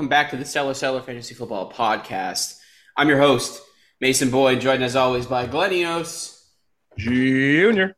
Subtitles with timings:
[0.00, 0.08] What up?
[0.08, 2.58] Welcome back to the Stellar Seller Fantasy Football Podcast.
[2.96, 3.60] I'm your host,
[4.00, 6.42] Mason Boyd, joined as always by Glenn Enos
[6.96, 7.94] Junior.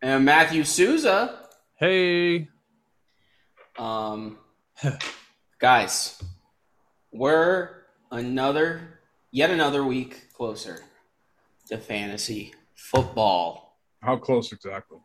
[0.00, 1.48] and Matthew Souza.
[1.74, 2.48] Hey,
[3.78, 4.38] Um,
[5.60, 6.18] guys,
[7.12, 9.00] we're another,
[9.30, 10.82] yet another week closer
[11.68, 13.76] to fantasy football.
[14.00, 14.96] How close exactly?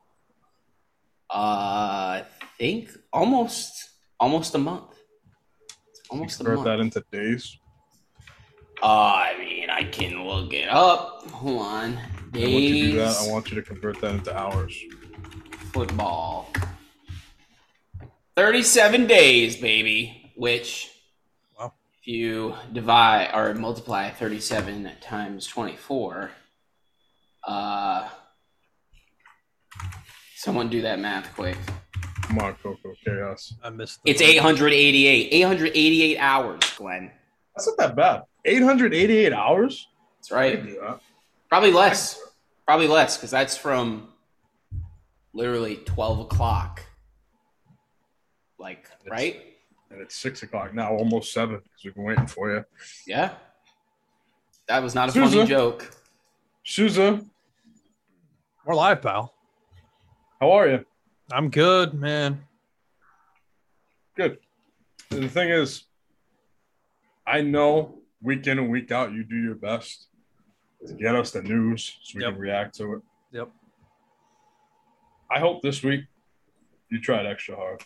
[1.30, 2.26] Uh, I
[2.58, 3.90] think almost,
[4.22, 4.97] almost a month.
[6.10, 6.66] Almost a Convert month.
[6.66, 7.58] that into days.
[8.82, 11.30] Uh, I mean, I can look it up.
[11.32, 11.84] Hold on.
[12.34, 14.80] And once you do that, I want you to convert that into hours.
[15.74, 16.52] football.
[18.36, 20.32] 37 days, baby.
[20.36, 20.90] Which,
[21.60, 21.74] Wow.
[22.02, 26.32] if you divide or multiply 37 times 24,
[27.48, 28.10] uh,
[30.36, 31.58] someone do that math quick.
[32.28, 33.54] Come on, Coco Chaos.
[33.64, 34.02] I missed.
[34.04, 35.30] The It's 888.
[35.34, 37.12] 888 hours, Glenn.
[37.56, 38.24] That's not that bad.
[38.46, 39.88] 888 hours?
[40.18, 40.58] That's right.
[40.58, 41.00] can do that.
[41.50, 42.20] Probably less.
[42.66, 44.10] Probably less because that's from
[45.34, 46.84] literally 12 o'clock.
[48.60, 49.42] Like, right?
[49.90, 52.66] And it's 6 o'clock now, almost 7, because we've been waiting for you.
[53.06, 53.36] Yeah.
[54.68, 55.38] That was not a Souza.
[55.38, 55.92] funny joke.
[56.66, 57.22] Souza,
[58.66, 59.34] We're live, pal.
[60.42, 60.86] how are you?
[61.32, 62.44] I'm good, man.
[64.16, 64.38] Good.
[65.12, 65.84] And the thing is,
[67.26, 70.08] I know week in and week out you do your best
[70.88, 72.34] to get us the news so we Yep.
[72.34, 73.02] can react to it.
[73.32, 73.50] Yep.
[75.30, 76.06] I hope this week
[76.90, 77.84] you tried extra hard.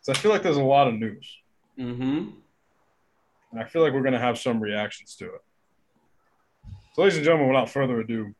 [0.00, 1.36] So I feel like there's a lot of news.
[1.78, 2.30] Mm-hmm.
[3.52, 5.42] And I feel like we're going to have some reactions to it.
[6.94, 8.34] So, ladies and gentlemen, without further ado,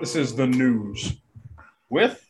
[0.00, 1.16] this is the news
[1.88, 2.25] with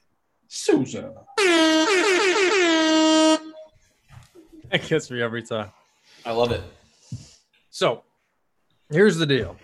[0.49, 1.12] Souza.
[4.73, 5.71] It gets me every time.
[6.25, 6.61] I love it.
[7.71, 8.03] So,
[8.91, 9.57] here's the deal.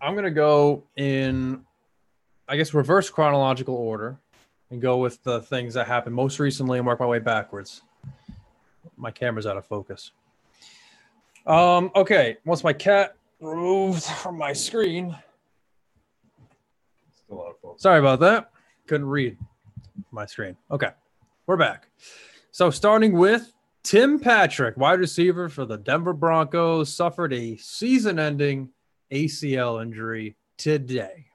[0.00, 1.64] I'm gonna go in,
[2.48, 4.16] I guess, reverse chronological order,
[4.70, 7.82] and go with the things that happened most recently and work my way backwards.
[8.96, 10.12] My camera's out of focus.
[11.46, 11.90] Um.
[11.94, 12.38] Okay.
[12.46, 15.14] Once my cat removed from my screen,
[17.24, 17.82] Still out of focus.
[17.82, 18.50] Sorry about that.
[18.88, 19.36] Couldn't read
[20.10, 20.56] my screen.
[20.70, 20.88] Okay,
[21.46, 21.88] we're back.
[22.52, 28.70] So starting with Tim Patrick, wide receiver for the Denver Broncos, suffered a season-ending
[29.12, 31.26] ACL injury today.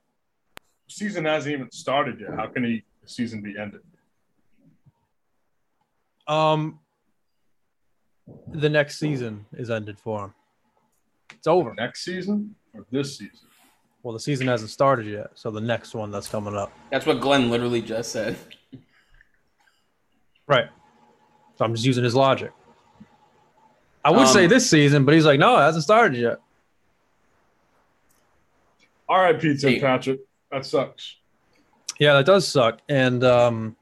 [0.88, 2.32] Season hasn't even started yet.
[2.36, 3.82] How can he, season be ended?
[6.28, 6.80] Um,
[8.48, 10.34] the next season is ended for him.
[11.32, 11.76] It's over.
[11.76, 13.48] Next season or this season?
[14.04, 16.72] Well, the season hasn't started yet, so the next one that's coming up.
[16.92, 18.36] That's what Glenn literally just said.
[20.46, 20.68] Right.
[21.58, 22.52] So I'm just using his logic.
[24.04, 26.40] I would say Um, this season, but he's like, no, it hasn't started yet.
[29.08, 29.58] R.I.P.
[29.58, 29.80] Tim Hey.
[29.80, 30.20] Patrick.
[30.52, 31.16] That sucks.
[32.00, 32.80] Yeah, that does suck.
[32.90, 33.76] And um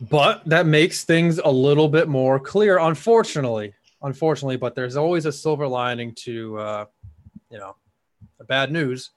[0.00, 3.72] but that makes things a little bit more clear, unfortunately.
[4.02, 6.84] Unfortunately, but there's always a silver lining to uh,
[7.50, 7.83] you know, the
[8.46, 9.10] bad news.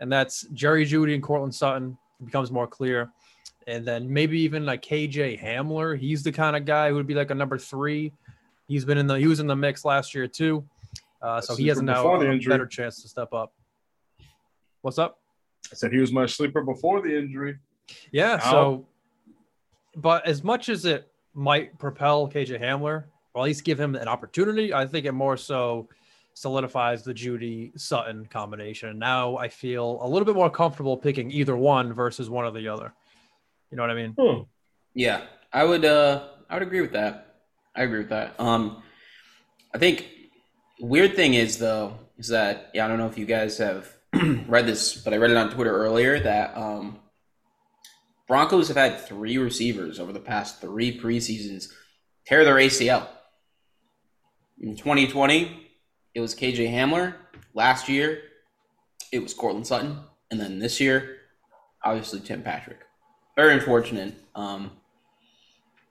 [0.00, 3.10] And that's Jerry Jeudy and Courtland Sutton becomes more clear.
[3.66, 5.96] And then maybe even like KJ Hamler.
[5.96, 8.12] He's the kind of guy who would be like a number three.
[8.66, 10.64] He's been in the he was in the mix last year too.
[11.20, 12.50] Uh, so he has now a injury.
[12.52, 13.52] better chance to step up.
[14.80, 15.20] What's up?
[15.70, 17.58] I said he was my sleeper before the injury.
[18.10, 18.36] Yeah.
[18.36, 18.86] Now- So,
[19.94, 23.04] but as much as it might propel KJ Hamler,
[23.34, 25.88] or at least give him an opportunity, I think it more so
[26.34, 28.98] solidifies the Jeudy Sutton combination.
[28.98, 32.68] Now I feel a little bit more comfortable picking either one versus one or the
[32.68, 32.92] other.
[33.70, 34.14] You know what I mean?
[34.18, 34.44] Huh.
[34.94, 35.84] Yeah, I would.
[35.84, 37.36] Uh, I would agree with that.
[37.74, 38.38] I agree with that.
[38.38, 38.82] Um,
[39.74, 40.08] I think
[40.80, 43.88] weird thing is though is that yeah, I don't know if you guys have
[44.46, 46.98] read this, but I read it on Twitter earlier that um,
[48.28, 51.72] Broncos have had three receivers over the past three preseasons
[52.26, 53.06] tear their ACL.
[54.60, 55.61] In 2020,
[56.14, 57.14] it was KJ Hamler.
[57.54, 58.22] Last year,
[59.12, 59.98] it was Courtland Sutton,
[60.30, 61.18] and then this year,
[61.84, 62.80] obviously Tim Patrick.
[63.36, 64.14] Very unfortunate.
[64.34, 64.70] Um,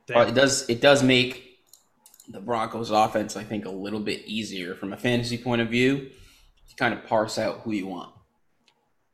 [0.07, 1.59] but it does it does make
[2.27, 6.09] the Broncos offense, I think, a little bit easier from a fantasy point of view
[6.69, 8.13] to kind of parse out who you want.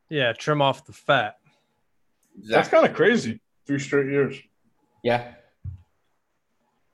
[0.09, 1.37] Yeah, trim off the fat.
[2.43, 3.39] That's kind of crazy.
[3.65, 4.37] Three straight years.
[5.03, 5.33] Yeah.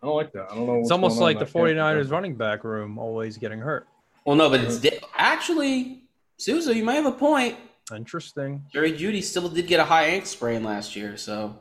[0.01, 0.47] I don't like that.
[0.51, 0.79] I don't know.
[0.79, 3.87] It's almost like the in that 49ers running back room always getting hurt.
[4.25, 6.03] Well, no, but it's di- actually
[6.37, 6.75] Souza.
[6.75, 7.57] You might have a point.
[7.93, 8.63] Interesting.
[8.71, 11.57] Jerry Jeudy still did get a high ankle sprain last year, so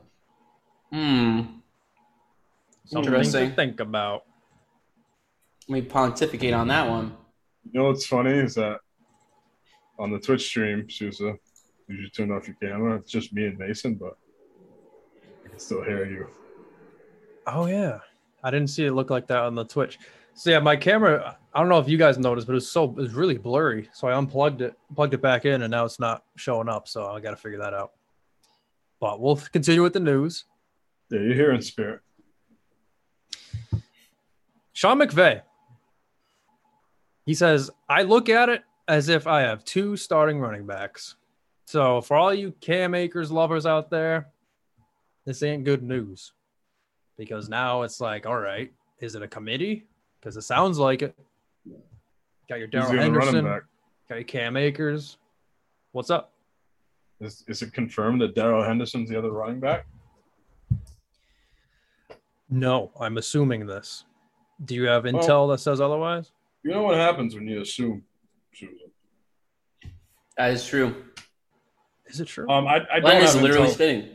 [0.93, 1.43] hmm.
[2.85, 4.25] Something to think about.
[5.69, 7.17] Let me pontificate on that one.
[7.65, 8.79] You know what's funny is that
[9.99, 11.37] on the Twitch stream, Souza,
[11.89, 12.97] you should turn off your camera.
[12.97, 14.17] It's just me and Mason, but
[15.45, 16.27] I can still hear you.
[17.47, 17.99] Oh yeah,
[18.43, 19.99] I didn't see it look like that on the Twitch.
[20.35, 21.39] So yeah, my camera.
[21.55, 23.89] I don't know if you guys noticed, but it was so it was really blurry.
[23.93, 26.89] So I unplugged it, plugged it back in, and now it's not showing up.
[26.89, 27.93] So I got to figure that out.
[29.01, 30.45] But we'll continue with the news.
[31.11, 32.01] Yeah, you're here in spirit.
[34.73, 35.43] Sean McVay.
[37.27, 41.17] He says, I look at it as if I have two starting running backs.
[41.67, 44.29] So for all you Cam Akers lovers out there,
[45.25, 46.33] this ain't good news.
[47.17, 49.87] Because now it's like, all right, is it a committee?
[50.19, 51.17] Because it sounds like it.
[52.53, 53.63] Got your Who's Darrell the other running Henderson, back?
[54.11, 55.17] got your Cam Akers.
[55.93, 56.35] What's up?
[57.19, 59.87] Is, is it confirmed that Darrell Henderson's the other running back?
[62.51, 64.05] No, I'm assuming this.
[64.67, 66.33] Do you have Well- intel that says otherwise?
[66.63, 68.05] You know what happens when you assume,
[68.53, 68.77] Susan.
[70.37, 70.95] That is true.
[72.05, 72.47] Is it true?
[72.51, 73.73] Um, I, I don't Len is have literally intel.
[73.73, 74.09] spinning.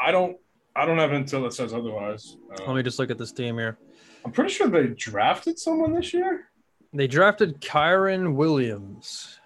[0.00, 0.36] I don't.
[0.74, 2.36] I don't have intel that says otherwise.
[2.52, 3.78] Uh, Let me just look at this team here.
[4.24, 6.48] I'm pretty sure they drafted someone this year.
[6.94, 9.40] They drafted Kyren Williams.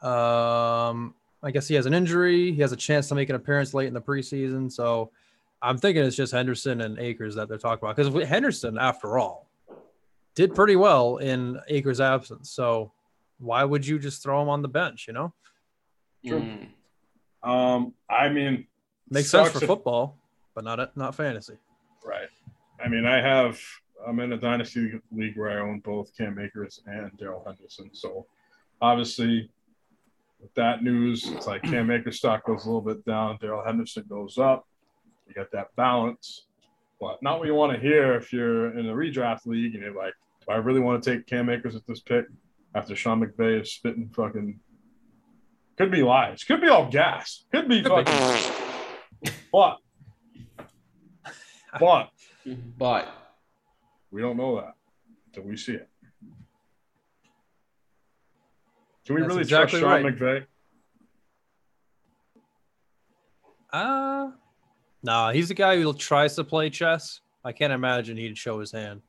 [0.00, 2.52] Um, I guess he has an injury.
[2.52, 4.70] He has a chance to make an appearance late in the preseason.
[4.70, 5.10] So
[5.60, 7.96] I'm thinking it's just Henderson and Akers that they're talking about.
[7.96, 9.48] Because Henderson, after all,
[10.36, 12.50] did pretty well in Akers' absence.
[12.50, 12.92] So
[13.38, 15.06] why would you just throw him on the bench?
[15.08, 15.32] You know,
[16.24, 16.40] True.
[16.40, 17.48] Mm.
[17.48, 18.66] Um, I mean,
[19.10, 20.16] makes sense for if- football,
[20.54, 21.56] but not not fantasy.
[22.04, 22.28] Right.
[22.82, 23.60] I mean, I have.
[24.06, 27.90] I'm in a dynasty league where I own both Cam Akers and Darrell Henderson.
[27.92, 28.26] So,
[28.80, 29.50] obviously,
[30.40, 34.04] with that news, it's like Cam Akers stock goes a little bit down, Darrell Henderson
[34.08, 34.66] goes up.
[35.26, 36.46] You got that balance,
[37.00, 39.94] but not what you want to hear if you're in a redraft league and you're
[39.94, 40.12] like,
[40.46, 42.26] "Do I really want to take Cam Akers at this pick
[42.74, 44.60] after Sean McVay is spitting fucking?"
[45.78, 46.44] Could be lies.
[46.44, 47.46] Could be all gas.
[47.50, 48.12] Could be Could be.
[48.12, 48.52] fucking.
[49.50, 49.78] But,
[51.80, 52.10] but
[52.78, 53.08] But
[54.14, 54.74] we don't know that
[55.26, 55.88] until we see it.
[59.04, 60.18] Can we That's really exactly trust Sean right.
[60.18, 60.46] McVay?
[63.72, 64.30] Uh
[65.02, 67.20] nah, he's a guy who tries to play chess.
[67.44, 69.02] I can't imagine he'd show his hand.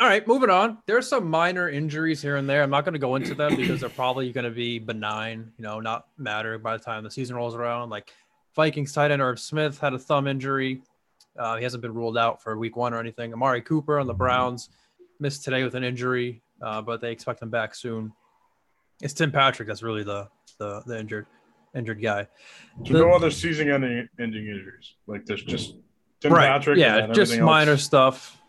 [0.00, 0.78] All right, moving on.
[0.86, 2.62] There's some minor injuries here and there.
[2.62, 5.62] I'm not going to go into them because they're probably going to be benign, you
[5.62, 7.90] know, not matter by the time the season rolls around.
[7.90, 8.10] Like
[8.54, 10.82] Vikings tight end Irv Smith had a thumb injury.
[11.38, 13.32] Uh, he hasn't been ruled out for week one or anything.
[13.32, 14.70] Amari Cooper on the Browns
[15.20, 18.12] missed today with an injury, uh, but they expect him back soon.
[19.02, 20.28] It's Tim Patrick that's really the
[20.58, 21.26] the, the injured
[21.74, 22.26] injured guy.
[22.86, 24.94] So The- no other season-ending ending injuries.
[25.06, 25.74] Like there's just
[26.20, 26.46] Tim right.
[26.48, 26.78] Patrick.
[26.78, 27.82] and yeah, just minor else.
[27.84, 28.40] stuff.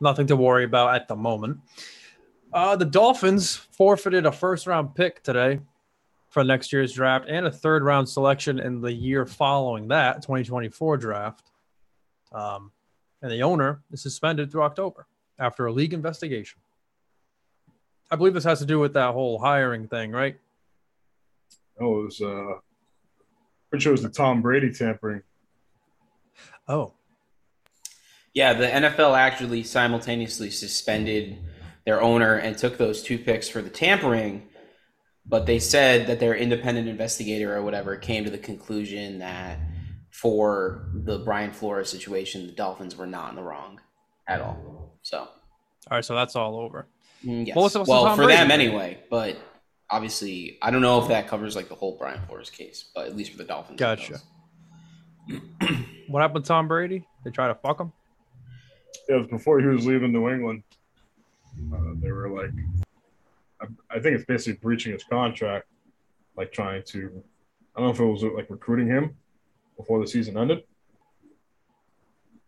[0.00, 1.58] Nothing to worry about at the moment.
[2.52, 5.60] Uh, the Dolphins forfeited a first round pick today
[6.28, 10.96] for next year's draft and a third round selection in the year following that 2024
[10.98, 11.50] draft.
[12.32, 12.72] Um,
[13.20, 15.06] and the owner is suspended through October
[15.38, 16.60] after a league investigation.
[18.10, 20.36] I believe this has to do with that whole hiring thing, right?
[21.80, 22.20] Oh, it was.
[22.20, 22.58] Uh,
[23.70, 25.22] pretty sure it was the Tom Brady tampering.
[26.68, 26.92] Oh,
[28.34, 31.38] yeah, the NFL actually simultaneously suspended
[31.84, 34.48] their owner and took those two picks for the tampering,
[35.26, 39.58] but they said that their independent investigator or whatever came to the conclusion that
[40.12, 43.80] for the Brian Flores situation, the Dolphins were not in the wrong
[44.28, 44.94] at all.
[45.02, 45.28] So, all
[45.90, 46.04] right.
[46.04, 46.86] So that's all over.
[47.24, 47.56] mm, yes.
[47.56, 48.50] Well, what's- what's well, for them Brady thing?
[48.68, 49.36] anyway, but
[49.90, 53.16] obviously, I don't know if that covers like the whole Brian Flores case, but at
[53.16, 53.80] least for the Dolphins.
[53.80, 54.20] Gotcha.
[56.08, 57.06] What happened to Tom Brady?
[57.24, 57.90] They try to fuck him?
[59.08, 60.62] Yeah, it was before he was leaving New England.
[61.72, 62.50] Uh, they were like,
[63.62, 65.68] I, I think it's basically breaching his contract,
[66.36, 67.22] like trying to.
[67.74, 69.16] I don't know if it was like recruiting him
[69.82, 70.62] before the season ended.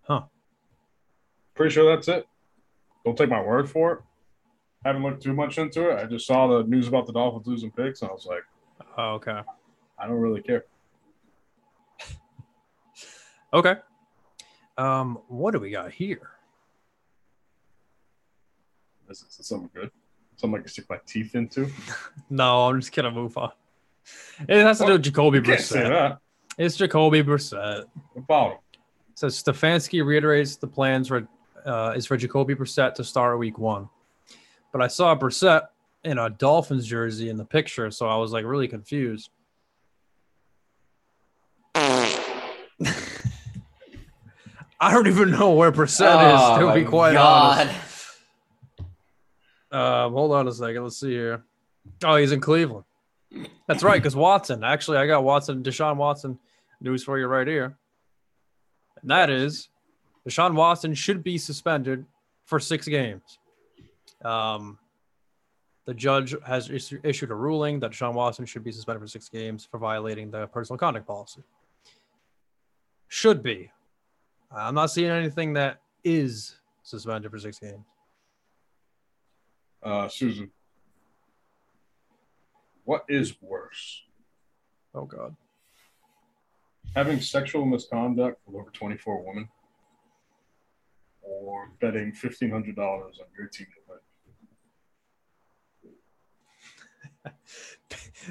[0.03, 0.23] Huh.
[1.55, 2.27] Pretty sure that's it.
[3.05, 3.99] Don't take my word for it.
[4.85, 5.99] I haven't looked too much into it.
[5.99, 8.45] I just saw the news about the Dolphins losing picks, and I was like,
[8.97, 9.41] Oh, okay.
[9.99, 10.65] I don't really care.
[13.53, 13.77] Okay.
[14.77, 16.29] Um, what do we got here?
[19.09, 19.93] This is something good.
[20.35, 21.71] Something I can stick my teeth into.
[22.31, 23.53] No, I'm just gonna move on.
[24.49, 26.19] It has to do with Jacoby Brissett.
[26.57, 26.65] That.
[26.65, 27.85] It's Jacoby Brissett.
[28.17, 28.59] About him.
[29.15, 31.27] So Stefanski reiterates the plans for
[31.65, 33.89] uh, is for Jacoby Brissett to start week one.
[34.73, 35.63] But I saw Brissett
[36.05, 39.31] in a Dolphins jersey in the picture, so I was like really confused.
[44.81, 47.61] I don't even know where Brissett is, Oh, to be my quite God.
[47.69, 47.81] honest.
[49.73, 50.83] Um, hold on a second.
[50.83, 51.43] Let's see here.
[52.05, 52.85] Oh, he's in Cleveland.
[53.67, 54.63] That's right, because Watson.
[54.65, 56.39] Actually, I got Watson, Deshaun Watson
[56.81, 57.77] news for you right here.
[59.01, 59.69] And that is
[60.29, 62.05] Deshaun Watson should be suspended
[62.45, 63.39] for six games.
[64.25, 64.79] Um,
[65.87, 69.29] the judge has issu- issued a ruling that Deshaun Watson should be suspended for six
[69.29, 71.43] games for violating the personal conduct policy.
[73.09, 73.71] Should be.
[74.51, 77.85] I'm not seeing anything that is suspended for six games.
[79.83, 80.51] Uh, Susan,
[82.85, 84.03] what is worse,
[84.95, 85.35] Oh God.
[86.95, 89.49] having sexual misconduct with over 24 women,
[91.23, 93.99] or betting $1,500 on your team to win?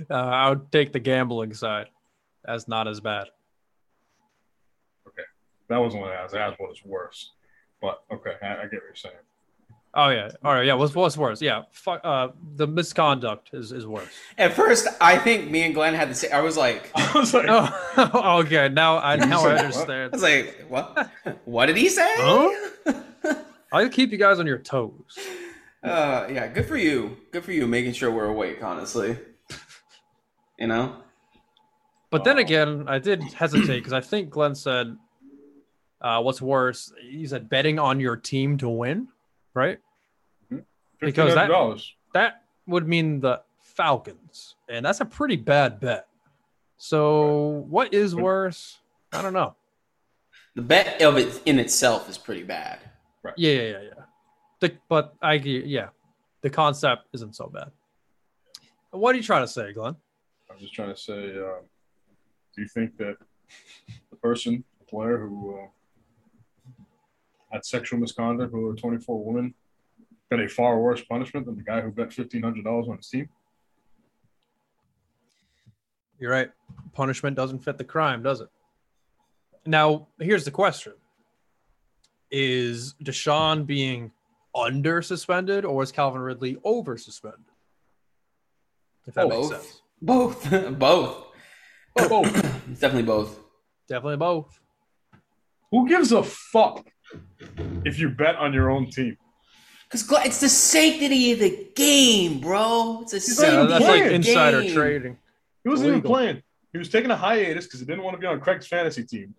[0.10, 1.88] Uh, I would take the gambling side.
[2.46, 3.28] That's not as bad.
[5.08, 5.24] Okay.
[5.70, 6.34] That wasn't what I asked.
[6.36, 7.32] I asked what is worse.
[7.82, 9.16] But okay, I, I get what you're saying.
[9.96, 10.32] Oh yeah.
[10.44, 10.66] All right.
[10.66, 10.74] Yeah.
[10.74, 11.42] What's what's worse?
[11.42, 11.64] Yeah.
[11.72, 12.02] Fuck.
[12.04, 14.08] Uh, the misconduct is is worse.
[14.38, 16.32] At first, I think me and Glenn had the same.
[16.34, 18.40] I was like, I I was like, Oh.
[18.44, 18.70] okay.
[18.70, 20.12] Now I now I understand.
[20.14, 21.10] was like, what?
[21.46, 22.12] What did he say?
[22.18, 22.74] Huh?
[23.72, 25.18] I'll keep you guys on your toes.
[25.84, 27.18] Uh, yeah, good for you.
[27.32, 28.64] Good for you, making sure we're awake.
[28.64, 29.18] Honestly,
[30.58, 30.96] you know.
[32.10, 32.42] But then Oh.
[32.42, 34.96] again, I did hesitate because I think Glenn said,
[36.02, 39.08] uh, "What's worse?" He said betting on your team to win,
[39.54, 39.80] right?
[41.00, 41.48] Because that-
[42.14, 46.08] That would mean the Falcons, and that's a pretty bad bet.
[46.78, 48.80] So, what is worse?
[49.12, 49.56] I don't know.
[50.56, 52.80] The bet of it in itself is pretty bad.
[53.38, 54.04] Yeah, yeah, yeah, yeah.
[54.60, 55.90] The, but I, yeah,
[56.42, 57.72] the concept isn't so bad.
[58.92, 59.96] What are you trying to say, Glenn?
[60.52, 61.62] I'm just trying to say, uh,
[62.56, 63.18] do you think that
[64.12, 65.68] the person, the player who uh,
[67.54, 69.54] had sexual misconduct with a 24 woman,
[70.30, 73.30] got a far worse punishment than the guy who bet $1,500 on his team?
[76.20, 76.50] You're right.
[76.94, 78.50] Punishment doesn't fit the crime, does it?
[79.66, 80.94] Now, here's the question
[82.32, 84.12] Is Deshaun being
[84.56, 87.40] under suspended or is Calvin Ridley over suspended?
[89.06, 89.64] If that makes Both.
[89.64, 89.82] sense.
[90.02, 90.52] Both.
[90.80, 91.26] both.
[92.00, 93.40] Oh, It's definitely both.
[93.88, 94.60] Definitely both.
[95.72, 96.86] who gives a fuck
[97.86, 99.18] if you bet on your own team?
[99.90, 103.02] Because it's the sanctity of the game, bro.
[103.04, 104.74] It's a He's Yeah, that's like insider game.
[104.74, 105.18] trading.
[105.64, 106.42] He wasn't even playing.
[106.72, 109.36] He was taking a hiatus because he didn't want to be on Craig's fantasy team.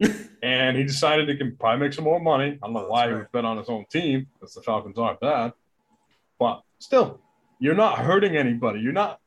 [0.42, 2.58] and he decided he can probably make some more money.
[2.62, 3.32] I don't know why that's he right.
[3.32, 5.52] bet on his own team because the Falcons aren't bad.
[6.38, 7.20] But still,
[7.58, 8.80] you're not hurting anybody.
[8.80, 9.20] You're not.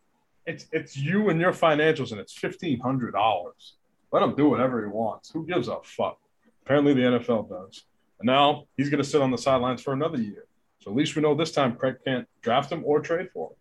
[0.48, 3.76] It's it's you and your financials, and it's fifteen hundred dollars.
[4.12, 5.30] Let him do whatever he wants.
[5.30, 6.18] Who gives a fuck?
[6.66, 7.84] Apparently, the NFL does.
[8.20, 10.46] And now he's going to sit on the sidelines for another year.
[10.80, 13.56] So at least we know this time Craig can't draft him or trade for him.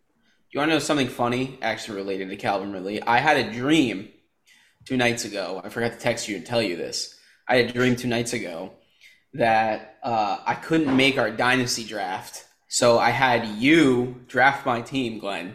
[0.51, 3.03] You want to know something funny, actually related to Calvin Ridley?
[3.03, 4.11] I had a dream
[4.85, 5.61] two nights ago.
[5.65, 7.19] I forgot to text you and tell you this.
[7.49, 8.73] I had a dream two nights ago
[9.35, 15.19] that uh, I couldn't make our dynasty draft, so I had you draft my team,
[15.19, 15.55] Glenn.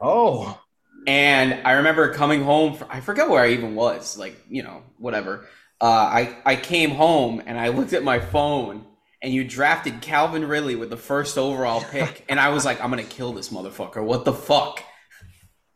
[0.00, 0.60] Oh,
[1.06, 2.74] And I remember coming home.
[2.74, 4.16] From, I forget where I even was.
[4.16, 5.46] Like you know, whatever.
[5.80, 8.84] Uh, I I came home and I looked at my phone,
[9.22, 12.90] and you drafted Calvin Ridley with the first overall pick, and I was like, I'm
[12.90, 14.04] gonna kill this motherfucker.
[14.04, 14.82] What the fuck?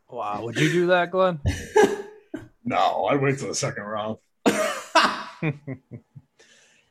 [0.09, 0.43] Wow.
[0.43, 1.39] Would you do that, Glenn?
[2.63, 4.17] no, I'd wait till the second round.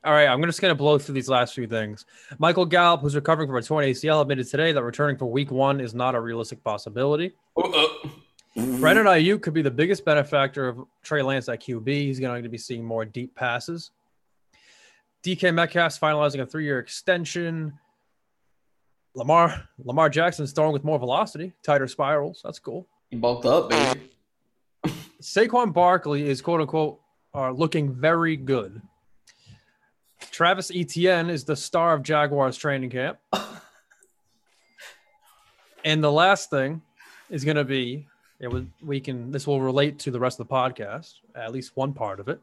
[0.05, 2.05] All right, I'm just going to blow through these last few things.
[2.39, 5.81] Michael Gallup, who's recovering from a torn ACL, admitted today that returning for week one
[5.81, 7.33] is not a realistic possibility.
[8.57, 11.89] Uh, Brandon Aiyuk could be the biggest benefactor of Trey Lance at QB.
[11.89, 13.91] He's going to be seeing more deep passes.
[15.25, 17.79] DK Metcalf's finalizing a three-year extension.
[19.15, 22.41] Lamar Lamar Jackson's throwing with more velocity, tighter spirals.
[22.45, 22.87] That's cool.
[23.11, 24.11] He bulked up, baby.
[25.23, 27.01] Saquon Barkley is quote unquote
[27.33, 28.83] are looking very good.
[30.31, 33.19] Travis Etienne is the star of Jaguars training camp.
[35.85, 36.83] and the last thing
[37.31, 38.09] is going to be
[38.41, 41.77] it was we can this will relate to the rest of the podcast, at least
[41.77, 42.41] one part of it.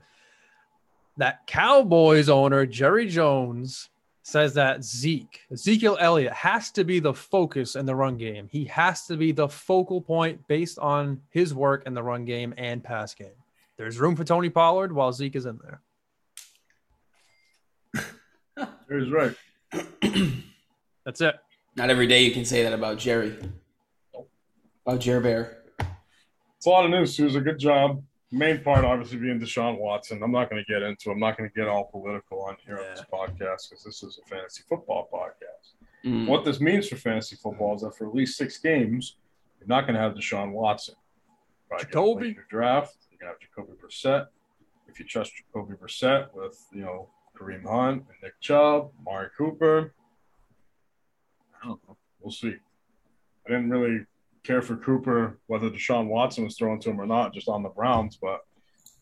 [1.17, 3.89] That Cowboys owner Jerry Jones
[4.23, 8.47] says that Zeke, Ezekiel Elliott has to be the focus in the run game.
[8.51, 12.53] He has to be the focal point based on his work in the run game
[12.57, 13.29] and pass game.
[13.77, 15.81] There's room for Tony Pollard while Zeke is in there.
[18.89, 19.35] He's right.
[21.05, 21.35] That's it.
[21.75, 23.35] Not every day you can say that about Jerry.
[24.85, 25.60] About Jerry Bear.
[26.61, 27.43] It's a lot of news, Susan.
[27.43, 28.03] Good job.
[28.31, 30.21] main part obviously being Deshaun Watson.
[30.21, 31.09] I'm not going to get into.
[31.09, 34.19] I'm not going to get all political on here on this podcast because this is
[34.23, 35.73] a fantasy football podcast.
[36.07, 36.27] Mm.
[36.27, 39.15] What this means for fantasy football is that for at least six games,
[39.59, 40.93] you're not going to have Deshaun Watson.
[41.67, 42.27] Probably gonna Jacoby.
[42.35, 42.95] Your draft.
[43.09, 44.27] You're going to have Jacoby Brissett.
[44.87, 49.95] If you trust Jacoby Brissett with you know Kareem Hunt and Nick Chubb, Mari Cooper,
[51.59, 51.97] I don't know.
[52.19, 52.53] We'll see.
[53.47, 54.05] I didn't really
[54.43, 57.69] care for Cooper whether Deshaun Watson was throwing to him or not, just on the
[57.69, 58.17] Browns.
[58.21, 58.41] But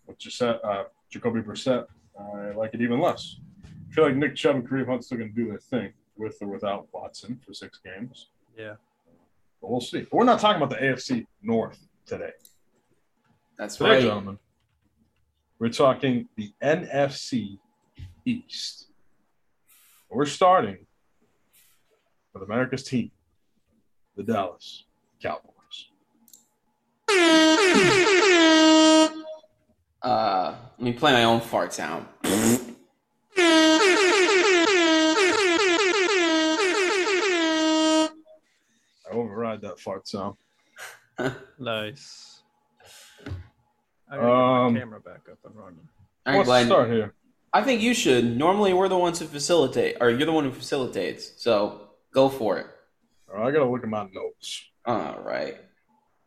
[0.08, 1.86] with Gisette, uh, Jacoby Brissett,
[2.20, 3.38] I like it even less.
[3.66, 6.38] I feel like Nick Chubb and Kareem Hunt's still going to do their thing with
[6.42, 8.30] or without Watson for six games.
[8.58, 8.76] Yeah.
[9.62, 10.02] But we'll see.
[10.02, 12.32] But we're not talking about the AFC North today.
[13.58, 14.02] That's Today, right.
[14.04, 14.40] gentlemen,
[15.60, 17.60] we're talking the NFC
[18.24, 18.88] East.
[20.10, 20.86] We're starting
[22.34, 23.12] with America's team,
[24.16, 24.86] the Dallas
[25.22, 25.90] Cowboys.
[30.02, 32.06] Uh, let me play my own fart sound.
[39.10, 40.36] I override that fart sound.
[41.60, 42.44] Nice.
[44.10, 45.80] I gotta my Um, camera back up and running.
[46.26, 46.66] All right, Let's Glenn.
[46.68, 47.14] start here.
[47.52, 48.38] I think you should.
[48.38, 51.34] Normally, we're the ones who facilitate, or you're the one who facilitates.
[51.44, 52.68] So go for it.
[53.30, 54.64] All right, I got to look at my notes.
[54.90, 55.56] All right.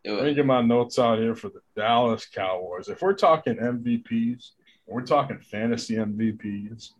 [0.04, 2.88] Let me get my notes out here for the Dallas Cowboys.
[2.88, 4.50] If we're talking MVPs,
[4.87, 6.90] we're talking fantasy MVPs.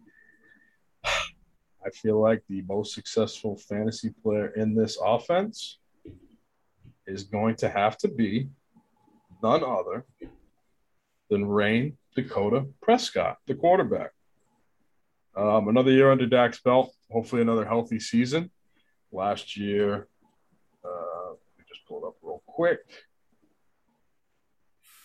[1.05, 5.79] I feel like the most successful fantasy player in this offense
[7.07, 8.49] is going to have to be
[9.41, 10.05] none other
[11.31, 14.11] than Rayne Dakota Prescott, the quarterback.
[15.37, 16.93] Um, another year under Dak's belt.
[17.13, 18.51] Hopefully, another healthy season.
[19.13, 20.09] Last year,
[20.85, 22.81] uh, let me just pull it up real quick.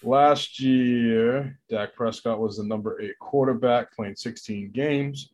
[0.04, 5.32] Last year, Dak Prescott was the number eight quarterback, playing 16 games.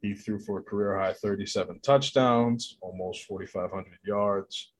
[0.00, 4.72] He threw for a career high 37 touchdowns, almost 4,500 yards.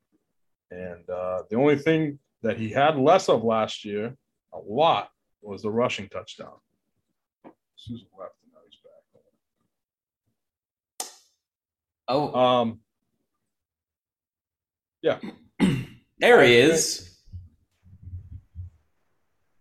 [0.71, 4.17] And uh, the only thing that he had less of last year,
[4.53, 6.55] a lot, was the rushing touchdown.
[7.77, 8.79] Susan left and now he's
[10.99, 11.09] back.
[12.09, 12.35] Oh.
[12.35, 12.81] Um,
[16.23, 17.11] there he is.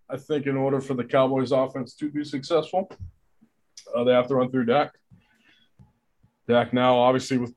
[0.08, 2.88] I think in order for the Cowboys offense to be successful,
[3.96, 4.94] uh, they have to run through Dak.
[6.48, 7.56] Dak now, obviously, with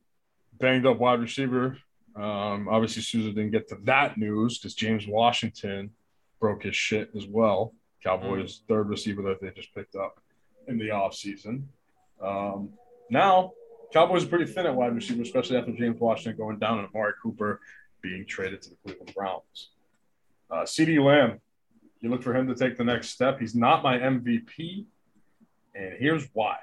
[0.58, 1.76] banged up wide receiver.
[2.16, 5.90] Um, obviously, Souza didn't get to that news because James Washington
[6.40, 7.74] broke his shit as well.
[8.02, 10.18] Cowboys' third receiver that they just picked up
[10.66, 11.64] in the offseason.
[12.22, 12.70] Um,
[13.10, 13.52] now,
[13.92, 17.12] Cowboys are pretty thin at wide receiver, especially after James Washington going down and Amari
[17.22, 17.60] Cooper
[18.04, 19.70] being traded to the Cleveland Browns.
[20.50, 21.40] Uh, CeeDee Lamb,
[22.00, 23.40] you look for him to take the next step.
[23.40, 24.84] He's not my MVP,
[25.74, 26.58] and here's why.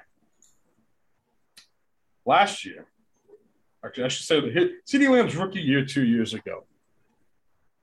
[2.24, 2.86] Last year,
[3.84, 6.64] actually, I should say that CeeDee Lamb's rookie year two years ago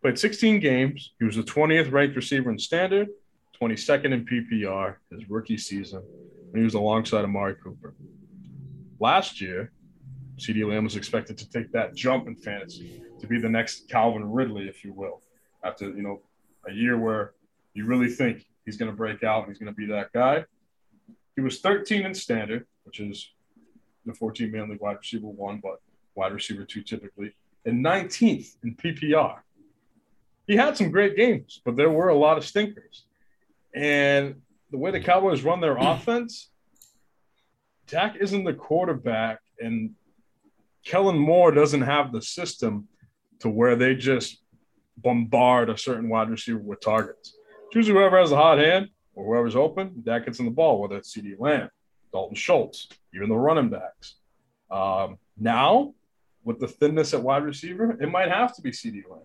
[0.02, 1.12] played 16 games.
[1.20, 3.10] He was the 20th ranked receiver in standard,
[3.62, 6.02] 22nd in PPR his rookie season.
[6.54, 7.94] And he was alongside Amari Cooper.
[9.02, 9.74] Last year,
[10.38, 14.32] CeeDee Lamb was expected to take that jump in fantasy to be the next Calvin
[14.32, 15.22] Ridley, if you will,
[15.64, 16.22] after you know
[16.68, 17.34] a year where
[17.74, 20.46] you really think he's going to break out and he's going to be that guy.
[21.36, 23.32] He was 13 in standard, which is
[24.06, 25.82] the 14 man league wide receiver one, but
[26.16, 27.34] wide receiver two typically,
[27.66, 29.40] and 19th in PPR.
[30.48, 33.06] He had some great games, but there were a lot of stinkers.
[33.74, 36.50] And the way the Cowboys run their offense,
[37.88, 39.92] Dak isn't the quarterback, and
[40.84, 42.88] Kellen Moore doesn't have the system
[43.40, 44.42] to where they just
[44.98, 47.36] bombard a certain wide receiver with targets.
[47.72, 50.98] Choose whoever has a hot hand or whoever's open, Dak gets in the ball, whether
[50.98, 51.70] it's CeeDee Lamb,
[52.12, 54.16] Dalton Schultz, even the running backs.
[54.72, 55.94] Um, now,
[56.44, 59.22] with the thinness at wide receiver, it might have to be CeeDee Lamb.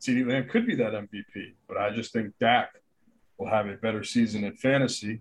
[0.00, 2.70] CeeDee Lamb could be that MVP, but I just think Dak
[3.38, 5.20] will have a better season in fantasy.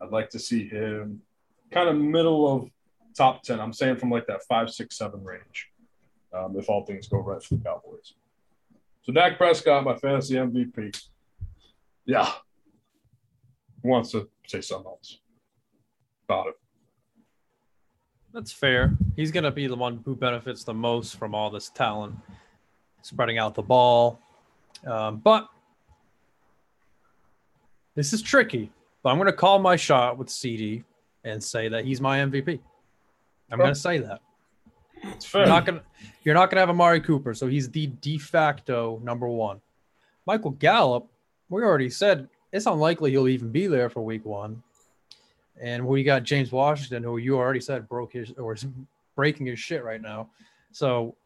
[0.00, 1.22] I'd like to see him
[1.70, 2.70] kind of middle of
[3.16, 3.60] top 10.
[3.60, 5.69] I'm saying from like that five, six, seven range,
[6.32, 8.14] um, if all things go right for the Cowboys.
[9.02, 11.00] So Dak Prescott, my fantasy MVP.
[12.06, 12.30] Yeah.
[13.82, 15.18] Wants to say something else
[16.28, 16.54] about it?
[18.32, 18.96] That's fair.
[19.16, 22.14] He's going to be the one who benefits the most from all this talent,
[23.02, 24.20] spreading out the ball.
[24.86, 25.48] Um, but
[27.94, 28.70] this is tricky.
[29.02, 30.84] But I'm going to call my shot with CeeDee
[31.24, 32.60] and say that he's my MVP.
[33.50, 34.20] I'm going to say that.
[35.02, 35.42] It's fair.
[35.42, 35.82] You're not to
[36.22, 39.60] you're not to have Amari Cooper, so he's the de facto number 1.
[40.26, 41.08] Michael Gallup,
[41.48, 44.62] we already said it's unlikely he'll even be there for week one.
[45.60, 48.66] And we got James Washington, who you already said broke his or is
[49.14, 50.28] breaking his shit right now.
[50.72, 51.16] So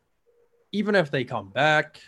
[0.72, 2.00] even if they come back,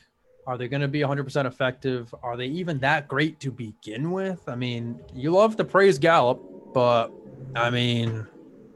[0.47, 2.15] are they going to be 100% effective?
[2.23, 4.49] Are they even that great to begin with?
[4.49, 6.41] I mean, you love to praise Gallup,
[6.73, 7.11] but
[7.55, 8.27] I mean,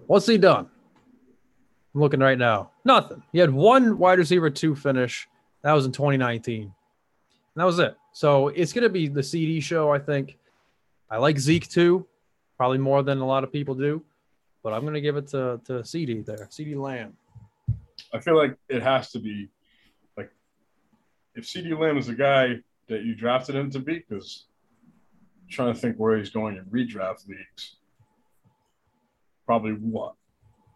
[0.07, 0.69] what's he done?
[1.95, 2.71] I'm looking right now.
[2.85, 3.23] Nothing.
[3.33, 5.29] He had one wide receiver two finish.
[5.63, 6.63] That was in 2019.
[6.63, 6.73] And
[7.57, 7.97] that was it.
[8.13, 10.39] So it's going to be the CeeDee show, I think.
[11.11, 12.07] I like Zeke too,
[12.57, 14.03] probably more than a lot of people do,
[14.63, 17.17] but I'm going to give it to, to CeeDee there, CeeDee Lamb.
[18.15, 19.49] I feel like it has to be
[20.17, 20.31] like
[21.35, 22.57] if CeeDee Lamb is the guy
[22.89, 24.47] that you drafted him to be, because
[25.49, 27.77] trying to think where he's going in redraft leagues.
[29.47, 30.15] Probably what?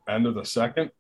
[0.09, 0.90] End of the second?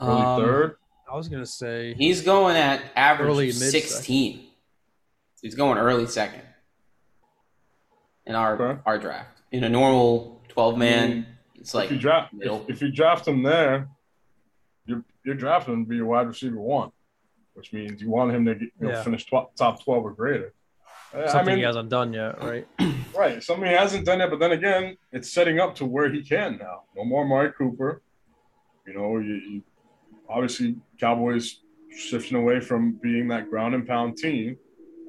[0.00, 0.76] Early Um, third?
[1.10, 4.46] I was going to say He's going at average Early, of mid 16.
[5.42, 6.42] He's going early second
[8.26, 8.80] in our Okay.
[8.86, 9.40] our draft.
[9.52, 13.42] In a normal 12 man, it's like if you draft if, if you draft him
[13.42, 13.88] there,
[14.86, 16.90] you're you're drafting him to be a wide receiver one,
[17.54, 19.02] which means you want him to get, you know, Yeah.
[19.04, 20.52] finish tw- top twelve or greater.
[21.14, 22.66] Uh, something I mean, he hasn't done yet, right?
[23.16, 23.42] right?
[23.42, 26.58] Something he hasn't done it, but then again, it's setting up to where he can
[26.58, 26.82] now.
[26.96, 28.02] No more Mark Cooper.
[28.86, 29.62] You know, you, you
[30.28, 31.60] obviously Cowboys
[31.96, 34.56] shifting away from being that ground and pound team.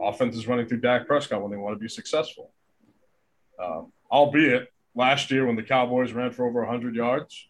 [0.02, 2.52] Offense is running through Dak Prescott when they want to be successful.
[3.62, 7.48] Um, albeit last year when the Cowboys ran for over 100 yards,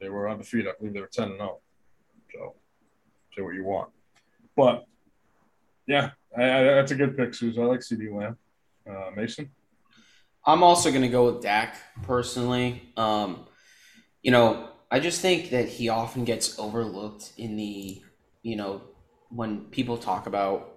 [0.00, 0.68] they were undefeated.
[0.68, 1.58] I believe they were 10 and 0.
[2.32, 2.54] So,
[3.36, 3.90] say what you want.
[4.56, 4.84] But
[5.86, 7.62] yeah, I, I, that's a good pick, Susan.
[7.62, 8.36] I like CeeDee Lamb.
[8.88, 9.50] Uh, Mason?
[10.44, 12.82] I'm also going to go with Dak personally.
[12.96, 13.46] Um,
[14.22, 18.02] you know, I just think that he often gets overlooked in the,
[18.42, 18.82] you know,
[19.30, 20.74] when people talk about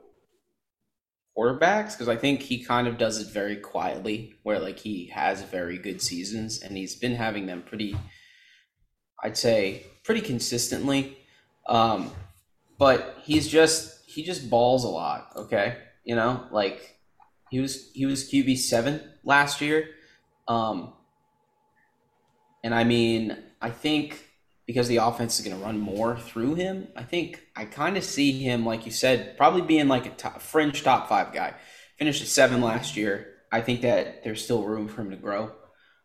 [1.36, 5.42] quarterbacks because I think he kind of does it very quietly, where like he has
[5.42, 7.98] very good seasons and he's been having them pretty,
[9.24, 11.18] I'd say, pretty consistently.
[11.68, 12.12] Um,
[12.78, 15.32] but he's just he just balls a lot.
[15.36, 16.98] Okay, you know, like
[17.50, 19.90] he was he was QB seven last year,
[20.48, 20.94] um,
[22.64, 24.22] and I mean I think
[24.68, 28.04] because the offense is going to run more through him, I think I kind of
[28.04, 31.54] see him like you said, probably being like a top, fringe top five guy.
[31.98, 33.36] Finished at seven last year.
[33.52, 35.52] I think that there's still room for him to grow,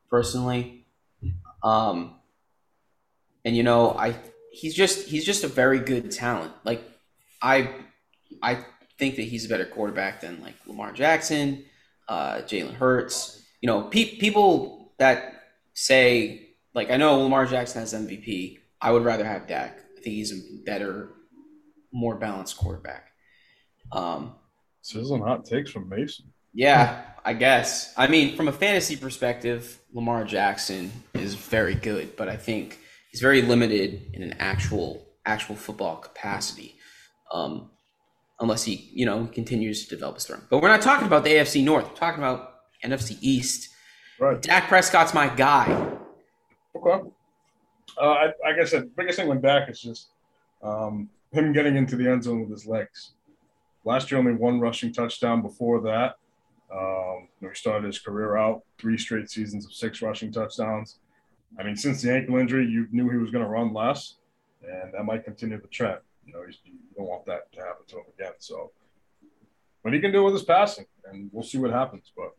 [0.08, 0.86] personally.
[1.62, 2.14] Um,
[3.44, 4.14] and you know I
[4.52, 6.52] he's just he's just a very good talent.
[6.62, 6.82] Like
[7.42, 7.74] I
[8.42, 8.64] I
[8.98, 11.64] think that he's a better quarterback than like Lamar Jackson,
[12.08, 13.42] uh, Jalen Hurts.
[13.60, 15.42] You know, pe- people that
[15.74, 18.58] say like I know Lamar Jackson has MVP.
[18.80, 19.78] I would rather have Dak.
[19.78, 21.10] I think he's a better,
[21.92, 23.08] more balanced quarterback.
[23.92, 24.34] Um,
[24.82, 26.26] Sizzling hot takes from Mason.
[26.54, 27.92] yeah, I guess.
[27.96, 32.78] I mean, from a fantasy perspective, Lamar Jackson is very good, but I think
[33.10, 36.76] he's very limited in an actual actual football capacity.
[37.32, 37.70] Um,
[38.40, 40.42] unless he, you know, continues to develop his throne.
[40.48, 41.88] But we're not talking about the AFC North.
[41.88, 42.54] We're talking about
[42.84, 43.68] NFC East.
[44.20, 44.40] Right.
[44.40, 45.66] Dak Prescott's my guy.
[46.86, 47.08] Okay.
[48.00, 50.08] Uh, I, like I said, biggest thing with Dak is just
[50.62, 53.12] um, him getting into the end zone with his legs.
[53.84, 55.42] Last year, only one rushing touchdown.
[55.42, 56.16] Before that,
[56.72, 60.98] um, you know, he started his career out three straight seasons of six rushing touchdowns.
[61.58, 64.16] I mean, since the ankle injury, you knew he was going to run less,
[64.62, 65.98] and that might continue the trend.
[66.26, 68.32] You know, you don't want that to happen to him again.
[68.38, 68.70] So,
[69.82, 72.12] but he can do it with his passing, and we'll see what happens.
[72.14, 72.36] But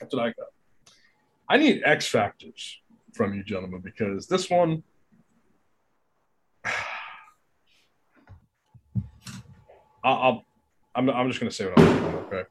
[0.00, 0.48] that's what I got.
[1.48, 2.80] I need X factors
[3.14, 4.82] from you gentlemen because this one
[10.04, 10.44] I'll, I'll
[10.94, 12.44] I'm, I'm just gonna say what I'm thinking, okay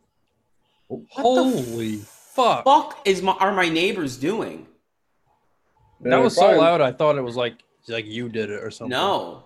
[1.10, 1.98] Holy
[2.38, 2.64] fuck.
[2.64, 4.68] Fuck is my are my neighbors doing?
[6.02, 6.82] That was so loud.
[6.82, 7.56] I thought it was like
[7.88, 8.92] like you did it or something.
[8.92, 9.44] No.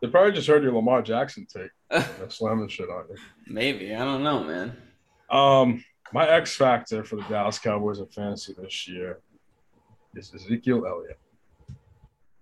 [0.00, 3.94] they probably just heard your Lamar Jackson take slamming shit on you Maybe.
[3.94, 4.76] I don't know, man.
[5.30, 9.20] um my X factor for the Dallas Cowboys in fantasy this year
[10.14, 11.18] is Ezekiel Elliott.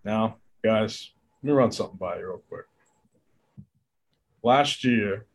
[0.04, 2.66] Now guys let me run something by you real quick.
[4.42, 5.26] Last year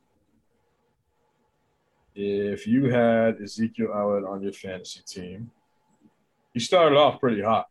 [2.15, 5.51] if you had Ezekiel Elliott on your fantasy team,
[6.53, 7.67] he started off pretty hot.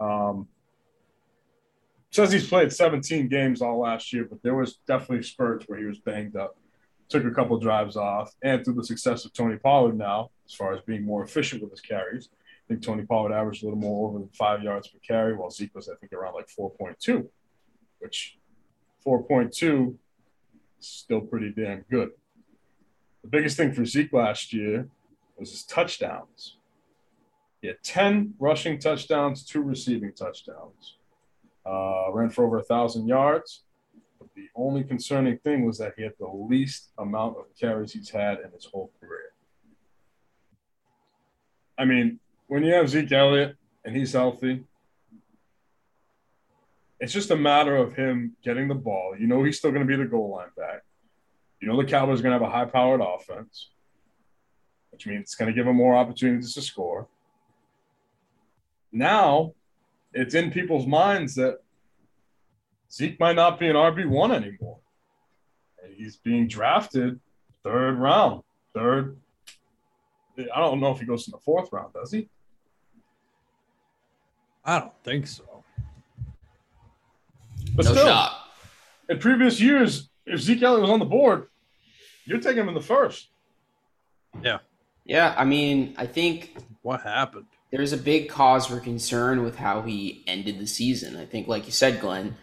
[0.00, 0.48] Um,
[2.10, 5.84] says he's played 17 games all last year, but there was definitely spurts where he
[5.84, 6.56] was banged up,
[7.08, 10.74] took a couple drives off, and through the success of Tony Pollard now, as far
[10.74, 14.08] as being more efficient with his carries, I think Tony Pollard averaged a little more
[14.08, 17.28] over five yards per carry, while Zeke was, I think, around like 4.2,
[18.00, 18.38] which
[19.06, 19.94] 4.2
[20.80, 22.10] is still pretty damn good.
[23.22, 24.88] the biggest thing for Zeke last year
[25.38, 26.56] was his touchdowns.
[27.60, 30.96] He had 10 rushing touchdowns, two receiving touchdowns.
[31.64, 33.64] Uh, ran for over a thousand yards.
[34.36, 38.38] The only concerning thing was that he had the least amount of carries he's had
[38.40, 39.32] in his whole career.
[41.78, 44.64] I mean, when you have Zeke Elliott and he's healthy,
[47.00, 49.14] it's just a matter of him getting the ball.
[49.18, 50.82] You know, he's still going to be the goal line back.
[51.60, 53.70] You know, the Cowboys are going to have a high powered offense,
[54.90, 57.08] which means it's going to give him more opportunities to score.
[58.92, 59.52] Now,
[60.12, 61.58] it's in people's minds that
[62.96, 64.78] Zeke might not be an RB1 anymore.
[65.96, 67.20] He's being drafted
[67.62, 68.42] third round,
[68.74, 69.18] third.
[70.38, 72.28] I don't know if he goes in the fourth round, does he?
[74.64, 75.44] I don't think so.
[77.74, 78.32] But no still, shot.
[79.08, 81.48] in previous years, if Zeke Elliott was on the board,
[82.24, 83.28] you're taking him in the first.
[84.42, 84.58] Yeah.
[85.04, 87.46] Yeah, I mean, I think What happened?
[87.70, 91.16] there's a big cause for concern with how he ended the season.
[91.16, 92.36] I think, like you said, Glenn,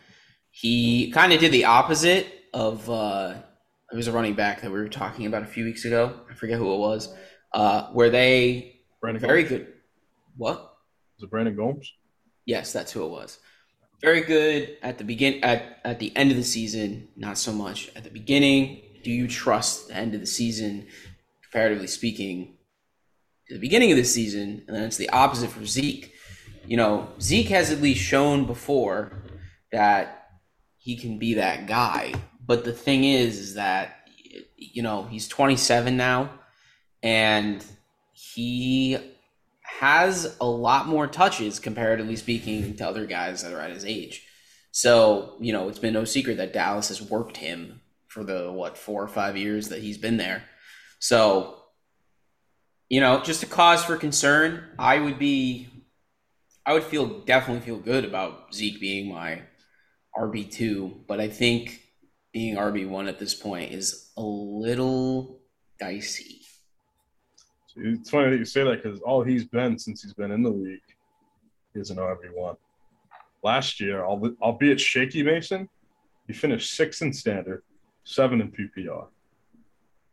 [0.55, 2.87] he kind of did the opposite of.
[2.89, 3.33] Uh,
[3.91, 6.21] it was a running back that we were talking about a few weeks ago.
[6.29, 7.13] I forget who it was.
[7.53, 9.49] Uh, where they Brandon very Gomes.
[9.49, 9.73] good.
[10.37, 10.75] What?
[11.17, 11.91] Is it Brandon Gomes?
[12.45, 13.39] Yes, that's who it was.
[14.01, 17.07] Very good at the begin at at the end of the season.
[17.15, 18.81] Not so much at the beginning.
[19.03, 20.87] Do you trust the end of the season,
[21.43, 22.57] comparatively speaking,
[23.47, 24.63] to the beginning of the season?
[24.67, 26.13] And then it's the opposite for Zeke.
[26.65, 29.23] You know, Zeke has at least shown before
[29.71, 30.22] that
[30.83, 32.13] he can be that guy.
[32.45, 34.07] But the thing is, is that
[34.57, 36.29] you know he's 27 now,
[37.01, 37.65] and
[38.11, 38.97] he
[39.61, 44.27] has a lot more touches comparatively speaking to other guys that are at his age.
[44.71, 48.77] So, you know, it's been no secret that Dallas has worked him for the what,
[48.77, 50.43] 4 or 5 years that he's been there.
[50.99, 51.59] So,
[52.89, 54.63] you know, just a cause for concern.
[54.77, 55.69] I would be
[56.65, 59.41] I would feel definitely feel good about Zeke being my
[60.17, 61.81] RB2, but I think
[62.33, 65.39] being RB1 at this point is a little
[65.79, 66.41] dicey.
[67.75, 70.49] It's funny that you say that because all he's been since he's been in the
[70.49, 70.79] league
[71.73, 72.55] is an RB1.
[73.43, 75.67] Last year, al- albeit shaky Mason,
[76.27, 77.63] he finished sixth in standard,
[78.03, 79.07] seven in PPR.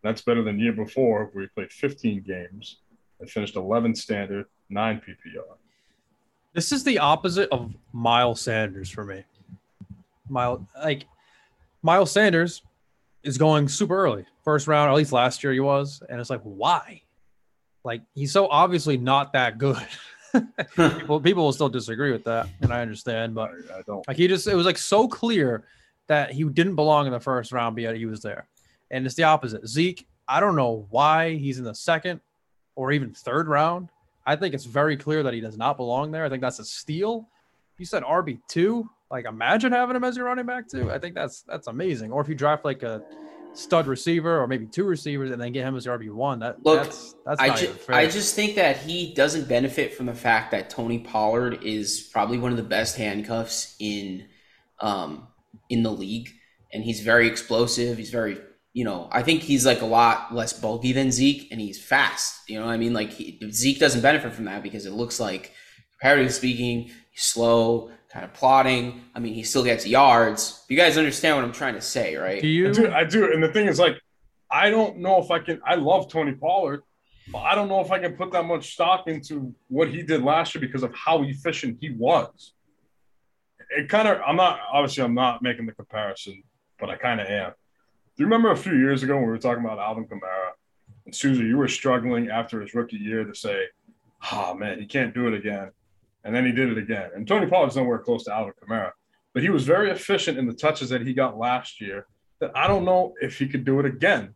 [0.02, 2.78] That's better than the year before, where he played 15 games
[3.20, 5.56] and finished 11 standard, nine PPR.
[6.54, 9.22] This is the opposite of Miles Sanders for me.
[10.30, 11.06] Miles, like
[11.82, 12.62] Miles Sanders
[13.22, 16.30] is going super early, first round, or at least last year he was, and it's
[16.30, 17.02] like why?
[17.84, 19.86] Like he's so obviously not that good.
[20.76, 24.06] people, people will still disagree with that, and I understand, but I, I don't.
[24.06, 25.64] like he just, it was like so clear
[26.06, 28.48] that he didn't belong in the first round, but yet he was there.
[28.90, 29.66] And it's the opposite.
[29.68, 32.20] Zeke, I don't know why he's in the second
[32.74, 33.90] or even third round.
[34.26, 36.24] I think it's very clear that he does not belong there.
[36.24, 37.28] I think that's a steal.
[37.78, 38.88] You said RB two.
[39.10, 40.90] Like imagine having him as your running back too.
[40.90, 42.12] I think that's that's amazing.
[42.12, 43.02] Or if you draft like a
[43.52, 46.64] stud receiver or maybe two receivers and then get him as your RB one, that
[46.64, 47.90] Look, that's that's I just.
[47.90, 52.38] I just think that he doesn't benefit from the fact that Tony Pollard is probably
[52.38, 54.26] one of the best handcuffs in
[54.80, 55.26] um,
[55.68, 56.28] in the league,
[56.72, 57.98] and he's very explosive.
[57.98, 58.38] He's very,
[58.72, 62.48] you know, I think he's like a lot less bulky than Zeke, and he's fast.
[62.48, 65.18] You know, what I mean, like he, Zeke doesn't benefit from that because it looks
[65.18, 65.52] like,
[65.98, 69.02] comparatively speaking, he's slow, kind of plotting.
[69.14, 70.64] I mean, he still gets yards.
[70.68, 72.42] You guys understand what I'm trying to say, right?
[72.42, 73.32] do I you do, I do.
[73.32, 74.00] And the thing is, like,
[74.50, 75.60] I don't know if I can.
[75.64, 76.82] I love Tony Pollard,
[77.30, 80.22] but I don't know if I can put that much stock into what he did
[80.22, 82.52] last year because of how efficient he was.
[83.70, 86.42] It kind of, I'm not, obviously, I'm not making the comparison,
[86.80, 87.50] but I kind of am.
[87.50, 90.50] Do you remember a few years ago when we were talking about Alvin Kamara
[91.06, 93.66] and Susie, you were struggling after his rookie year to say,
[94.32, 95.70] oh man, he can't do it again.
[96.24, 97.10] And then he did it again.
[97.14, 98.92] And Tony Pollard's nowhere close to Alvin Kamara,
[99.32, 102.06] but he was very efficient in the touches that he got last year
[102.40, 104.34] that I don't know if he could do it again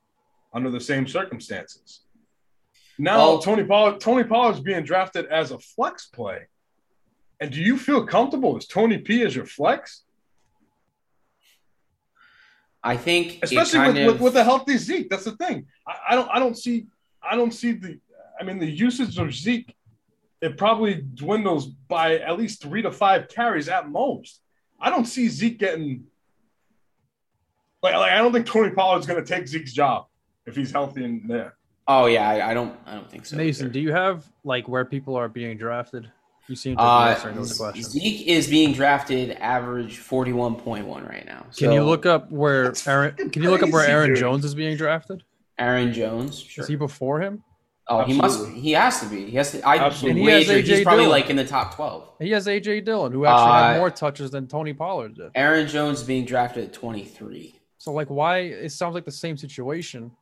[0.52, 2.00] under the same circumstances.
[2.98, 6.46] Now Well- Tony Pollard, Tony Pollard's being drafted as a flex play.
[7.40, 10.04] And do you feel comfortable as Tony P as your flex?
[12.82, 15.08] I think, Especially with, of, with, with a healthy Zeke.
[15.08, 15.66] That's the thing.
[15.86, 16.86] I, I don't I don't see
[17.22, 17.98] I don't see the
[18.38, 19.74] I mean the usage of Zeke,
[20.44, 24.40] it probably dwindles by at least three to five carries at most.
[24.78, 26.04] I don't see Zeke getting
[27.82, 30.06] like, like I don't think Tony Pollard's gonna take Zeke's job
[30.44, 31.54] if he's healthy in there.
[31.88, 33.36] Oh yeah, I, I don't, I don't think so.
[33.36, 33.72] Mason, either.
[33.72, 36.10] do you have like where people are being drafted?
[36.46, 37.88] You seem to be Uh, answering those questions.
[37.90, 41.46] Zeke is being drafted average forty one point one right now.
[41.56, 43.30] Can you look up where That's Aaron?
[43.30, 44.18] Can you look up where Aaron dude.
[44.18, 45.22] Jones is being drafted?
[45.58, 46.38] Aaron Jones.
[46.38, 46.64] Sure.
[46.64, 47.42] Is he before him?
[47.86, 48.36] Oh, he must.
[48.38, 48.60] Absolutely.
[48.60, 49.26] He has to be.
[49.26, 49.60] He has to.
[49.66, 50.20] I Absolutely.
[50.22, 51.10] And he has wager he's probably Dillon.
[51.20, 52.08] like in the top twelve.
[52.18, 55.30] He has AJ Dillon, who actually Uh, had more touches than Tony Pollard did.
[55.34, 57.60] Aaron Jones being drafted at twenty three.
[57.78, 58.38] So like, why?
[58.38, 60.12] It sounds like the same situation,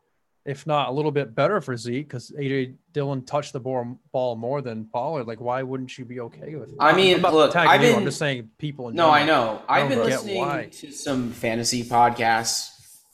[0.44, 4.34] if not a little bit better for Zeke, because AJ Dillon touched the ball, ball
[4.34, 5.28] more than Pollard.
[5.28, 6.70] Like, why wouldn't you be okay with?
[6.70, 6.74] it?
[6.80, 8.88] I mean, I'm look, I've you, been- I'm just saying people.
[8.88, 9.62] In No, I know.
[9.68, 10.68] I've been listening why.
[10.80, 12.70] to some fantasy podcasts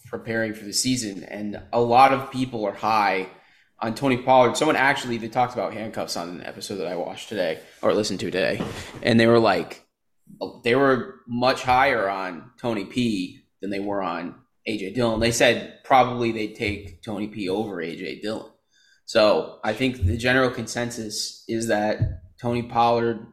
[0.06, 3.26] preparing for the season, and a lot of people are high
[3.80, 4.56] on Tony Pollard.
[4.56, 8.20] Someone actually even talked about handcuffs on an episode that I watched today or listened
[8.20, 8.60] to today,
[9.02, 9.84] and they were like,
[10.64, 14.34] they were much higher on Tony P than they were on
[14.68, 15.20] AJ Dillon.
[15.20, 18.50] They said probably they'd take Tony P over AJ Dillon.
[19.06, 23.26] So I think the general consensus is that Tony Pollard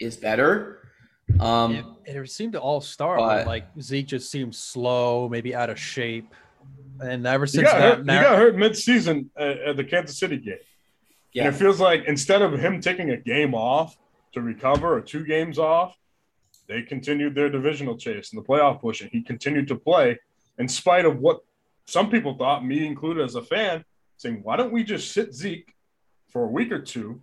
[0.00, 0.80] is better.
[1.38, 5.70] Um, It, it seemed to all start But- like Zeke just seemed slow, maybe out
[5.70, 6.34] of shape,
[7.00, 10.36] and ever He since got, he now- got hurt mid-season at, at the Kansas City
[10.38, 10.56] game.
[11.32, 11.46] yeah.
[11.46, 13.96] And it feels like instead of him taking a game off
[14.32, 15.96] to recover or two games off,
[16.66, 20.18] they continued their divisional chase and the playoff push, and he continued to play
[20.58, 21.40] in spite of what
[21.86, 23.84] some people thought, me included as a fan,
[24.16, 25.74] saying, "Why don't we just sit Zeke
[26.30, 27.20] for a week or two?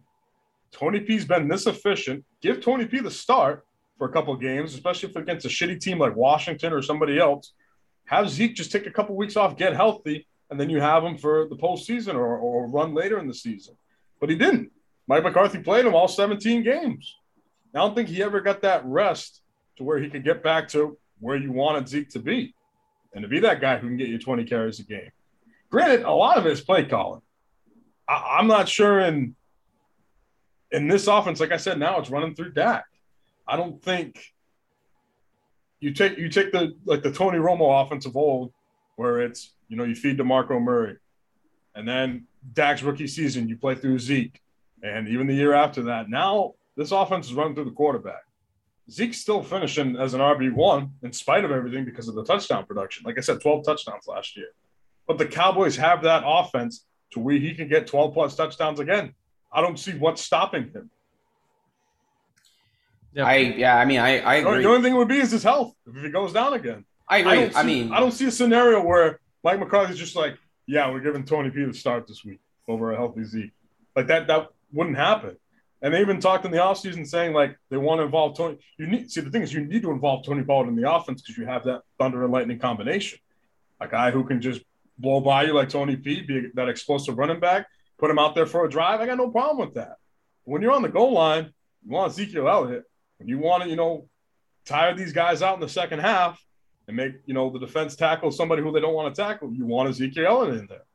[0.71, 2.23] Tony P's been this efficient.
[2.41, 3.65] Give Tony P the start
[3.97, 7.53] for a couple games, especially if against a shitty team like Washington or somebody else.
[8.11, 11.17] Have Zeke just take a couple weeks off, get healthy, and then you have him
[11.17, 13.75] for the postseason or, or run later in the season."
[14.19, 14.71] But he didn't.
[15.07, 17.15] Mike McCarthy played him all 17 games.
[17.73, 19.41] I don't think he ever got that rest
[19.77, 22.53] to where he could get back to where you wanted Zeke to be
[23.13, 25.11] and to be that guy who can get you 20 carries a game.
[25.69, 27.21] Granted, a lot of it is play calling.
[28.07, 29.35] I, I'm not sure in
[30.71, 32.85] in this offense, like I said, now it's running through Dak.
[33.47, 34.33] I don't think
[35.81, 38.53] you take you take the like the Tony Romo offense of old,
[38.95, 40.95] where it's you know you feed DeMarco Murray,
[41.75, 44.39] and then Dak's rookie season you play through Zeke,
[44.83, 46.09] and even the year after that.
[46.09, 48.23] Now this offense is running through the quarterback.
[48.89, 52.65] Zeke's still finishing as an RB one in spite of everything because of the touchdown
[52.65, 53.03] production.
[53.05, 54.49] Like I said, 12 touchdowns last year.
[55.07, 59.13] But the Cowboys have that offense to where he can get 12 plus touchdowns again.
[59.53, 60.89] I don't see what's stopping him.
[63.13, 63.25] Yeah.
[63.25, 64.63] I yeah, I mean, I I The only- agree.
[64.63, 66.85] The only thing it would be is his health if he goes down again.
[67.09, 67.35] I I agree.
[67.35, 70.89] don't, see, I mean, I don't see a scenario where Mike McCarthy's just like, yeah,
[70.89, 73.51] we're giving Tony P the start this week over a healthy Zeke.
[73.95, 75.35] Like that, that wouldn't happen.
[75.81, 78.59] And they even talked in the offseason saying like they want to involve Tony.
[78.77, 81.21] You need see the thing is you need to involve Tony Pollard in the offense
[81.21, 83.19] because you have that thunder and lightning combination.
[83.81, 84.61] A guy who can just
[84.99, 87.65] blow by you like Tony P, be that explosive running back,
[87.97, 89.01] put him out there for a drive.
[89.01, 89.95] I got no problem with that.
[90.43, 91.51] When you're on the goal line,
[91.83, 92.83] you want Ezekiel Elliott.
[93.21, 94.07] When you want to, you know,
[94.65, 96.43] tire these guys out in the second half
[96.87, 99.63] and make, you know, the defense tackle somebody who they don't want to tackle, you
[99.67, 100.85] want Ezekiel Elliott in there.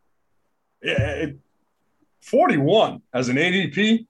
[0.83, 1.37] Yeah, it,
[2.23, 4.07] 41 as an ADP,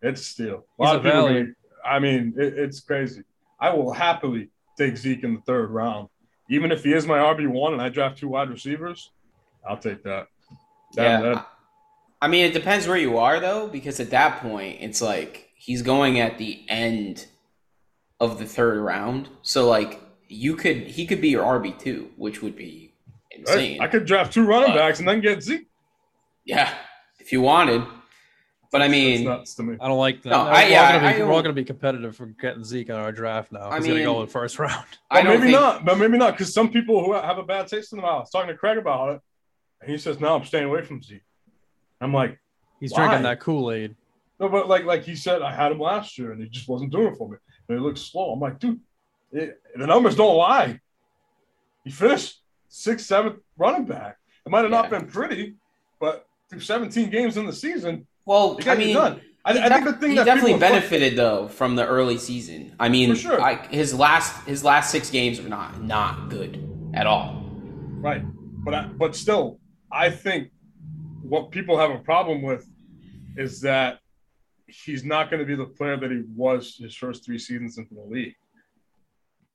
[0.00, 0.64] it's still.
[0.78, 1.54] A lot He's of a people value.
[1.84, 3.24] I mean, it, it's crazy.
[3.58, 6.08] I will happily take Zeke in the third round.
[6.48, 9.10] Even if he is my RB1 and I draft two wide receivers,
[9.68, 10.28] I'll take that.
[10.94, 11.20] That- yeah.
[11.20, 11.46] that-
[12.22, 15.82] I mean, it depends where you are though, because at that point, it's like he's
[15.82, 17.26] going at the end
[18.20, 19.28] of the third round.
[19.42, 22.92] So like you could he could be your RB two, which would be
[23.30, 23.80] insane.
[23.80, 25.66] I could draft two running But- backs and then get Zeke.
[26.44, 26.72] yeah,
[27.18, 27.82] if you wanted.
[28.72, 29.76] But I mean, nuts to me.
[29.80, 30.28] I don't like that.
[30.30, 32.26] No, we're, I- all yeah, gonna be, I we're all going to be competitive for
[32.26, 33.68] getting Zeke in our draft now.
[33.68, 34.84] I He's going to go in the first round.
[35.10, 35.84] I maybe think, not.
[35.84, 38.14] But maybe not because some people who have a bad taste in the mouth.
[38.14, 39.20] I was talking to Craig about it,
[39.80, 41.22] and he says, "No, I'm staying away from Zeke."
[42.00, 42.38] I'm like,
[42.78, 42.98] He's Why?
[43.08, 43.96] drinking that Kool Aid.
[44.38, 46.92] no, but like like he said, I had him last year, and he just wasn't
[46.92, 47.38] doing it for me.
[47.70, 48.32] And he looked slow.
[48.32, 48.80] I'm like, dude,
[49.30, 50.80] it, the numbers don't lie.
[51.84, 54.18] He finished sixth, seventh running back.
[54.44, 55.54] It might have not been pretty,
[56.00, 59.20] but through 17 games in the season, well, he I mean, done.
[59.44, 62.74] I, he, I think the thing he that definitely benefited though from the early season.
[62.80, 63.40] I mean, For sure.
[63.40, 67.48] I, his last his last six games are not not good at all.
[68.00, 68.22] Right.
[68.64, 69.60] But I, but still,
[69.92, 70.50] I think
[71.22, 72.68] what people have a problem with
[73.36, 74.00] is that
[74.72, 77.94] he's not going to be the player that he was his first three seasons into
[77.94, 78.36] the league.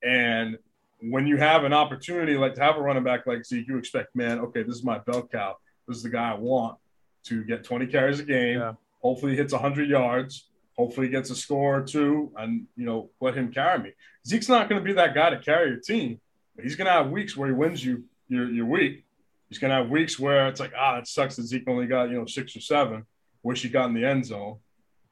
[0.03, 0.57] And
[1.01, 4.15] when you have an opportunity like to have a running back like Zeke, you expect,
[4.15, 5.57] man, okay, this is my bell cow.
[5.87, 6.77] This is the guy I want
[7.25, 8.59] to get 20 carries a game.
[8.59, 8.73] Yeah.
[9.01, 10.47] Hopefully, he hits 100 yards.
[10.77, 13.91] Hopefully, he gets a score or two, and you know, let him carry me.
[14.27, 16.19] Zeke's not going to be that guy to carry your team,
[16.55, 19.05] but he's going to have weeks where he wins you your your week.
[19.49, 22.09] He's going to have weeks where it's like, ah, it sucks that Zeke only got
[22.09, 23.05] you know six or seven.
[23.43, 24.57] Wish he got in the end zone.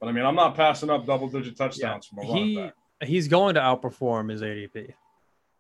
[0.04, 2.70] But I mean, I'm not passing up double digit touchdowns from a He
[3.04, 4.94] he's going to outperform his ADP.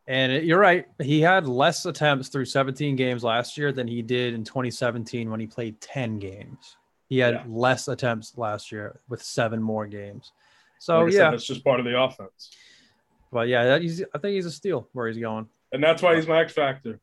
[0.05, 0.85] And you're right.
[1.01, 5.39] He had less attempts through 17 games last year than he did in 2017 when
[5.39, 6.75] he played 10 games.
[7.07, 7.43] He had Yeah.
[7.47, 10.33] less attempts last year with seven more games.
[10.77, 12.51] So Like said, yeah, that's just part of the offense.
[13.31, 15.47] but yeah, that- he's, I think he's a steal where he's going.
[15.71, 16.99] And that's why he's my X factor.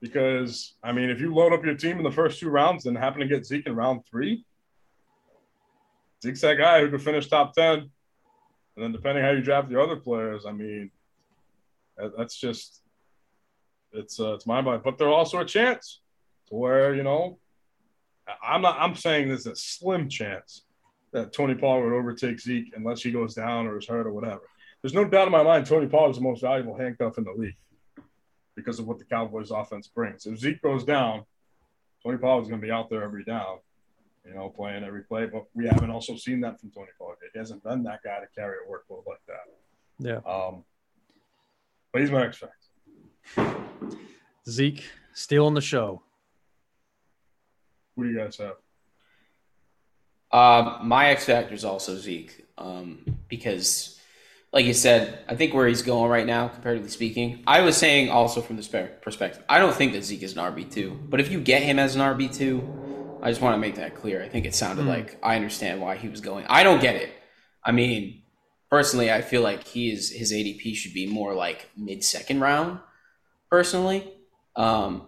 [0.00, 2.98] Because I mean, if you load up your team in the first two rounds and
[2.98, 4.44] happen to get Zeke in round three,
[6.22, 7.90] Zeke's that guy who could finish top ten.
[8.76, 10.90] And then depending how you draft the other players, I mean,
[12.16, 12.82] that's just
[13.92, 14.82] it's uh, it's my mind.
[14.84, 16.00] But there's also a chance
[16.48, 17.38] to where you know,
[18.42, 18.78] I'm not.
[18.78, 20.64] I'm saying there's a slim chance
[21.12, 24.42] that Tony Pollard would overtake Zeke unless he goes down or is hurt or whatever.
[24.82, 27.32] There's no doubt in my mind Tony Pollard is the most valuable handcuff in the
[27.32, 27.56] league
[28.54, 30.26] because of what the Cowboys offense brings.
[30.26, 31.24] If Zeke goes down,
[32.02, 33.58] Tony Pollard's going to be out there every down,
[34.26, 35.26] you know, playing every play.
[35.26, 37.16] But we haven't also seen that from Tony Pollard.
[37.32, 39.46] He hasn't been that guy to carry a workload like that.
[39.98, 40.30] Yeah.
[40.30, 40.64] Um,
[41.92, 43.56] but he's my X factor.
[44.48, 46.02] Zeke stealing the show.
[47.94, 48.56] What do you guys have?
[50.32, 54.00] Um, my X factor is also Zeke, um, because,
[54.52, 58.10] like you said, I think where he's going right now, comparatively speaking, I was saying
[58.10, 61.18] also from this per- perspective, I don't think that Zeke is an RB two, but
[61.18, 62.79] if you get him as an RB two,
[63.22, 64.22] I just want to make that clear.
[64.22, 64.88] I think it sounded Hmm.
[64.88, 66.46] like I understand why he was going.
[66.48, 67.10] I don't get it.
[67.64, 68.22] I mean,
[68.70, 72.80] personally, I feel like he is his ADP should be more like mid second round,
[73.50, 74.10] personally.
[74.56, 75.06] Um,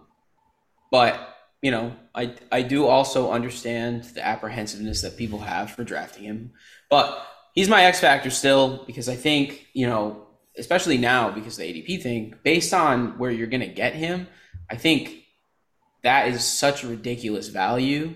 [0.91, 1.29] but
[1.61, 6.51] you know, I I do also understand the apprehensiveness that people have for drafting him,
[6.89, 11.63] but he's my X factor still because I think you know, especially now because of
[11.65, 14.27] the ADP thing, based on where you're gonna get him,
[14.69, 15.22] I think
[16.03, 18.13] that is such a ridiculous value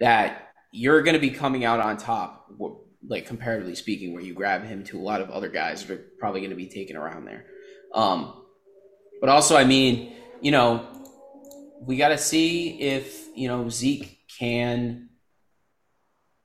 [0.00, 2.48] that you're gonna be coming out on top,
[3.06, 6.04] like comparatively speaking, where you grab him to a lot of other guys that are
[6.18, 7.46] probably gonna be taken around there.
[7.94, 8.44] Um,
[9.20, 10.86] but also, I mean, you know,
[11.80, 15.08] we got to see if you know Zeke can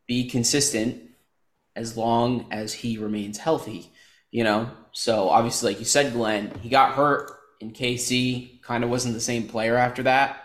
[0.08, 1.02] be consistent
[1.76, 3.92] as long as he remains healthy.
[4.32, 7.32] You know, so obviously, like you said, Glenn, he got hurt
[7.62, 8.62] in KC.
[8.62, 10.42] Kind of wasn't the same player after that.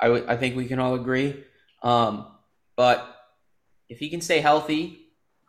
[0.00, 1.44] I I think we can all agree.
[1.82, 2.26] Um,
[2.76, 3.06] but
[3.88, 4.98] if he can stay healthy,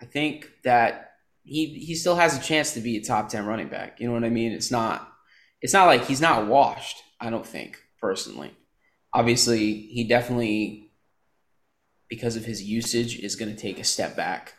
[0.02, 3.68] I think that he he still has a chance to be a top ten running
[3.70, 4.00] back.
[4.00, 4.52] You know what I mean?
[4.52, 5.12] It's not
[5.62, 6.98] it's not like he's not washed.
[7.20, 8.56] I don't think personally.
[9.14, 10.92] Obviously, he definitely
[12.10, 14.54] because of his usage is going to take a step back,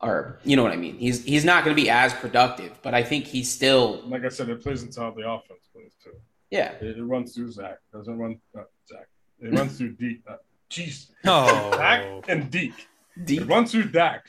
[0.00, 0.96] or you know what I mean.
[0.98, 4.28] He's he's not going to be as productive, but I think he's still Like I
[4.28, 6.12] said, it plays into how the offense plays too.
[6.50, 6.72] yeah.
[6.80, 7.78] It, it runs through Zach.
[7.92, 9.08] It doesn't run uh, Zach.
[9.40, 10.22] It runs through Deke.
[10.28, 10.36] Uh,
[10.70, 11.10] jeez.
[11.26, 12.88] Oh, Dak and Deke.
[13.24, 13.42] Deep.
[13.42, 14.26] It runs through Dak.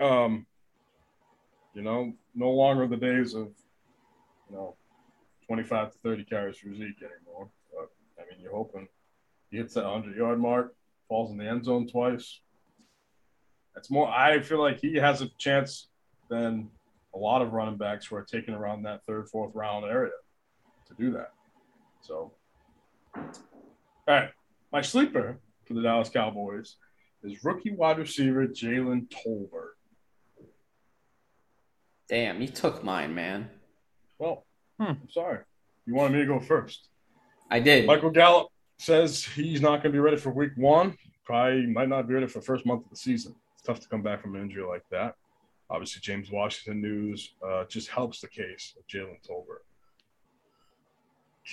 [0.00, 0.46] Um,
[1.74, 3.48] you know, no longer the days of,
[4.48, 4.76] you know,
[5.46, 7.48] 25 to 30 carries for Zeke anymore.
[7.72, 8.88] But, I mean, you're hoping
[9.50, 10.74] he hits that 100 yard mark,
[11.08, 12.40] falls in the end zone twice.
[13.74, 15.88] That's more, I feel like he has a chance
[16.28, 16.68] than
[17.14, 20.12] a lot of running backs who are taken around that third, fourth round area
[20.88, 21.32] to do that.
[22.00, 22.32] So,
[24.10, 24.30] all right.
[24.72, 26.76] My sleeper for the Dallas Cowboys
[27.22, 29.74] is rookie wide receiver Jalen Tolbert.
[32.08, 33.50] Damn, you took mine, man.
[34.18, 34.44] Well,
[34.78, 34.92] Hmm.
[35.02, 35.40] I'm sorry.
[35.86, 36.88] You wanted me to go first.
[37.50, 37.86] I did.
[37.86, 38.48] Michael Gallup
[38.78, 40.96] says he's not going to be ready for week one.
[41.24, 43.34] Probably might not be ready for the first month of the season.
[43.54, 45.16] It's tough to come back from an injury like that.
[45.68, 49.62] Obviously, James Washington news uh, just helps the case of Jalen Tolbert.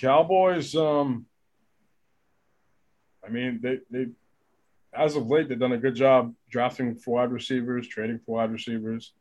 [0.00, 1.26] Cowboys, um,
[3.24, 4.06] I mean, they, they,
[4.92, 8.52] as of late, they've done a good job drafting for wide receivers, trading for wide
[8.52, 9.12] receivers.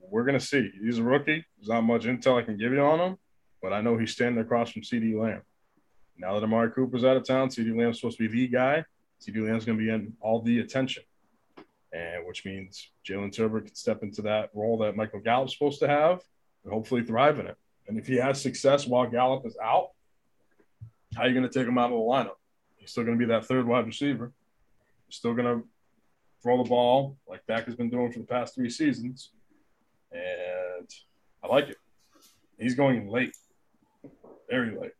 [0.00, 0.70] We're to see.
[0.82, 1.44] He's a rookie.
[1.58, 3.18] There's not much intel I can give you on him,
[3.60, 5.42] but I know he's standing across from CeeDee Lamb.
[6.18, 8.84] Now that Amari Cooper's out of town, CeeDee Lamb's supposed to be the guy.
[9.20, 11.02] CeeDee Lamb's to be in all the attention,
[11.92, 15.88] and which means Jalen Tolbert can step into that role that Michael Gallup's supposed to
[15.88, 16.20] have
[16.64, 17.56] and hopefully thrive in it.
[17.88, 19.90] And if he has success while Gallup is out,
[21.14, 22.36] how are you going to take him out of the lineup?
[22.86, 24.30] He's still going to be that third wide receiver.
[25.08, 25.66] He's still going to
[26.40, 29.30] throw the ball like Dak has been doing for the past three seasons.
[30.12, 30.88] And
[31.42, 31.78] I like it.
[32.60, 33.36] He's going late,
[34.48, 34.92] very late.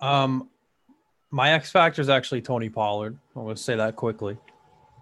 [0.00, 0.48] Um,
[1.30, 3.18] my X factor is actually Tony Pollard.
[3.36, 4.38] I'm going to say that quickly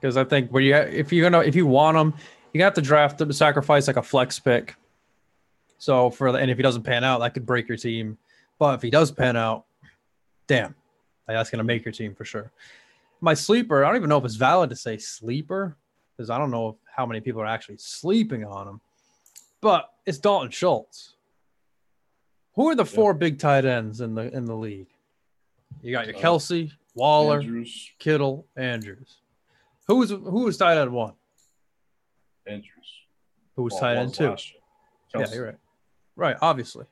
[0.00, 2.14] because I think where you if you're gonna if you want him,
[2.52, 4.74] you have to draft him, sacrifice like a flex pick.
[5.78, 8.18] So for the, and if he doesn't pan out, that could break your team.
[8.58, 9.64] But if he does pan out,
[10.46, 10.74] damn,
[11.28, 12.50] like, that's going to make your team for sure.
[13.20, 15.76] My sleeper, I don't even know if it's valid to say sleeper
[16.16, 18.80] because I don't know how many people are actually sleeping on him.
[19.60, 21.14] but it's Dalton Schultz.
[22.54, 24.86] Who are the four big tight ends in the in the league?
[25.82, 29.16] You got your Uh, Kelce, Waller, Andrews, Kittle, Andrews.
[29.88, 31.14] Who was who was tight end one?
[32.46, 32.70] Andrews.
[33.56, 34.36] Who was Well, tight end two?
[35.14, 35.58] Yeah, you're right.
[36.14, 36.86] Right, obviously.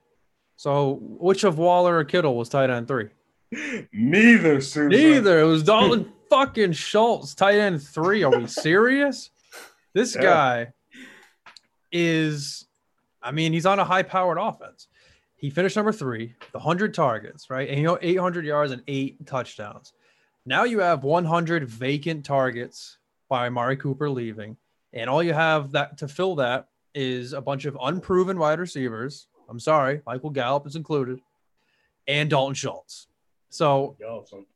[0.56, 3.08] So which of Waller or Kittle was tight end three?
[3.92, 4.88] Neither, Susan.
[4.90, 5.40] Neither.
[5.40, 8.22] It was Dalton fucking Schultz, tight end three.
[8.22, 9.30] Are we serious?
[9.92, 10.22] This Yeah.
[10.22, 10.72] guy
[11.92, 12.66] is,
[13.22, 14.88] I mean, he's on a high powered offense.
[15.36, 17.68] He finished number three, the 100 targets, right?
[17.68, 19.92] And you know, 800 yards and eight touchdowns.
[20.46, 22.98] Now you have 100 vacant targets
[23.28, 24.56] by Amari Cooper leaving.
[24.92, 29.26] And all you have that to fill that is a bunch of unproven wide receivers.
[29.48, 31.20] I'm sorry, Michael Gallup is included,
[32.06, 33.08] and Dalton Schultz.
[33.50, 33.96] So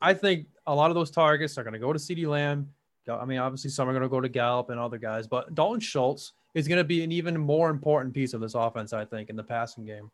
[0.00, 2.72] I think a lot of those targets are going to go to CeeDee Lamb.
[3.08, 5.80] I mean, obviously, some are going to go to Gallup and other guys, but Dalton
[5.80, 9.30] Schultz is going to be an even more important piece of this offense, I think,
[9.30, 10.10] in the passing game.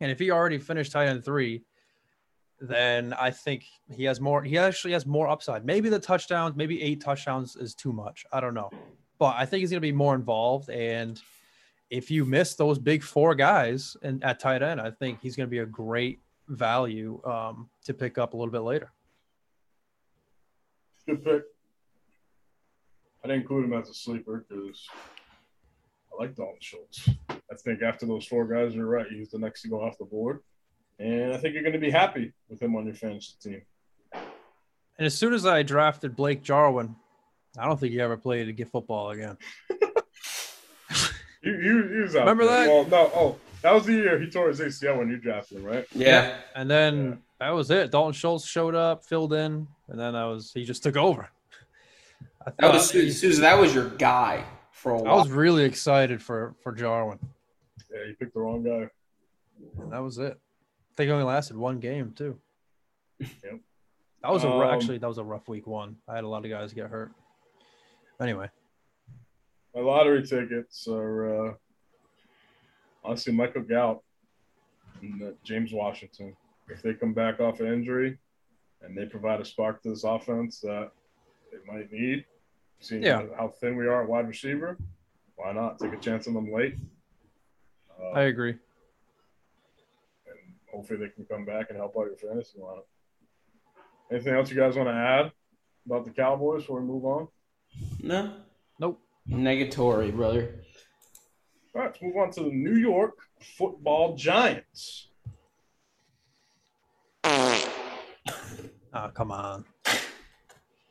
[0.00, 1.62] And if he already finished tight end three,
[2.60, 4.42] then I think he has more.
[4.42, 5.64] He actually has more upside.
[5.64, 8.24] Maybe the touchdowns, maybe eight touchdowns is too much.
[8.32, 8.70] I don't know,
[9.18, 10.70] but I think he's going to be more involved.
[10.70, 11.20] And
[11.90, 15.46] if you miss those big four guys and at tight end, I think he's going
[15.46, 18.90] to be a great value um, to pick up a little bit later.
[21.06, 21.42] Good pick.
[23.24, 24.86] I didn't include him as a sleeper because
[26.12, 27.08] I like Dalton Schultz.
[27.28, 29.06] I think after those four guys, you're right.
[29.08, 30.40] He's the next to go off the board.
[30.98, 33.62] And I think you're going to be happy with him on your fantasy team.
[34.12, 36.96] And as soon as I drafted Blake Jarwin,
[37.58, 39.36] I don't think he ever played to get football again.
[41.46, 42.66] You, you, he was out Remember there.
[42.66, 42.68] that?
[42.68, 43.10] Well, no.
[43.14, 45.86] Oh, that was the year he tore his ACL when you drafted him, right?
[45.94, 46.36] Yeah.
[46.54, 47.14] And then Yeah.
[47.40, 47.90] that was it.
[47.90, 51.28] Dalton Schultz showed up, filled in, and then that was he just took over.
[52.46, 53.40] I, That was Susan.
[53.42, 55.14] That was your guy for a while.
[55.14, 57.18] I was really excited for for Jarwin.
[57.92, 58.88] Yeah, you picked the wrong guy.
[59.80, 60.32] And that was it.
[60.32, 62.38] I think it only lasted one game too.
[63.20, 63.60] Yep.
[64.22, 65.96] That was a Um, actually that was a rough week one.
[66.08, 67.12] I had a lot of guys get hurt.
[68.20, 68.48] Anyway,
[69.76, 71.52] My lottery tickets are uh,
[73.04, 74.00] honestly Michael Gallup
[75.02, 76.34] and uh, James Washington.
[76.70, 78.16] If they come back off an injury
[78.80, 80.92] and they provide a spark to this offense that
[81.52, 82.24] they might need,
[82.80, 83.18] seeing Yeah.
[83.18, 84.78] how, how thin we are at wide receiver,
[85.34, 86.76] why not take a chance on them late?
[88.00, 88.52] Uh, I agree.
[90.26, 92.84] and hopefully they can come back and help out your fantasy lineup.
[94.10, 95.32] Anything else you guys want to add
[95.84, 97.28] about the Cowboys before we move on?
[98.02, 98.32] no.
[99.28, 99.40] Nope.
[99.40, 100.54] Negatory, brother.
[101.74, 103.14] All right, let's move on to the New York
[103.58, 105.08] Football Giants.
[108.96, 109.64] Oh, come on.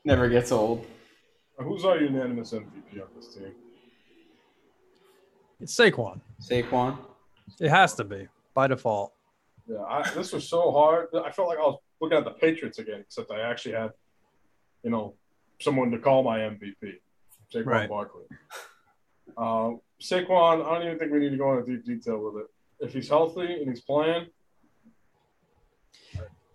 [0.03, 0.85] Never gets old.
[1.57, 3.53] Who's our unanimous MVP on this team?
[5.59, 6.19] It's Saquon.
[6.39, 6.97] Saquon.
[7.59, 9.13] It has to be by default.
[9.67, 11.07] Yeah, I, this was so hard.
[11.15, 13.91] I felt like I was looking at the Patriots again, except I actually had,
[14.83, 15.15] you know,
[15.59, 16.99] someone to call my MVP,
[17.53, 17.89] Saquon Right.
[17.89, 18.23] Barkley.
[19.37, 19.71] Uh,
[20.01, 22.47] Saquon, I don't even think we need to go into deep detail with it.
[22.79, 24.27] If he's healthy and he's playing,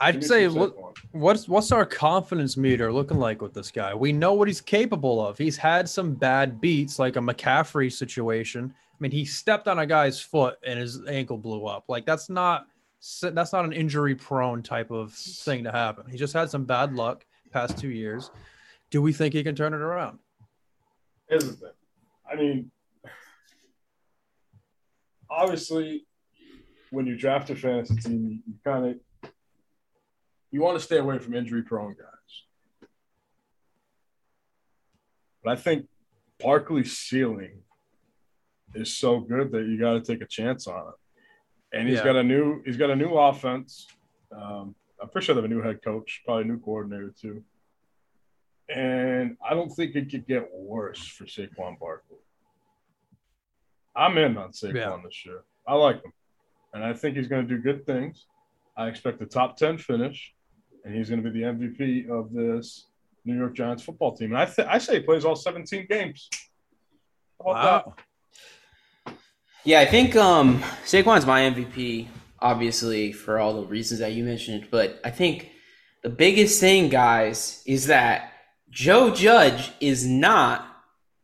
[0.03, 0.95] I'd say Saquon.
[1.13, 3.95] what's what's our confidence meter looking like with this guy?
[3.95, 5.37] We know what he's capable of.
[5.37, 8.73] He's had some bad beats, like a McCaffrey situation.
[8.75, 11.85] I mean, he stepped on a guy's foot and his ankle blew up.
[11.89, 12.67] Like that's not
[13.23, 16.11] that's not an injury prone type of thing to happen.
[16.11, 18.31] He just had some bad luck past two years.
[18.91, 20.19] Do we think he can turn it around?
[21.31, 21.71] Here's the thing.
[22.31, 22.71] I mean,
[25.31, 26.05] obviously,
[26.91, 29.31] when you draft a fantasy team, you kind of
[30.51, 32.89] you want to stay away from injury-prone guys.
[35.45, 35.87] But I think
[36.41, 37.63] Barkley's ceiling
[38.75, 40.95] is so good that you got to take a chance on it.
[41.79, 42.05] And he's Yeah.
[42.05, 43.87] got a new he's got a new offense.
[44.33, 47.45] Um, I'm pretty sure they have a new head coach, probably a new coordinator too.
[48.75, 52.19] And I don't think it could get worse for Saquon Barkley.
[53.97, 54.97] I'm in on Saquon Yeah.
[55.05, 55.43] this year.
[55.67, 56.13] I like him.
[56.73, 58.27] And I think he's going to do good things.
[58.77, 60.33] I expect a top 10 finish,
[60.85, 62.87] and he's going to be the MVP of this
[63.25, 64.31] New York Giants football team.
[64.33, 66.29] And I, th- I say he plays all 17 games.
[67.45, 69.15] How about Wow.
[69.65, 72.07] Yeah, I think um, Saquon's my MVP,
[72.41, 74.69] obviously, for all the reasons that you mentioned.
[74.71, 75.51] But I think
[76.03, 78.33] the biggest thing, guys, is that
[78.71, 80.67] Joe Judge is not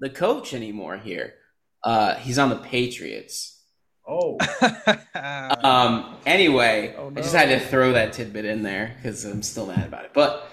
[0.00, 1.34] the coach anymore here.
[1.82, 3.52] Uh, he's on the Patriots.
[4.08, 4.38] Oh,
[5.14, 9.66] Um, anyway, Oh, I just had to throw that tidbit in there because I'm still
[9.66, 10.12] mad about it.
[10.12, 10.48] But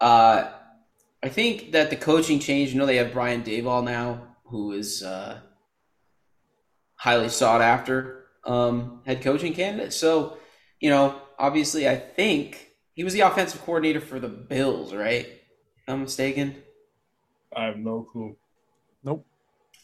[0.00, 0.50] uh,
[1.22, 5.02] I think that the coaching change, you know, they have Brian Daboll now, who is
[5.02, 5.40] uh,
[6.96, 9.92] highly sought after um, head coaching candidate.
[9.92, 10.38] So,
[10.80, 15.28] you know, obviously, I think he was the offensive coordinator for the Bills, right?
[15.88, 16.54] If I'm mistaken.
[17.56, 18.36] I have no clue.
[19.02, 19.26] Nope.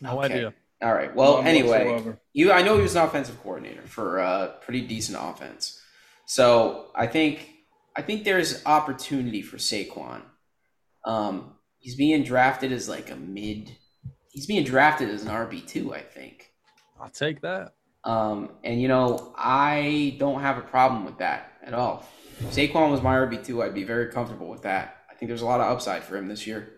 [0.02, 0.34] No Okay.
[0.34, 0.54] idea.
[0.82, 1.14] All right.
[1.16, 2.20] Well, None anyway, whatsoever.
[2.34, 5.80] you I know he was an offensive coordinator for a pretty decent offense.
[6.26, 7.48] So I think
[7.96, 10.20] I think there's opportunity for Saquon.
[11.06, 13.74] Um, he's being drafted as like a mid.
[14.28, 16.52] He's being drafted as an RB two, I think.
[17.00, 17.72] I'll take that.
[18.04, 22.04] Um, and you know, I don't have a problem with that at all.
[22.40, 24.93] If Saquon was my RB two, I'd be very comfortable with that.
[25.14, 26.72] I think there's a lot of upside for him this year.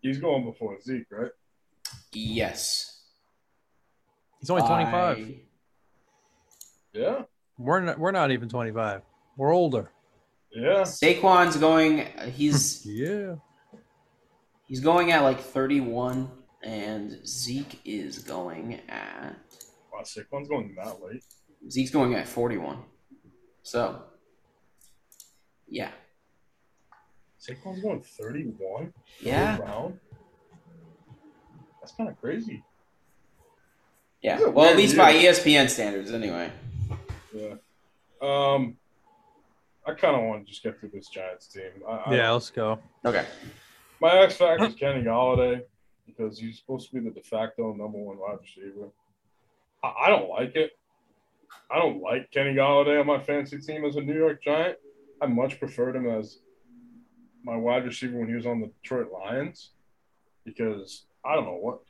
[0.00, 1.30] He's going before Zeke, right?
[2.12, 3.04] Yes.
[4.40, 5.18] He's only 25.
[5.18, 5.36] I-
[6.92, 7.22] Yeah.
[7.56, 9.02] We're not, we're not even 25.
[9.36, 9.92] We're older.
[10.50, 10.82] Yeah.
[10.82, 12.06] Saquon's going.
[12.32, 13.36] He's Yeah.
[14.66, 16.28] he's going at like 31,
[16.64, 19.36] and Zeke is going at
[19.92, 21.22] Wow, Saquon's going that late.
[21.70, 22.78] Zeke's going at 41.
[23.62, 24.02] So,
[25.68, 25.92] yeah,
[27.42, 28.92] Saquon's going 31.
[29.20, 29.98] yeah, Round.
[31.80, 32.62] That's kind of crazy.
[34.22, 34.38] yeah.
[34.38, 35.24] Well, at weird least by E.
[35.24, 36.52] ESPN standards, anyway.
[37.34, 37.54] Yeah.
[38.20, 38.76] Um,
[39.84, 41.82] I kind of want to just get through this Giants team.
[41.88, 42.78] I, I, Yeah, let's go.
[43.04, 43.24] Okay.
[44.00, 45.62] My X factor is Kenny Golladay
[46.06, 48.88] because he's supposed to be the de facto number one wide receiver.
[49.82, 50.72] I, I don't like it.
[51.68, 54.76] I don't like Kenny Golladay on my fantasy team as a New York Giant.
[55.20, 56.38] I much preferred him as
[57.44, 59.70] my wide receiver when he was on the Detroit Lions
[60.44, 61.80] because I don't know what.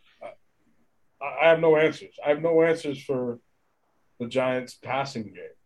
[1.21, 2.15] I, I have no answers.
[2.25, 3.39] I have no answers for
[4.19, 5.57] the Giants' passing game.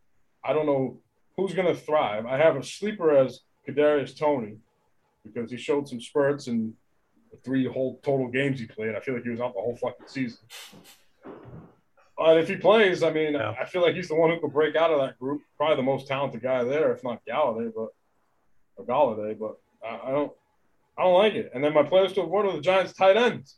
[0.44, 1.00] I don't know
[1.36, 2.26] who's going to thrive.
[2.26, 4.56] I have a sleeper as Kadarius Toney
[5.24, 6.72] because he showed some spurts in
[7.32, 8.94] the three whole total games he played.
[8.94, 10.38] I feel like he was out the whole fucking season.
[12.16, 13.54] But if he plays, I mean, Yeah.
[13.60, 15.42] I feel like he's the one who could break out of that group.
[15.56, 17.88] Probably the most talented guy there, if not Golladay, but
[18.76, 19.38] or Golladay.
[19.38, 19.56] But
[19.86, 20.32] I, I don't,
[20.98, 21.50] I don't like it.
[21.54, 23.56] And then my players to avoid are the Giants' tight ends.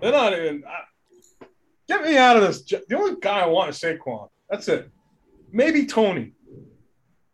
[0.00, 0.62] They're not even.
[0.66, 1.46] I,
[1.88, 2.62] get me out of this.
[2.62, 4.28] The only guy I want is Saquon.
[4.48, 4.90] That's it.
[5.50, 6.32] Maybe Toney.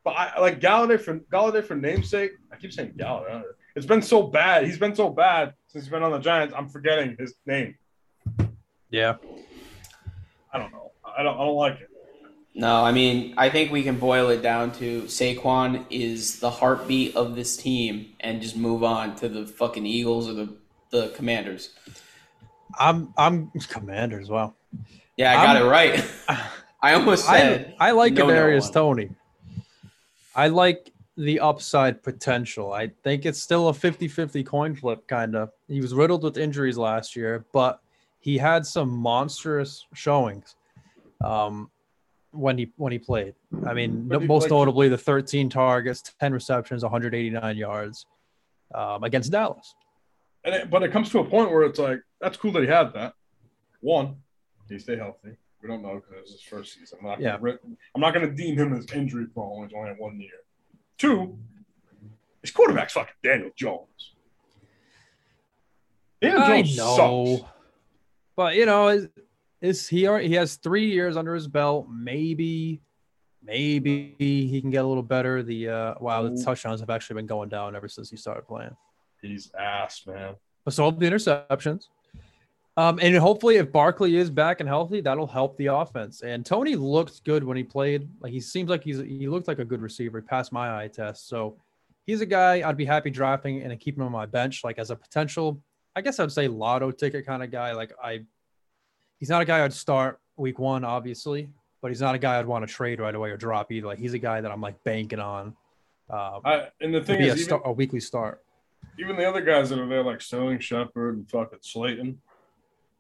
[0.05, 2.33] But I like Galladay for Galladay for namesake.
[2.53, 3.29] I keep saying Galladay.
[3.29, 3.49] I don't know.
[3.77, 4.65] It's been so bad.
[4.65, 6.55] He's been so bad since he's been on the Giants.
[6.57, 7.75] I'm forgetting his name.
[8.91, 9.17] Yeah.
[10.53, 10.93] I don't know.
[11.05, 11.35] I don't.
[11.35, 11.88] I don't like it.
[12.59, 17.15] No, I mean, I think we can boil it down to Saquon is the heartbeat
[17.15, 20.57] of this team, and just move on to the fucking Eagles or the
[20.91, 21.71] the Commanders.
[22.77, 24.29] I'm I'm commanders.
[24.29, 24.55] Wow.
[25.17, 26.05] Yeah, I got I'm- it right.
[26.83, 27.77] I almost said.
[27.79, 28.73] I, I like no, no Kadarius.
[28.73, 29.11] Toney.
[30.35, 32.73] I like the upside potential.
[32.73, 35.51] I think it's still a 50-50 coin flip kind of.
[35.67, 37.81] He was riddled with injuries last year, but
[38.21, 40.55] he had some monstrous showings
[41.25, 41.71] um,
[42.33, 43.35] when he when he played.
[43.67, 48.07] I mean, no- most like- notably the 13 targets, 10 receptions, 189 yards
[48.75, 49.75] um, against Dallas.
[50.45, 52.69] And it, but it comes to a point where it's like that's cool that he
[52.69, 53.15] had that.
[53.81, 54.17] One,
[54.69, 55.37] he stay healthy?
[55.63, 56.99] We don't know because it's his first season.
[57.01, 57.39] I'm not Yeah.
[57.39, 57.57] gonna,
[57.95, 59.65] I'm not going to deem him as injury prone.
[59.69, 60.31] He's only had one year.
[60.99, 61.39] Two,
[62.43, 64.15] his quarterback's fucking Daniel Jones.
[66.21, 67.51] Daniel I Jones know, sucks.
[68.37, 69.07] but you know,
[69.61, 71.89] is he already- he has three years under his belt?
[71.91, 72.81] Maybe,
[73.43, 75.43] maybe he can get a little better.
[75.43, 78.77] The uh, wow, the touchdowns have actually been going down ever since he started playing.
[79.21, 80.35] He's ass, man.
[80.65, 81.85] But so the interceptions.
[82.77, 86.23] Um, and hopefully, if Barkley is back and healthy, that'll help the offense.
[86.23, 88.09] And Toney looked good when he played.
[88.21, 90.21] Like he seems like he's he looked like a good receiver.
[90.21, 91.57] He passed my eye test, so
[92.07, 94.91] he's a guy I'd be happy drafting and keeping him on my bench, like as
[94.93, 95.61] a potential.
[95.97, 97.73] I guess I'd say lotto ticket kind of guy.
[97.73, 98.21] Like I,
[99.19, 101.51] he's not a guy I'd start week one, obviously,
[101.83, 103.87] but he's not a guy I'd want to trade right away or drop either.
[103.87, 105.55] Like he's a guy that I'm like banking on
[106.11, 108.43] uh, I, and the thing be a, is, even, star, a weekly start.
[108.99, 112.21] even the other guys that are there, like Sterling Shepard and fucking Slayton,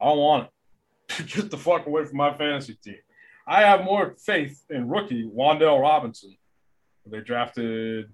[0.00, 0.48] I don't want
[1.18, 1.26] it.
[1.34, 2.98] Get the fuck away from my fantasy team.
[3.46, 6.36] I have more faith in rookie Wan'Dale Robinson.
[7.06, 8.10] They drafted,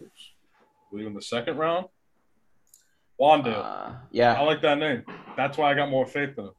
[0.00, 0.30] oops,
[0.60, 1.86] I believe in the second round.
[3.20, 3.58] Wan'Dale.
[3.58, 3.94] Uh,
[4.38, 5.02] I like that name.
[5.36, 6.52] That's why I got more faith in him.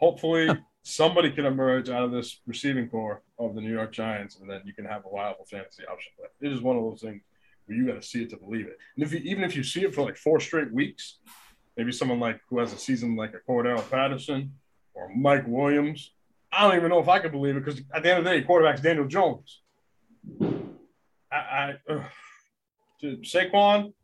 [0.00, 0.48] Hopefully,
[0.82, 4.62] somebody can emerge out of this receiving core of the New York Giants, and then
[4.64, 6.12] you can have a viable fantasy option.
[6.18, 7.22] But it is one of those things
[7.66, 8.78] where you got to see it to believe it.
[8.96, 11.18] And if you, even if you see it for like four straight weeks,
[11.76, 14.52] maybe someone like who has a season like a Cordell Patterson
[14.94, 16.12] or Mike Williams,
[16.52, 18.30] I don't even know if I could believe it because at the end of the
[18.30, 19.60] day, quarterback's Daniel Jones.
[21.30, 22.02] I, I ugh.
[23.00, 23.94] Dude, Saquon,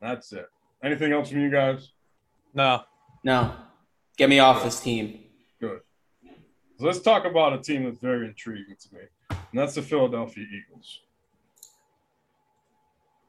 [0.00, 0.46] that's it.
[0.82, 1.90] Anything else from you guys?
[2.54, 2.82] No,
[3.22, 3.54] no,
[4.16, 5.20] get me off this team.
[6.78, 9.00] So let's talk about a team that's very intriguing to me,
[9.30, 11.00] and that's the Philadelphia Eagles.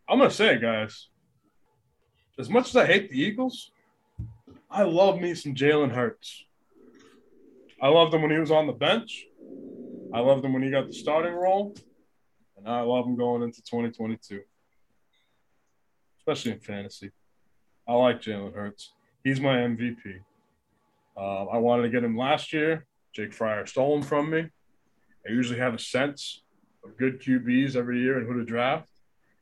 [0.10, 1.10] I'm gonna say, it, guys,
[2.40, 3.72] as much as I hate the Eagles,
[4.70, 6.44] I love me some Jalen Hurts.
[7.82, 9.26] I loved him when he was on the bench.
[10.14, 11.76] I loved him when he got the starting role,
[12.58, 14.42] and I love him going into 2022,
[16.20, 17.12] especially in fantasy.
[17.88, 18.94] I like Jalen Hurts.
[19.24, 20.22] He's my MVP.
[21.18, 22.86] Uh, I wanted to get him last year.
[23.13, 24.49] Jake Fryer stole him from me.
[25.28, 26.43] I usually have a sense
[26.84, 28.88] of good QBs every year and who to draft,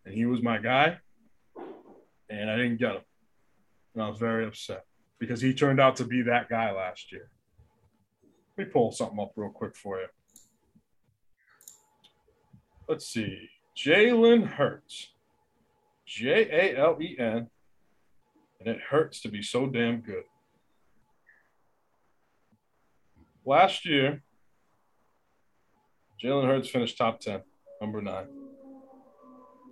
[0.06, 0.98] and he was my guy,
[2.30, 3.02] and I didn't get him.
[3.94, 4.86] And I was very upset
[5.20, 7.30] because he turned out to be that guy last year.
[8.58, 10.08] Let me pull something up real quick for you.
[12.88, 13.50] Let's see.
[13.76, 15.10] Jalen Hurts.
[16.06, 17.48] J A L E N.
[18.60, 20.24] And it hurts to be so damn good.
[23.46, 24.24] Last year,
[26.24, 27.42] Jalen Hurts finished top 10,
[27.82, 28.28] number nine.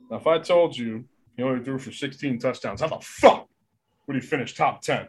[0.10, 1.06] Now, if I told you
[1.38, 3.48] he only threw for 16 touchdowns, how the fuck
[4.06, 5.08] would he finish top 10?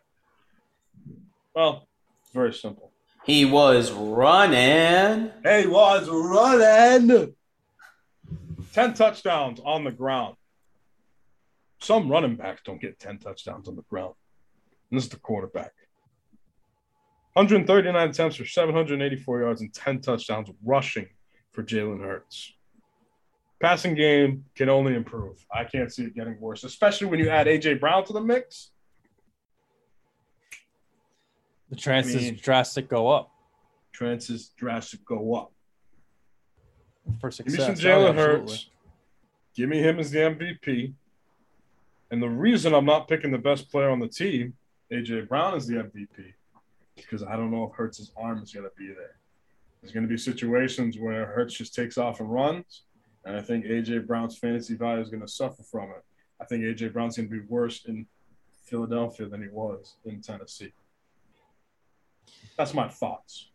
[1.54, 1.88] Well,
[2.32, 2.92] very simple.
[3.24, 5.30] He was running.
[5.44, 7.34] He was running.
[8.72, 10.36] 10 touchdowns on the ground.
[11.80, 14.14] Some running backs don't get 10 touchdowns on the ground.
[14.90, 15.72] And this is the quarterback.
[17.34, 21.08] 139 attempts for 784 yards and 10 touchdowns rushing
[21.52, 22.52] for Jalen Hurts.
[23.60, 25.44] Passing game can only improve.
[25.52, 28.70] I can't see it getting worse, especially when you add AJ Brown to the mix.
[31.70, 33.30] The chances I mean- drastic go up
[33.94, 35.52] Chances drastic go up.
[37.20, 37.56] for success.
[37.58, 38.50] Give me some Oh, Jalen absolutely.
[38.52, 38.70] Hurts.
[39.54, 40.94] Give me him as the MVP.
[42.10, 44.54] And the reason I'm not picking the best player on the team,
[44.90, 46.32] AJ Brown, is the MVP,
[46.96, 49.16] because I don't know if Hurts's arm is going to be there.
[49.80, 52.82] There's going to be situations where Hurts just takes off and runs,
[53.24, 56.04] and I think AJ Brown's fantasy value is going to suffer from it.
[56.40, 58.06] I think AJ Brown's going to be worse in
[58.64, 60.72] Philadelphia than he was in Tennessee.
[62.56, 63.48] That's my thoughts.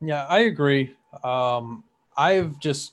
[0.00, 0.94] Yeah, I agree.
[1.24, 1.84] Um,
[2.16, 2.92] I've just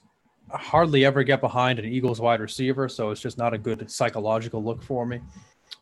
[0.49, 4.63] hardly ever get behind an Eagles wide receiver, so it's just not a good psychological
[4.63, 5.21] look for me.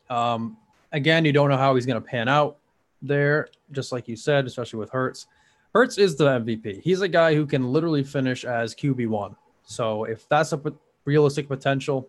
[0.08, 0.56] Um,
[0.92, 2.58] again, you don't know how he's going to pan out
[3.06, 5.26] there, just like you said, especially with Hurts.
[5.74, 6.80] Hurts is the MVP.
[6.82, 9.34] He's a guy who can literally finish as QB one.
[9.64, 10.60] So if that's a
[11.04, 12.08] realistic potential,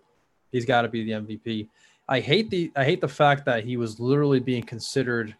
[0.51, 1.67] he's got to be the MVP.
[2.07, 5.35] I hate the I hate the fact that he was literally being considered,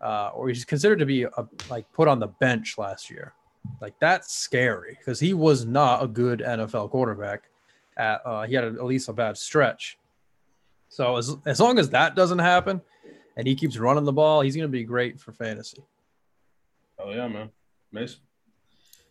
[0.00, 1.30] uh, or he's considered to be a,
[1.70, 3.32] like put on the bench last year.
[3.80, 7.44] Like that's scary because he was not a good NFL quarterback.
[7.96, 9.98] At uh, he had at least a bad stretch.
[10.90, 12.82] So as as long as that doesn't happen,
[13.36, 15.82] and he keeps running the ball, he's going to be great for fantasy.
[16.98, 17.50] Oh, yeah, man.
[17.92, 18.20] Mason.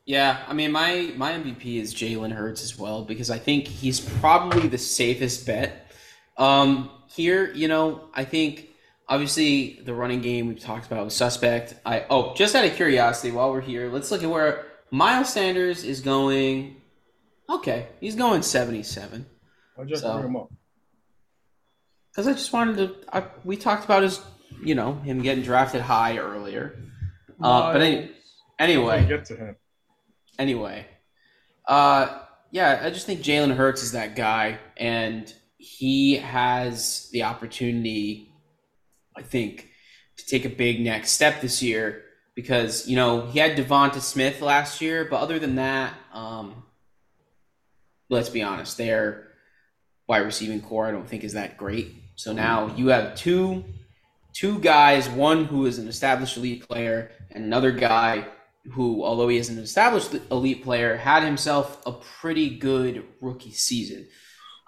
[0.06, 4.02] Yeah, I mean my my MVP is Jalen Hurts as well because I think he's
[4.02, 5.92] probably the safest bet.
[6.38, 8.68] Um, here, you know, I think
[9.08, 11.76] obviously the running game we've talked about was suspect.
[11.86, 15.86] I oh, just out of curiosity, while we're here, let's look at where Miles Sanders
[15.86, 16.82] is going.
[17.50, 19.26] Okay, he's going seventy-seven
[19.76, 20.52] Why'd you So- bring him up?
[22.14, 22.96] Because I just wanted to.
[23.12, 24.22] I, we talked about his,
[24.64, 26.78] you know, him getting drafted high earlier.
[27.42, 28.12] Uh, but any,
[28.60, 29.56] anyway, Get to him.
[30.38, 30.86] anyway,
[31.68, 32.20] uh,
[32.52, 38.32] yeah, I just think Jalen Hurts is that guy, and he has the opportunity,
[39.16, 39.70] I think,
[40.18, 42.04] to take a big next step this year
[42.36, 46.64] because you know he had Devonta Smith last year, but other than that, um,
[48.10, 49.30] let's be honest, their
[50.08, 52.03] wide receiving core I don't think is that great.
[52.16, 53.64] So now you have two
[54.34, 58.26] two guys, one who is an established elite player, and another guy
[58.72, 64.08] who, although he is an established elite player, had himself a pretty good rookie season.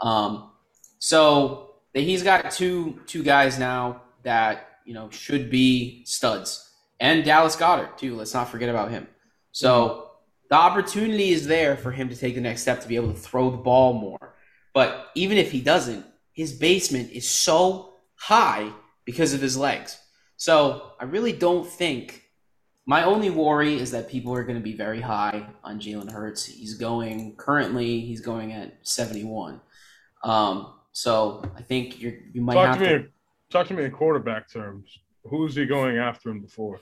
[0.02, 0.52] Um,
[1.00, 7.56] so he's got two two guys now that you know should be studs, and Dallas
[7.56, 8.16] Goedert too.
[8.16, 9.08] Let's not forget about him.
[9.52, 10.12] So
[10.50, 13.20] the opportunity is there for him to take the next step to be able to
[13.20, 14.36] throw the ball more.
[14.74, 18.72] But even if he doesn't, his basement is so high
[19.06, 19.98] because of his legs.
[20.38, 22.22] So I really don't think.
[22.86, 26.46] My only worry is that people are going to be very high on Jalen Hurts.
[26.46, 28.02] He's going currently.
[28.02, 29.60] He's going at seventy one.
[30.24, 33.00] Um, so I think you're you might Talk have to to.
[33.00, 33.06] me.
[33.50, 35.00] Talk to me in quarterback terms.
[35.24, 36.76] Who's he going after him before?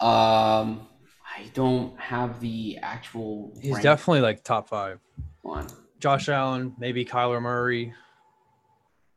[0.00, 0.88] Um,
[1.36, 3.52] I don't have the actual.
[3.60, 5.00] He's rank definitely like top five.
[5.42, 5.66] One.
[5.98, 7.92] Josh Allen, maybe Kyler Murray.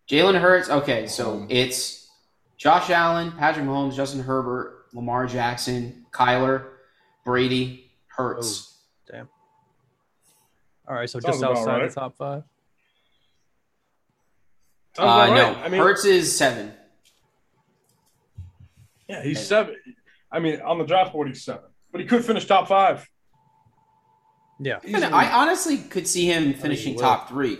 [0.10, 0.70] Jalen Hurts.
[0.70, 2.10] Okay, so it's
[2.58, 6.66] Josh Allen, Patrick Mahomes, Justin Herbert, Lamar Jackson, Kyler,
[7.24, 8.78] Brady, Hurts.
[9.10, 9.30] Damn.
[10.88, 11.90] All right, so Sounds just outside right.
[11.90, 12.44] the top five.
[14.98, 15.58] Uh, about no, right.
[15.58, 16.74] I mean, Hurts is seven.
[19.08, 19.76] yeah, he's seven.
[20.32, 23.08] I mean, on the draft board, he's seven, but he could finish top five.
[24.60, 24.80] Yeah.
[24.84, 27.02] And I honestly could see him finishing will.
[27.02, 27.60] top three.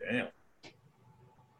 [0.00, 0.28] Damn.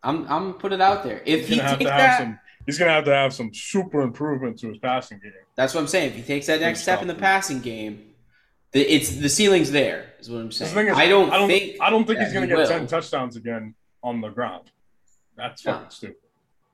[0.02, 1.22] I'm I'm gonna put it out there.
[1.26, 2.40] If He's he gonna have takes that, some.
[2.66, 5.32] He's gonna have to have some super improvement to his passing game.
[5.56, 6.10] that's what I'm saying.
[6.10, 8.14] If he takes that next step in the passing game,
[8.72, 10.12] the, it's the ceiling's there.
[10.20, 10.88] Is what I'm saying.
[10.88, 11.76] is, I don't, I don't think.
[11.80, 12.66] I don't think he's gonna he get will.
[12.68, 14.70] ten touchdowns again on the ground.
[15.36, 15.72] That's No.
[15.74, 16.16] fucking stupid.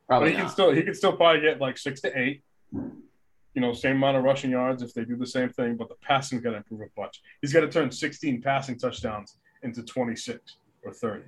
[0.08, 2.42] Probably but he can still he can still probably get like six to eight.
[2.72, 5.94] You know, same amount of rushing yards if they do the same thing, but the
[6.02, 7.22] passing's got to improve a bunch.
[7.40, 11.22] He's got to turn 16 passing touchdowns into 26 or 30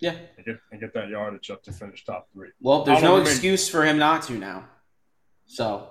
[0.00, 0.16] yeah.
[0.36, 2.48] and get and get that yardage up to finish top three.
[2.60, 4.68] Well, there's no excuse for him not to now.
[5.46, 5.90] So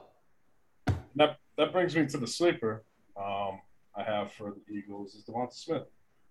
[1.15, 2.83] That that brings me to the sleeper.
[3.17, 3.59] Um,
[3.95, 5.83] I have for the Eagles is Devonta Smith,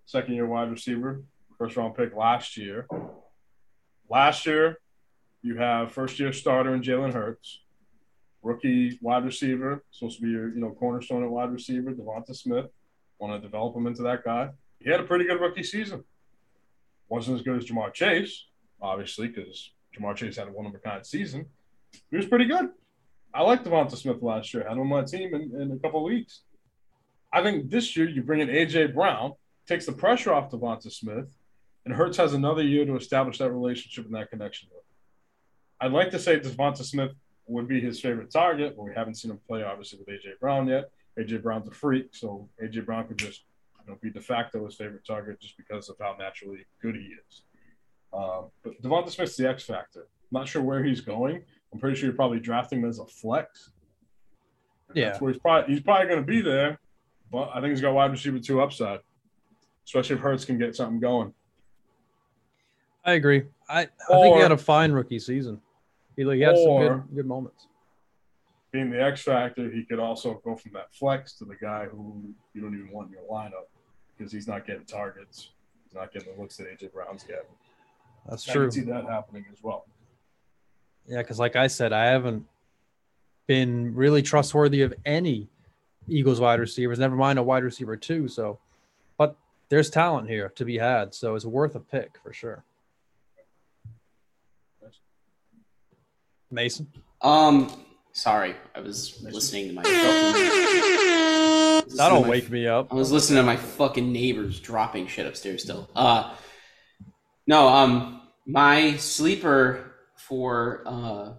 [0.07, 1.23] second year wide receiver,
[1.57, 2.87] first round pick last year.
[4.09, 4.79] Last year,
[5.43, 7.61] you have first year starter in Jalen Hurts,
[8.43, 12.67] rookie wide receiver, supposed to be your you know cornerstone at wide receiver, Devonta Smith.
[13.19, 14.51] Want to develop him into that guy.
[14.81, 16.05] He had a pretty good rookie season.
[17.09, 18.47] Wasn't as good as Ja'Marr Chase,
[18.81, 21.47] obviously, because Ja'Marr Chase had a one of a kind season.
[22.11, 22.69] He was pretty good.
[23.33, 24.65] I liked Devonta Smith last year.
[24.65, 26.43] I Had him on my team in, in a couple of weeks.
[27.33, 29.33] I think this year you bring in AJ Brown,
[29.67, 31.27] takes the pressure off Devonta Smith,
[31.85, 34.85] and Hurts has another year to establish that relationship and that connection with.
[35.81, 37.13] I'd like to say Devonta Smith
[37.47, 40.69] would be his favorite target, but we haven't seen him play obviously with AJ Brown
[40.69, 40.91] yet.
[41.19, 43.45] AJ Brown's a freak, so AJ Brown could just
[43.97, 47.43] be de facto his favorite target just because of how naturally good he is.
[48.13, 50.01] Um, but Devonta Smith's the X factor.
[50.01, 51.43] I'm not sure where he's going.
[51.73, 53.71] I'm pretty sure you're probably drafting him as a flex.
[54.95, 55.11] Yeah.
[55.11, 56.79] That's where he's probably he's probably going to be there,
[57.31, 59.01] but I think he's got wide receiver two upside,
[59.85, 61.35] especially if Hurts can get something going.
[63.05, 63.45] I agree.
[63.69, 63.87] I, I
[64.21, 65.61] think he had a fine rookie season.
[66.17, 67.67] He, he had some good, good moments.
[68.73, 72.35] Being the X factor, he could also go from that flex to the guy who
[72.55, 73.69] you don't even want in your lineup
[74.19, 75.51] because he's not getting targets.
[75.85, 77.45] He's not getting the looks that AJ Brown's getting.
[78.29, 78.63] That's I true.
[78.65, 79.87] can see that happening as well.
[81.07, 82.45] Yeah, because like I said, I haven't
[83.47, 85.49] been really trustworthy of any
[86.07, 86.99] Eagles wide receivers.
[86.99, 88.29] Never mind a wide receiver too.
[88.29, 88.59] So,
[89.17, 89.37] but
[89.71, 92.65] there's talent here to be had, so it's worth a pick for sure.
[96.51, 96.87] Mason,
[97.21, 97.71] um
[98.13, 100.88] sorry, I was listening to my fucking
[101.97, 102.89] that'll my- wake me up.
[102.91, 105.89] I was listening to my fucking neighbors dropping shit upstairs still.
[105.95, 106.35] Uh
[107.47, 111.35] no, um my sleeper for uh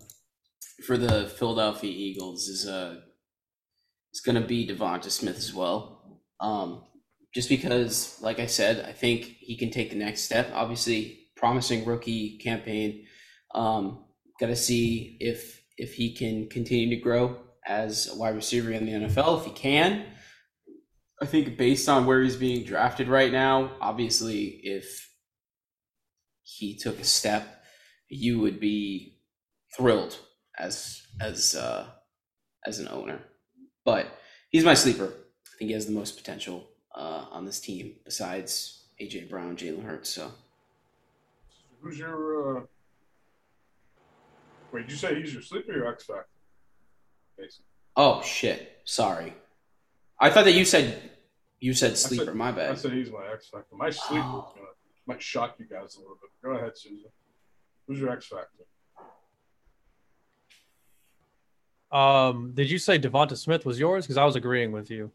[0.85, 2.99] for the Philadelphia Eagles is uh
[4.13, 6.19] is gonna be Devonta Smith as well.
[6.39, 6.83] Um
[7.33, 10.49] just because, like I said, I think he can take the next step.
[10.53, 13.05] Obviously, promising rookie campaign.
[13.53, 14.05] Um,
[14.39, 18.85] got to see if if he can continue to grow as a wide receiver in
[18.85, 19.39] the NFL.
[19.39, 20.05] If he can,
[21.21, 25.09] I think based on where he's being drafted right now, obviously, if
[26.43, 27.63] he took a step,
[28.07, 29.19] you would be
[29.75, 30.17] thrilled
[30.57, 31.87] as as uh,
[32.65, 33.19] as an owner.
[33.83, 34.07] But
[34.49, 35.05] he's my sleeper.
[35.07, 39.83] I think he has the most potential uh, on this team besides AJ Brown, Jalen
[39.83, 40.09] Hurts.
[40.09, 40.31] So
[41.81, 42.57] Who's your?
[42.57, 42.61] Uh...
[44.71, 46.27] Wait, did you say he's your sleeper or your X factor?
[47.95, 49.33] Oh shit, sorry.
[50.19, 51.01] I thought that you said
[51.59, 52.33] you said said- sleeper.
[52.33, 52.71] my bad.
[52.71, 53.75] I said he's my X factor.
[53.75, 54.51] My sleeper Oh.
[54.55, 54.67] gonna,
[55.07, 56.29] might shock you guys a little bit.
[56.43, 57.09] Go ahead, Susan.
[57.87, 58.63] Who's your X factor?
[61.91, 64.05] Um, did you say Devonta Smith was yours?
[64.05, 65.11] Because I was agreeing with you.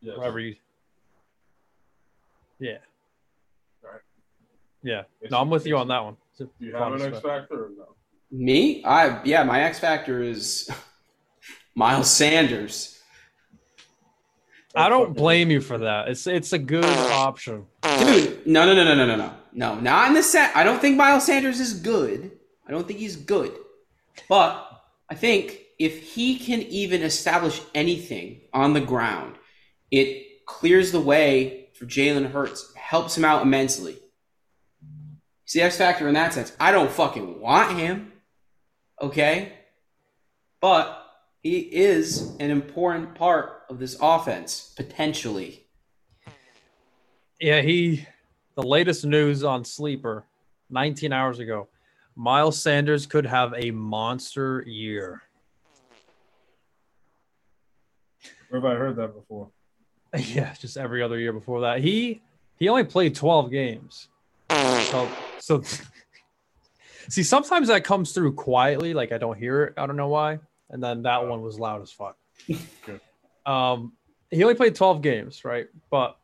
[0.00, 0.16] Yes.
[0.16, 0.56] Whoever you.
[2.58, 2.78] Yeah.
[3.82, 4.00] Right.
[4.82, 5.02] Yeah.
[5.30, 6.16] No, I'm with you on that one.
[6.38, 7.22] Do you have an X Smith.
[7.22, 7.94] factor or no?
[8.30, 8.82] Me?
[8.84, 10.68] I yeah, my X factor is
[11.74, 12.93] Miles Sanders.
[14.76, 16.08] I don't blame you for that.
[16.08, 17.66] It's it's a good option.
[17.82, 20.56] Dude, no, no, no, no, no, no, no, no, not in the set.
[20.56, 22.32] I don't think Miles Sanders is good.
[22.66, 23.52] I don't think he's good,
[24.28, 29.36] but I think if he can even establish anything on the ground,
[29.90, 33.96] it clears the way for Jalen Hurts, helps him out immensely.
[35.44, 36.52] He's the X factor in that sense.
[36.58, 38.12] I don't fucking want him,
[39.00, 39.52] okay,
[40.60, 41.00] but
[41.42, 45.66] he is an important part of this offense potentially.
[47.40, 48.06] Yeah, he
[48.54, 50.24] the latest news on Sleeper
[50.70, 51.68] 19 hours ago.
[52.16, 55.22] Miles Sanders could have a monster year.
[58.48, 59.50] Where have I heard that before?
[60.16, 61.80] Yeah, just every other year before that.
[61.80, 62.22] He
[62.56, 64.06] he only played 12 games.
[64.48, 65.08] So
[65.40, 65.62] so
[67.08, 69.74] see, sometimes that comes through quietly, like I don't hear it.
[69.76, 70.38] I don't know why.
[70.70, 72.16] And then that one was loud as fuck.
[72.46, 73.00] Good.
[73.46, 73.92] Um
[74.30, 75.68] he only played 12 games, right?
[75.90, 76.16] But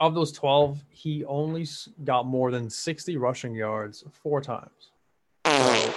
[0.00, 1.66] of those 12, he only
[2.04, 4.92] got more than 60 rushing yards four times.
[5.44, 5.94] So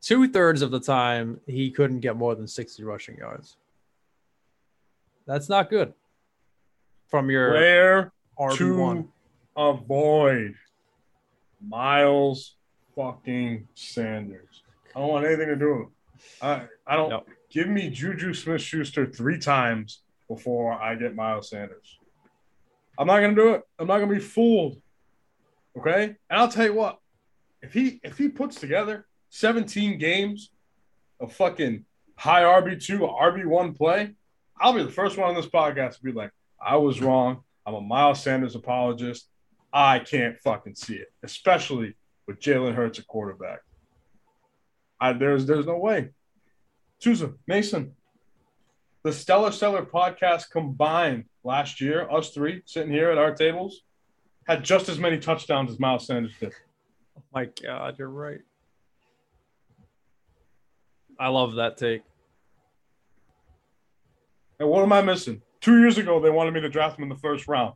[0.00, 3.56] two thirds of the time, he couldn't get more than 60 rushing yards.
[5.26, 5.92] That's not good
[7.08, 8.56] from your Where RB1.
[8.56, 9.08] to
[9.56, 10.54] avoid
[11.60, 12.56] Miles
[12.94, 14.62] fucking Sanders.
[14.94, 15.90] I don't want anything to do with him.
[16.40, 17.26] I, I don't Yep.
[17.50, 21.98] Give me Juju Smith Schuster three times before I get Miles Sanders.
[22.98, 23.62] I'm not gonna do it.
[23.78, 24.80] I'm not gonna be fooled.
[25.76, 26.16] Okay?
[26.30, 26.98] And I'll tell you what,
[27.62, 30.50] if he if he puts together 17 games
[31.20, 31.84] of fucking
[32.16, 34.14] high RB2 or RB1 play,
[34.58, 36.30] I'll be the first one on this podcast to be like,
[36.64, 37.42] I was wrong.
[37.66, 39.28] I'm a Miles Sanders apologist.
[39.72, 41.94] I can't fucking see it, especially
[42.26, 43.60] with Jalen Hurts at quarterback.
[44.98, 46.10] I, there's there's no way.
[46.98, 47.92] Susan Mason,
[49.02, 53.82] the Stellar Stellar podcast combined last year, us three sitting here at our tables,
[54.46, 56.52] had just as many touchdowns as Miles Sanders did.
[57.16, 58.40] Oh my God, you're right.
[61.18, 62.02] I love that take.
[64.58, 65.42] And what am I missing?
[65.60, 67.74] Two years ago, they wanted me to draft him in the first round.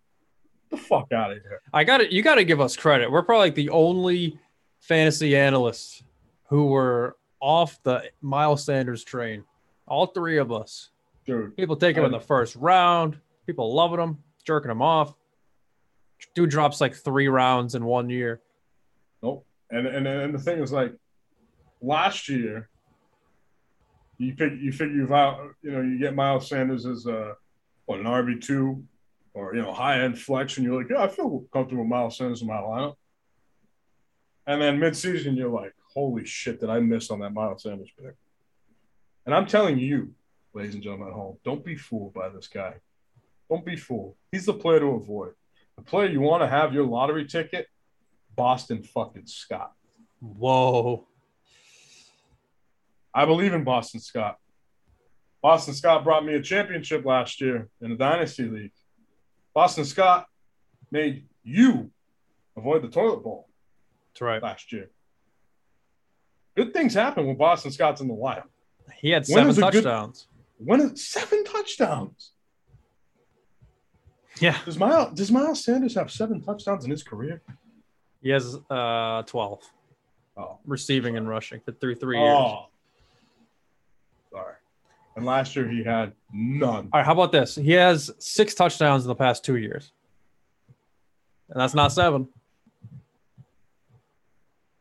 [0.71, 1.61] Get the fuck out of here.
[1.73, 2.11] I got it.
[2.11, 3.11] You got to give us credit.
[3.11, 4.39] We're probably like the only
[4.81, 6.03] fantasy analysts
[6.49, 9.45] who were off the Miles Sanders train.
[9.87, 10.91] All three of us.
[11.27, 13.19] Dude, People take him in the first round.
[13.47, 15.15] People loving him, jerking him off.
[16.35, 18.41] Dude drops like three rounds in one year.
[19.23, 19.47] Nope.
[19.71, 20.93] And and and the thing is, like,
[21.81, 22.69] last year,
[24.19, 27.35] you pick you figure you've out, you know, you get Miles Sanders as a
[27.87, 28.85] what an RB two
[29.35, 32.17] or you know high end flex, and you're like, yeah, I feel comfortable with Miles
[32.19, 32.97] Sanders in my lineup.
[34.47, 37.91] And then mid season, you're like, holy shit, did I miss on that Miles Sanders
[37.99, 38.15] pick?
[39.27, 40.13] And I'm telling you,
[40.55, 42.75] ladies and gentlemen at home, don't be fooled by this guy.
[43.49, 44.15] Don't be fooled.
[44.33, 45.33] He's the player to avoid.
[45.77, 47.67] The player you want to have your lottery ticket
[48.37, 49.73] Boston fucking Scott.
[50.21, 51.07] Whoa.
[53.13, 54.39] I believe in Boston Scott.
[55.43, 58.73] Boston Scott brought me a championship last year in the Dynasty League.
[59.55, 60.27] Boston Scott
[60.91, 61.91] made you
[62.57, 63.49] avoid the toilet bowl
[64.13, 64.43] That's right.
[64.43, 64.91] last year.
[66.57, 68.49] Good things happen when Boston Scott's in the lineup.
[68.97, 70.27] He had seven a good- touchdowns.
[70.59, 72.33] When is seven touchdowns?
[74.41, 74.59] Yeah.
[74.65, 77.41] Does Miles does Miles Sanders have seven touchdowns in his career?
[78.23, 79.63] He has uh 12
[80.37, 82.37] Oh, receiving and rushing for through three years.
[82.39, 82.67] oh.
[84.31, 84.55] Sorry.
[85.17, 86.89] And last year he had none.
[86.93, 87.55] All right, how about this?
[87.57, 89.93] He has six touchdowns in the past two years.
[91.49, 92.29] And that's not seven.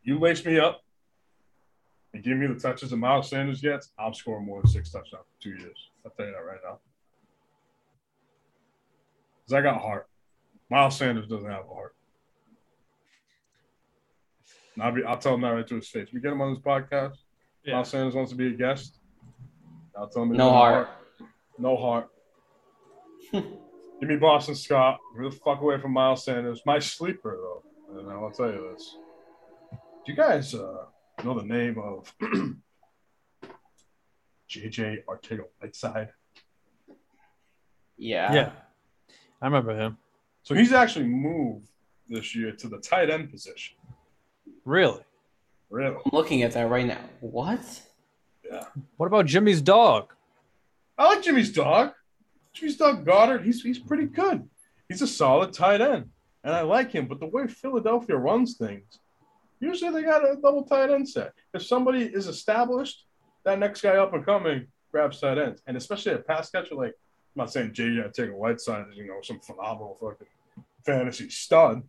[0.04, 0.82] You lace me up
[2.14, 5.26] and give me the touches that Miles Sanders gets, I'm scoring more than six touchdowns
[5.28, 5.90] for two years.
[6.06, 6.80] I'll tell you that right now.
[9.40, 10.08] Because I got heart.
[10.70, 11.96] Miles Sanders doesn't have a heart.
[14.76, 16.10] And I'll, be, I'll tell him that right to his face.
[16.14, 17.18] We get him on this podcast.
[17.68, 18.98] Miles Sanders wants to be a guest.
[19.96, 20.90] I'll tell him No doesn't heart.
[21.58, 22.10] No heart.
[23.34, 24.98] Give me Boston Scott.
[25.20, 26.62] Get the fuck away from Miles Sanders.
[26.66, 28.00] My sleeper, though.
[28.00, 28.96] And I'll tell you this.
[29.72, 30.86] Do you guys uh,
[31.24, 32.14] know the name of
[34.50, 36.10] JJ Arcega Whiteside?
[37.98, 38.34] Yeah.
[38.34, 38.52] Yeah.
[39.42, 39.98] I remember him.
[40.44, 41.68] So he's actually moved
[42.08, 43.78] this year to the tight end position.
[44.66, 45.02] Really?
[45.70, 45.96] Really?
[45.96, 47.02] I'm looking at that right now.
[47.20, 47.60] What?
[48.50, 48.64] Yeah.
[48.98, 50.14] What about Jimmy's dog?
[50.98, 51.92] I like Jimmy's dog.
[52.54, 54.50] Jimmy's dog Goedert, he's he's pretty good.
[54.88, 56.10] He's a solid tight end.
[56.44, 59.00] And I like him, but the way Philadelphia runs things,
[59.60, 61.34] usually they got a double tight end set.
[61.54, 63.06] If somebody is established,
[63.46, 65.62] that next guy up and coming grabs tight ends.
[65.68, 66.94] And especially a pass catcher, like
[67.36, 70.28] I'm not saying JJ Arcega Whiteside is, you know, some phenomenal fucking
[70.86, 71.84] fantasy stud,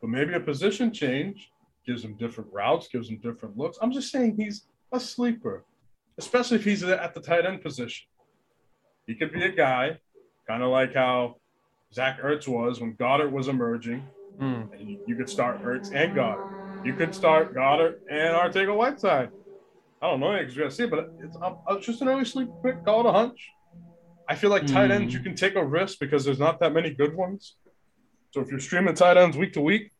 [0.00, 1.50] but maybe a position change
[1.86, 3.78] gives him different routes, gives him different looks.
[3.80, 5.64] I'm just saying he's a sleeper,
[6.18, 8.06] especially if he's at the tight end position.
[9.06, 9.98] He could be a guy,
[10.46, 11.36] kind of like how
[11.94, 14.06] Zach Ertz was when Goedert was emerging.
[14.38, 14.62] Hmm.
[14.72, 16.57] And you, you could start Ertz and Goedert.
[16.84, 19.30] You could start Goedert and Arcega Whiteside.
[20.00, 22.24] I don't know because we're gonna see, it, but it's, uh, it's just an early
[22.24, 22.84] sleep pick.
[22.84, 23.50] Call it a hunch.
[24.28, 26.90] I feel like tight ends you can take a risk because there's not that many
[26.90, 27.56] good ones.
[28.30, 29.90] So if you're streaming tight ends week to week,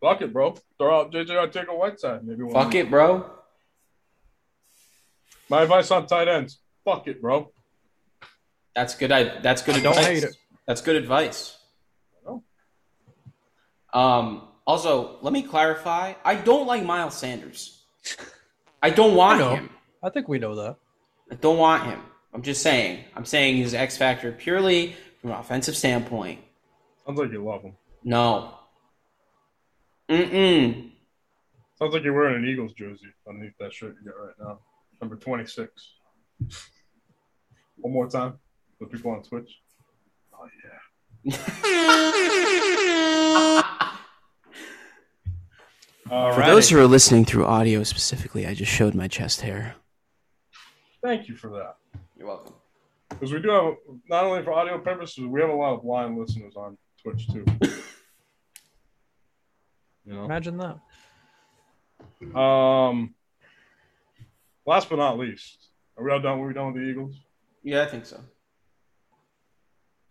[0.00, 0.54] fuck it, bro.
[0.78, 2.24] Throw out JJ Arcega Whiteside.
[2.24, 3.30] Maybe one Fuck it, bro.
[5.48, 7.50] My advice on tight ends: fuck it, bro.
[8.76, 9.10] That's good.
[9.10, 10.06] I, that's good I don't advice.
[10.06, 10.36] hate it.
[10.66, 11.58] That's good advice.
[12.24, 12.44] No.
[13.92, 14.49] Um.
[14.66, 16.14] Also, let me clarify.
[16.24, 17.82] I don't like Miles Sanders.
[18.82, 19.70] I don't want I him.
[20.02, 20.76] I think we know that.
[21.30, 22.00] I don't want him.
[22.32, 23.04] I'm just saying.
[23.16, 26.40] I'm saying he's X factor purely from an offensive standpoint.
[27.04, 27.76] Sounds like you love him.
[28.04, 28.54] No.
[30.08, 30.90] Mm-mm.
[31.78, 34.58] Sounds like you're wearing an Eagles jersey underneath that shirt you got right now.
[35.00, 35.70] Number 26.
[37.76, 38.38] One more time
[38.78, 39.60] for people on Twitch.
[40.34, 40.48] Oh,
[41.24, 41.36] yeah.
[46.10, 49.76] All For those who are listening through audio specifically, I just showed my chest hair.
[51.04, 51.76] Thank you for that.
[52.18, 52.54] You're welcome.
[53.08, 53.74] Because we do have,
[54.08, 57.44] not only for audio purposes, we have a lot of blind listeners on Twitch too.
[60.04, 60.24] you know?
[60.24, 60.80] Imagine that.
[62.36, 63.14] Um,
[64.66, 66.40] last but not least, are we all done?
[66.40, 67.14] Were we done with the Eagles?
[67.62, 68.18] Yeah, I think so.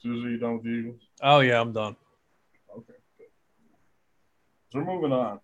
[0.01, 1.01] Susie, you done with the Eagles?
[1.21, 1.97] Oh yeah, I'm done.
[2.71, 3.27] Okay, good.
[4.71, 5.41] So we're moving on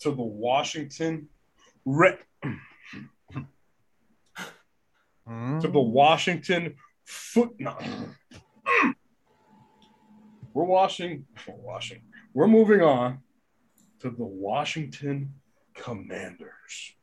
[0.00, 1.28] to the Washington
[1.84, 2.18] Red
[5.60, 6.74] to the Washington
[7.04, 7.50] foot.
[10.52, 11.26] We're washing.
[11.46, 12.02] We're washing.
[12.34, 13.20] We're moving on
[14.00, 15.34] to the Washington
[15.74, 16.96] Commanders.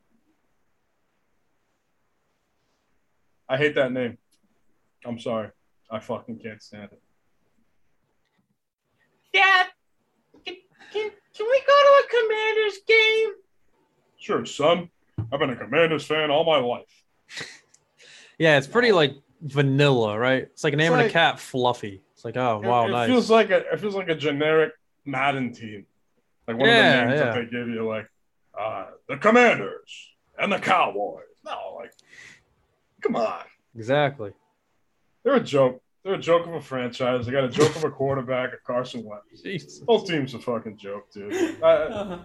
[3.48, 4.18] I hate that name.
[5.06, 5.52] I'm sorry.
[5.90, 7.02] I fucking can't stand it.
[9.32, 9.67] Dad,
[10.94, 13.30] can, can, can we go to a Commanders game?
[14.18, 14.90] Sure, son.
[15.32, 17.04] I've been a Commanders fan all my life.
[18.40, 20.44] Yeah, it's pretty like vanilla, right?
[20.44, 22.04] It's like naming like- a cat Fluffy.
[22.14, 23.08] It's like, oh It- wow, it, nice.
[23.10, 24.74] feels like a it feels like a generic
[25.06, 25.88] Madden team,
[26.48, 28.08] like one Yeah, of the names that they give you, like
[28.56, 31.24] uh, the Commanders and the Cowboys.
[31.44, 31.92] No, like,
[33.02, 33.42] come on,
[33.76, 34.34] exactly.
[35.24, 35.82] they're a joke.
[36.08, 37.26] They're a joke of a franchise.
[37.26, 39.42] They got a joke of a quarterback, a Carson Wentz.
[39.44, 39.86] Jeez.
[39.86, 41.34] Both teams a fucking joke, dude.
[41.62, 42.20] I,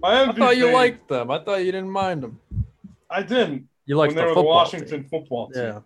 [0.00, 1.28] my I thought you liked them.
[1.28, 2.38] I thought you didn't mind them.
[3.10, 5.08] I didn't You liked when they the were the Washington team.
[5.08, 5.62] football team.
[5.64, 5.80] Yeah.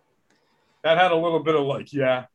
[0.85, 2.27] that had a little bit of like, yeah,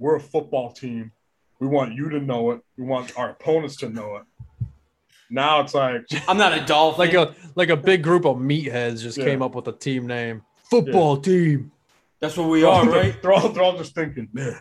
[0.00, 1.12] we're a football team.
[1.60, 2.62] We want you to know it.
[2.76, 4.24] We want our opponents to know it.
[5.30, 6.98] Now it's like, I'm not a Dolphin.
[6.98, 9.24] Like a like a big group of meatheads just Yeah.
[9.26, 10.42] came up with a team name.
[10.68, 11.70] Football team.
[12.20, 13.14] That's what we are, right?
[13.22, 14.58] They're all, they're all just thinking, man,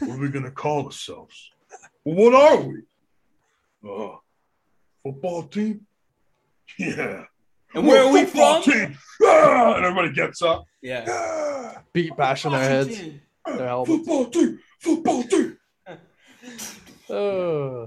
[0.00, 1.50] what are we gonna call ourselves?
[2.04, 2.82] Well, what are we?
[3.88, 4.16] Uh,
[5.02, 5.86] football team?
[6.78, 7.24] Yeah.
[7.74, 8.72] And where are We're a we football from?
[8.72, 8.98] Team.
[9.22, 9.74] Ah!
[9.76, 10.64] And everybody gets up.
[10.80, 11.04] Yeah.
[11.08, 11.82] Ah!
[11.92, 12.88] Beat bashing their heads.
[12.88, 13.20] Washington.
[13.46, 13.84] Their.
[13.84, 14.58] Football team.
[14.80, 15.58] Football team.
[17.08, 17.86] Uh,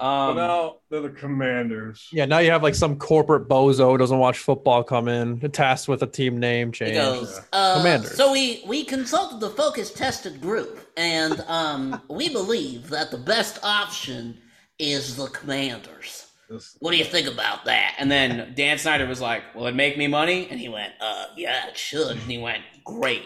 [0.00, 2.08] But Um, now they're the Commanders.
[2.10, 5.88] yeah, now you have like some corporate bozo who doesn't watch football come in, tasked
[5.88, 6.94] with a team name He change.
[6.94, 8.16] goes, uh, Commanders.
[8.16, 13.58] so we, we consulted the focus tested group, and um, we believe that the best
[13.62, 14.38] option
[14.78, 16.26] is the Commanders.
[16.48, 17.94] This- What do you think about that?
[17.98, 21.26] and then Dan Snyder was like, "Will it make me money?" And he went, uh,
[21.36, 22.12] yeah, it should.
[22.12, 23.22] And he went, "Great."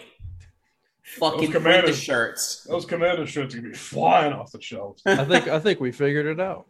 [1.05, 2.65] Fucking print the Commanders- shirts.
[2.65, 5.03] Those Commander shirts are gonna be flying off the shelves.
[5.07, 6.67] I think I think we figured it out.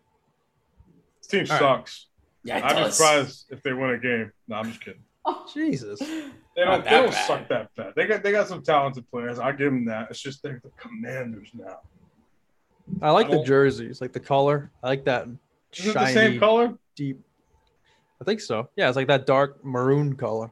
[1.18, 1.78] This team All right.
[1.78, 2.06] sucks.
[2.42, 4.32] Yeah, it I'd be surprised if they win a game.
[4.48, 5.00] No, I'm just kidding.
[5.24, 5.98] Oh Jesus.
[6.00, 7.26] They don't, they don't bad.
[7.26, 7.94] suck that bad.
[7.96, 9.38] They got they got some talented players.
[9.38, 10.08] I give them that.
[10.10, 11.78] It's just they're the Commanders now.
[13.00, 14.70] I like I the jerseys, like the color.
[14.82, 15.26] I like that
[15.72, 16.74] Is it the same color?
[16.96, 17.20] deep.
[18.20, 18.68] I think so.
[18.76, 20.50] Yeah, it's like that dark maroon color.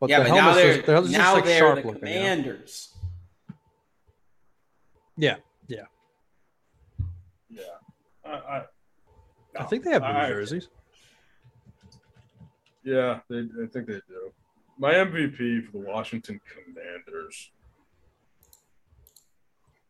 [0.00, 1.86] But yeah, the but now helmets they're just, they're just now like they're sharp the
[1.88, 2.06] looking.
[2.08, 2.14] you?
[2.14, 2.94] Commanders.
[5.16, 5.36] Yeah,
[5.68, 5.82] yeah.
[7.48, 7.62] Yeah.
[8.24, 8.62] I, I,
[9.58, 10.68] I think they have blue I- jerseys.
[12.84, 14.32] Yeah, they, I think they do.
[14.78, 17.50] My MVP for the Washington Commanders.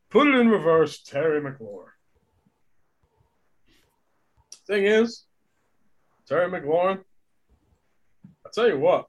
[0.09, 1.89] Put it in reverse, Terry McLaurin.
[4.66, 5.24] Thing is,
[6.27, 7.01] Terry McLaurin,
[8.47, 9.07] I tell you what,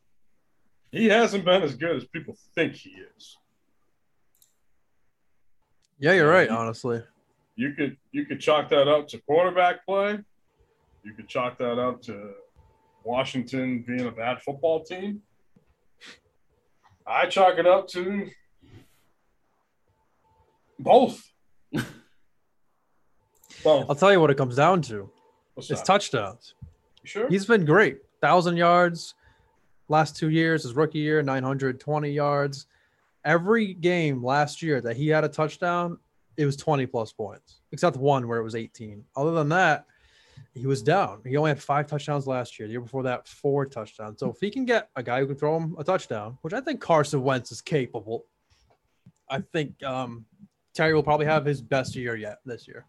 [0.92, 3.38] he hasn't been as good as people think he is.
[6.00, 6.50] Yeah, you're right.
[6.50, 7.02] Um, honestly,
[7.56, 10.20] You could you could chalk that up to quarterback play.
[11.04, 12.34] You could chalk that up to
[13.04, 15.22] Washington being a bad football team.
[17.06, 18.30] I chalk it up to
[20.80, 21.24] both.
[23.64, 25.10] Well I'll tell you what it comes down to.
[25.56, 25.88] What's It's that?
[25.88, 26.54] touchdowns.
[27.04, 27.30] You sure?
[27.30, 27.98] He's been great.
[28.22, 29.16] Thousand yards
[29.88, 30.64] last two years.
[30.64, 32.66] His rookie year, 920 yards.
[33.26, 35.98] Every game last year that he had a touchdown,
[36.38, 39.04] it was 20 plus points, except one where it was 18.
[39.16, 39.86] Other than that,
[40.54, 41.22] he was down.
[41.26, 42.68] He only had five touchdowns last year.
[42.68, 44.20] The year before that, four touchdowns.
[44.20, 46.62] So if he can get a guy who can throw him a touchdown, which I
[46.62, 48.26] think Carson Wentz is capable,
[49.30, 50.26] I think um,
[50.74, 52.86] Terry will probably have his best year yet this year.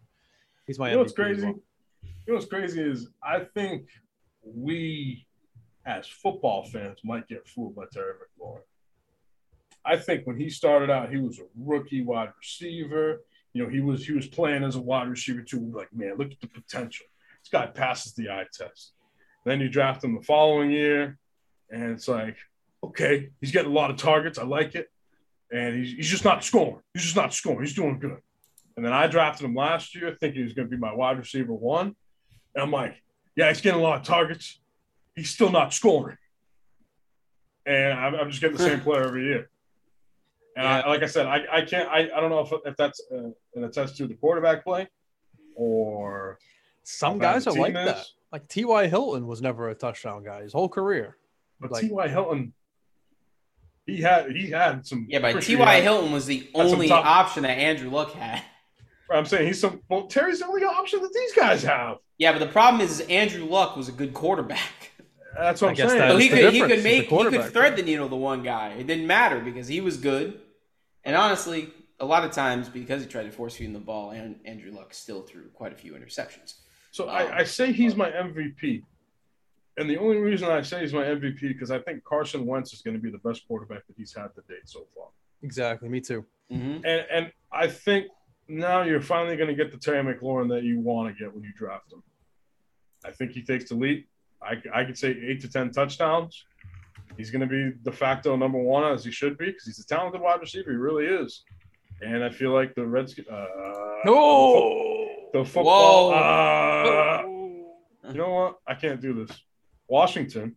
[0.65, 1.45] He's my You know what's MVP crazy?
[1.45, 1.55] well.
[2.03, 3.87] You know what's crazy is I think
[4.43, 5.25] we,
[5.89, 8.61] as football fans, might get fooled by Terry McLaurin.
[9.83, 13.23] I think when he started out, he was a rookie wide receiver.
[13.53, 15.71] You know, he was he was playing as a wide receiver too.
[15.73, 17.07] Like, man, look at the potential.
[17.41, 18.93] This guy passes the eye test.
[19.45, 21.17] Then you draft him the following year,
[21.71, 22.37] and it's like,
[22.83, 24.37] okay, he's getting a lot of targets.
[24.37, 24.89] I like it,
[25.51, 26.81] and he's, he's just not scoring.
[26.93, 27.61] He's just not scoring.
[27.61, 28.19] He's doing good.
[28.77, 31.17] And then I drafted him last year, thinking he was going to be my wide
[31.17, 31.95] receiver one.
[32.53, 33.01] And I'm like,
[33.35, 34.59] yeah, he's getting a lot of targets.
[35.15, 36.17] He's still not scoring.
[37.65, 39.49] And I'm, I'm just getting the same player every year.
[40.57, 43.01] And I, like I said, I, I can't, I, I don't know if, if that's
[43.13, 44.87] uh, an attest to the quarterback play
[45.55, 46.37] or
[46.83, 47.97] Some guys are like team that.
[47.97, 48.13] is.
[48.31, 48.87] Like T.Y.
[48.87, 51.17] Hilton was never a touchdown guy his whole career.
[51.59, 52.07] But Like- T.Y.
[52.07, 52.53] Hilton,
[53.85, 55.07] he had he had some.
[55.09, 55.81] Yeah, but pretty- T.Y.
[55.81, 58.43] Hilton was the only top- option that Andrew Luck had.
[59.11, 59.81] I'm saying he's some.
[59.89, 61.97] Well, Terry's the only option that these guys have.
[62.19, 64.88] Yeah, but the problem is Andrew Luck was a good quarterback.
[65.39, 65.99] That's what I I'm guess saying.
[65.99, 68.69] that So he could he could make he could thread the needle to one guy.
[68.73, 70.39] It didn't matter because he was good.
[71.03, 74.11] And honestly, a lot of times because he tried to force feed him the ball,
[74.11, 76.55] and Andrew Luck still threw quite a few interceptions.
[76.91, 78.83] So Um, I, I say he's my MVP.
[79.77, 82.81] And the only reason I say he's my MVP because I think Carson Wentz is
[82.81, 85.07] going to be the best quarterback that he's had to date so far.
[85.41, 85.87] Exactly.
[85.87, 86.25] Me too.
[86.51, 86.85] Mm-hmm.
[86.85, 88.07] And and I think
[88.49, 91.43] now you're finally going to get the Terry McLaurin that you want to get when
[91.43, 92.03] you draft him.
[93.05, 94.05] I think he takes the lead.
[94.41, 96.45] I, I could say eight to ten touchdowns.
[97.17, 99.85] He's going to be de facto number one as he should be because he's a
[99.85, 100.71] talented wide receiver.
[100.71, 101.43] He really is.
[102.01, 103.27] And I feel like the Redskins.
[103.27, 103.45] Uh,
[104.05, 105.09] No.
[105.33, 106.13] The football.
[106.13, 107.21] Uh,
[108.09, 108.59] you know what?
[108.65, 109.37] I can't do this.
[109.87, 110.55] Washington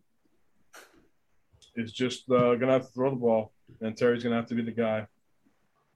[1.75, 3.51] is just uh, gonna have to throw the ball,
[3.81, 5.07] and Terry's gonna have to be the guy.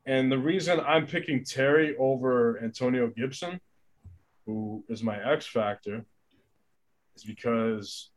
[0.05, 3.59] And the reason I'm picking Terry over Antonio Gibson,
[4.45, 6.05] who is my X factor,
[7.17, 8.09] is because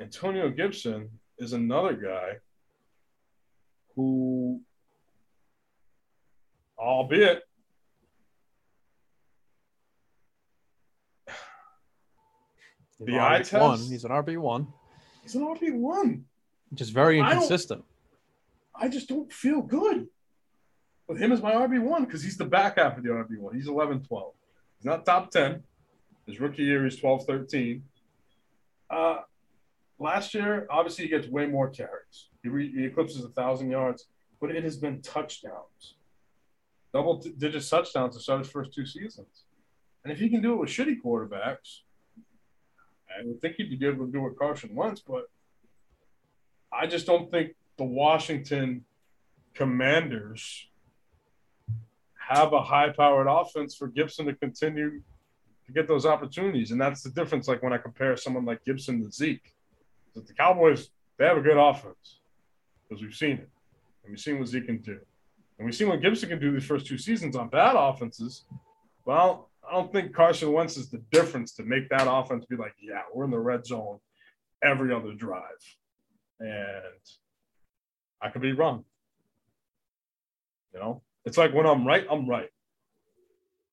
[0.00, 2.34] Antonio Gibson is another guy
[3.96, 4.60] who,
[6.78, 7.42] albeit
[12.98, 13.48] He's The eye RB1.
[13.76, 13.90] test?
[13.90, 14.68] He's an RB one.
[15.22, 16.24] he's an RB one.
[16.74, 17.84] Just very I inconsistent.
[18.74, 20.06] I just don't feel good
[21.08, 23.54] with him as my RB1 because he's the back half of the RB1.
[23.54, 24.32] He's 11 12.
[24.78, 25.62] He's not top 10.
[26.26, 27.82] His rookie year, he's 12 13.
[28.94, 29.22] Uh,
[29.98, 32.28] last year, obviously, he gets way more carries.
[32.42, 34.06] He, re- he eclipses 1,000 yards,
[34.40, 35.96] but it has been touchdowns.
[36.92, 39.44] Double d- digit touchdowns to start his first two seasons.
[40.04, 41.80] And if he can do it with shitty quarterbacks,
[43.10, 45.24] I would think he'd be able to do it Carson Wentz, but
[46.72, 48.84] I just don't think the Washington
[49.54, 50.68] Commanders
[52.28, 55.02] have a high powered offense for Gibson to continue
[55.66, 56.70] to get those opportunities.
[56.70, 59.54] And that's the difference, like when I compare someone like Gibson to Zeke.
[60.14, 62.20] That the Cowboys, they have a good offense
[62.88, 63.50] because we've seen it.
[64.04, 64.98] And we've seen what Zeke can do.
[65.58, 68.44] And we've seen what Gibson can do these first two seasons on bad offenses.
[69.04, 72.74] Well, I don't think Carson Wentz is the difference to make that offense be like,
[72.82, 73.98] yeah, we're in the red zone
[74.62, 75.42] every other drive.
[76.40, 76.82] And
[78.20, 78.84] I could be wrong.
[80.72, 82.50] You know, it's like when I'm right, I'm right.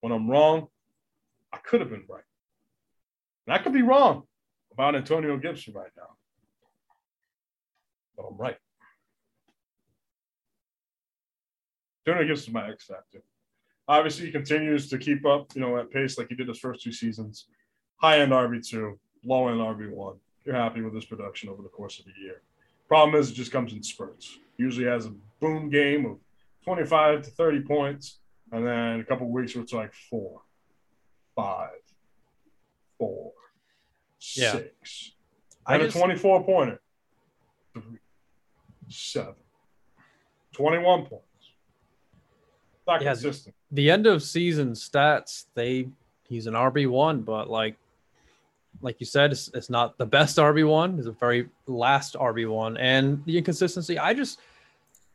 [0.01, 0.67] When I'm wrong,
[1.53, 2.23] I could have been right.
[3.47, 4.23] And I could be wrong
[4.71, 6.15] about Antonio Gibson right now.
[8.15, 8.57] But I'm right.
[12.05, 13.21] Antonio Gibson is my X factor.
[13.87, 16.83] Obviously, he continues to keep up, you know, at pace like he did his first
[16.83, 17.47] two seasons.
[17.97, 20.17] High end RB2, low end RB1.
[20.45, 22.41] You're happy with his production over the course of the year.
[22.87, 24.37] Problem is, it just comes in spurts.
[24.57, 26.17] Usually has a boom game of
[26.63, 28.19] 25 to 30 points,
[28.51, 30.41] and then a couple weeks where it's like four,
[31.35, 31.79] five,
[32.97, 33.33] four,
[34.35, 34.51] Yeah.
[34.53, 35.11] six.
[35.65, 36.81] I just- a 24 pointer,
[37.73, 37.99] three,
[38.89, 39.35] seven,
[40.53, 41.25] 21 points.
[42.87, 43.55] Not Yeah, consistent.
[43.71, 45.89] the end of season stats, they
[46.27, 47.75] he's an RB one, but like
[48.81, 50.97] like you said, it's, it's not the best RB one.
[50.97, 53.99] It's a very last RB one, and the inconsistency.
[53.99, 54.39] I just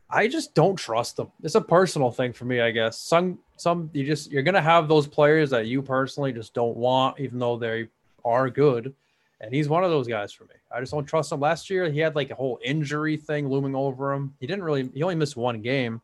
[0.09, 1.31] I just don't trust them.
[1.43, 2.99] It's a personal thing for me, I guess.
[2.99, 7.19] Some some you just you're gonna have those players that you personally just don't want,
[7.19, 7.87] even though they
[8.23, 8.93] are good.
[9.39, 10.55] And he's one of those guys for me.
[10.71, 11.39] I just don't trust him.
[11.39, 14.33] Last year, he had like a whole injury thing looming over him.
[14.39, 16.01] He didn't really, he only missed one game,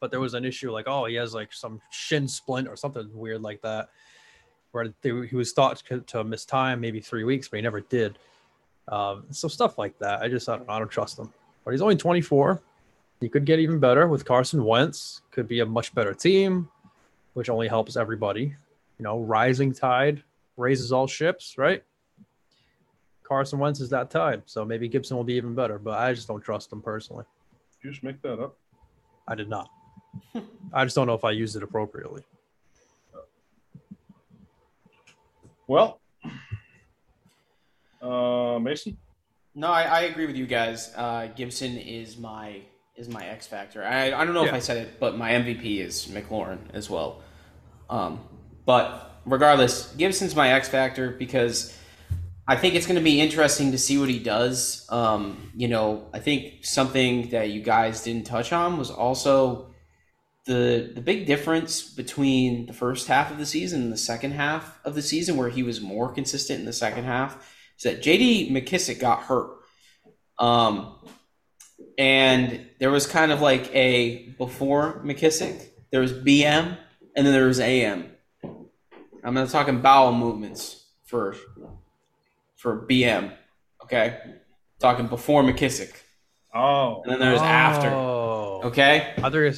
[0.00, 3.10] but there was an issue like, oh, he has like some shin splint or something
[3.12, 3.88] weird like that,
[4.70, 8.18] where he was thought to, to miss time, maybe three weeks, but he never did.
[8.86, 10.22] Um, so stuff like that.
[10.22, 11.32] I just, I don't, I don't trust him.
[11.64, 12.62] But he's only 24.
[13.24, 15.22] He could get even better with Carson Wentz.
[15.30, 16.68] Could be a much better team,
[17.32, 18.54] which only helps everybody.
[18.98, 20.22] You know, rising tide
[20.58, 21.82] raises all ships, right?
[23.22, 25.78] Carson Wentz is that tide, so maybe Gibson will be even better.
[25.78, 27.24] But I just don't trust him personally.
[27.82, 28.58] You just make that up.
[29.26, 29.70] I did not.
[30.74, 32.24] I just don't know if I used it appropriately.
[35.66, 35.98] Well,
[38.02, 38.98] uh, Mason.
[39.54, 40.92] No, I, I agree with you guys.
[40.94, 42.60] Uh, Gibson is my
[42.96, 43.84] is my X factor.
[43.84, 47.22] I, I don't know if I said it, but my MVP is McLaurin as well.
[47.90, 48.20] Um,
[48.64, 51.76] but regardless, Gibson's my X factor because
[52.46, 54.86] I think it's going to be interesting to see what he does.
[54.90, 59.70] Um, you know, I think something that you guys didn't touch on was also
[60.46, 64.78] the the big difference between the first half of the season and the second half
[64.84, 68.50] of the season, where he was more consistent in the second half, is that J.D.
[68.52, 69.50] McKissick got hurt.
[70.38, 70.96] Um,
[71.98, 76.76] and there was kind of like a before McKissick, there was BM,
[77.16, 78.10] and then there was AM.
[79.22, 81.34] I'm not talking bowel movements for
[82.56, 83.32] for BM.
[83.82, 84.18] Okay,
[84.78, 85.92] talking before McKissick,
[86.54, 87.88] Oh, and then there's after.
[87.88, 88.60] Oh.
[88.64, 89.50] Okay, I thought you were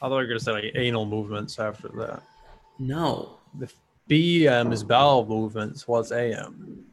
[0.00, 2.22] thought you were gonna say like anal movements after that.
[2.78, 3.70] no, the
[4.10, 5.86] BM is bowel movements.
[5.88, 6.84] What's AM?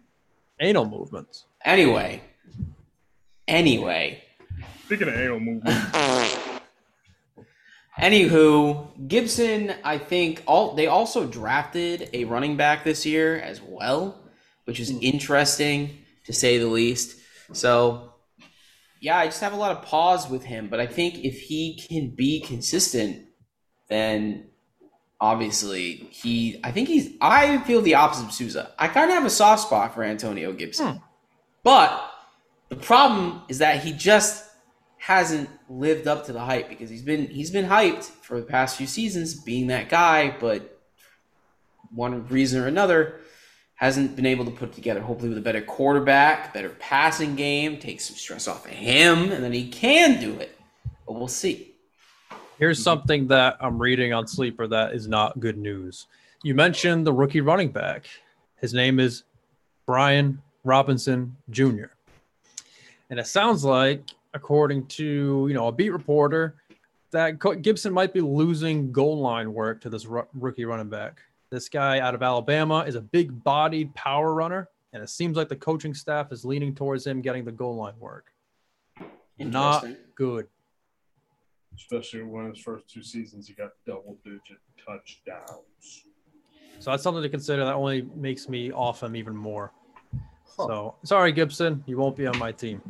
[0.60, 1.46] Anal movements.
[1.66, 2.22] Anyway,
[3.52, 4.24] anyway,
[4.86, 5.76] speaking of anal movement,
[8.00, 9.76] anywho, Gibson.
[9.84, 14.24] I think all they also drafted a running back this year as well,
[14.66, 14.98] which is hmm.
[15.02, 17.18] interesting to say the least.
[17.54, 18.14] So,
[19.02, 21.78] yeah, I just have a lot of pause with him, but I think if he
[21.78, 23.26] can be consistent,
[23.90, 24.48] then
[25.20, 26.60] obviously he.
[26.64, 27.10] I think he's.
[27.20, 28.72] I feel the opposite of Souza.
[28.80, 30.98] I kind of have a soft spot for Antonio Gibson, hmm.
[31.64, 32.11] but
[32.72, 34.50] the problem is that he just
[34.98, 38.78] hasn't lived up to the hype because he's been he's been hyped for the past
[38.78, 40.80] few seasons being that guy, but
[41.94, 43.20] one reason or another
[43.76, 45.02] hasn't been able to put together.
[45.02, 49.44] Hopefully, with a better quarterback, better passing game, take some stress off of him, and
[49.44, 50.58] then he can do it.
[51.06, 51.76] But we'll see.
[52.58, 56.08] Here's something that I'm reading on Sleeper that is not good news.
[56.42, 58.06] You mentioned the rookie running back.
[58.62, 59.24] His name is
[59.86, 61.88] Brian Robinson Jr.
[63.12, 66.56] And it sounds like, according to you know a beat reporter,
[67.12, 71.20] that Gibson might be losing goal line work to this ru- rookie running back.
[71.50, 75.56] This guy out of Alabama is a big-bodied power runner, and it seems like the
[75.58, 78.32] coaching staff is leaning towards him getting the goal line work.
[79.38, 79.86] Not
[80.16, 80.48] good.
[81.76, 86.06] especially when his first two seasons he got double digit touchdowns.
[86.80, 87.66] So that's something to consider.
[87.66, 89.74] That only makes me off him even more.
[90.56, 92.82] So sorry, Gibson, you won't be on my team.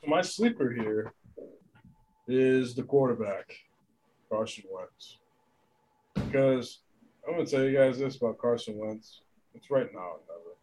[0.00, 1.12] So my sleeper here
[2.28, 3.52] is the quarterback,
[4.30, 5.18] Carson Wentz.
[6.14, 6.80] Because
[7.26, 9.22] I'm gonna tell you guys this about Carson Wentz.
[9.54, 10.56] It's right now never.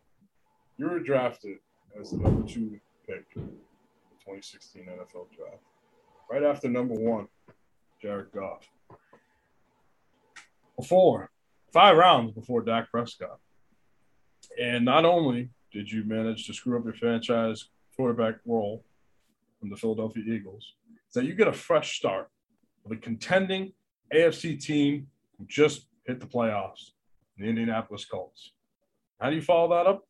[0.78, 1.58] You were drafted
[2.00, 5.64] as the number two pick in the 2016 NFL draft.
[6.30, 7.28] Right after number one,
[8.02, 8.70] Jared Goff.
[10.78, 11.30] Before
[11.74, 13.40] five rounds before Dak Prescott.
[14.60, 18.84] And not only did you manage to screw up your franchise quarterback role
[19.60, 20.74] from the Philadelphia Eagles
[21.14, 22.30] that you get a fresh start
[22.84, 23.74] with a contending
[24.14, 26.92] AFC team who just hit the playoffs,
[27.38, 28.52] the Indianapolis Colts.
[29.20, 30.08] How do you follow that up?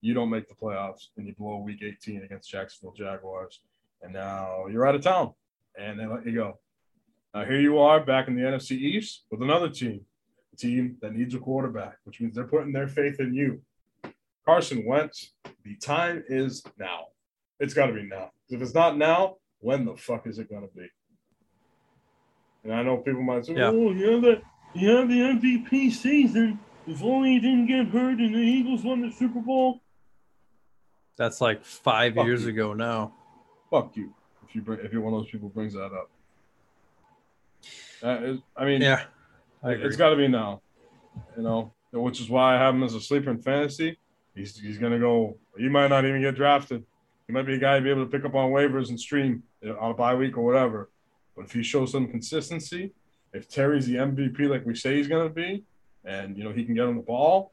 [0.00, 3.60] You don't make the playoffs and you blow week 18 against Jacksonville Jaguars.
[4.02, 5.32] And now you're out of town
[5.78, 6.58] and they let you go.
[7.34, 10.02] Now here you are back in the NFC East with another team,
[10.52, 13.60] a team that needs a quarterback, which means they're putting their faith in you.
[14.44, 15.32] Carson Wentz,
[15.64, 17.04] the time is now.
[17.60, 18.30] It's got to be now.
[18.50, 20.86] If it's not now, when the fuck is it going to be?
[22.64, 23.70] And I know people might say, Yeah.
[23.72, 24.42] "Oh, yeah, the
[24.74, 26.58] yeah, the MVP season.
[26.86, 29.80] If only he didn't get hurt and the Eagles won the Super Bowl."
[31.16, 32.48] That's like five Fuck years you.
[32.50, 33.14] ago now.
[33.70, 34.12] Fuck you.
[34.48, 36.10] If you bring, if you're one of those people who brings that up.
[38.02, 39.04] Is, I mean, Yeah,
[39.62, 39.70] I.
[39.72, 40.60] It's got to be now,
[41.36, 43.98] you know, which is why I have him as a sleeper in fantasy.
[44.34, 45.38] He's he's gonna go.
[45.56, 46.84] He might not even get drafted.
[47.26, 49.42] He might be a guy to be able to pick up on waivers and stream
[49.80, 50.90] on a bye week or whatever.
[51.36, 52.92] But if he shows some consistency,
[53.32, 55.64] if Terry's the MVP like we say he's gonna be,
[56.04, 57.52] and you know he can get on the ball,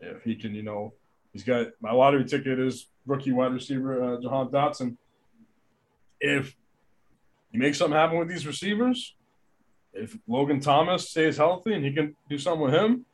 [0.00, 0.94] if he can, you know,
[1.32, 4.96] he's got my lottery ticket is rookie wide receiver uh, Jahan Dotson.
[6.20, 6.54] If
[7.50, 9.16] you make something happen with these receivers,
[9.92, 13.04] if Logan Thomas stays healthy and he can do something with him,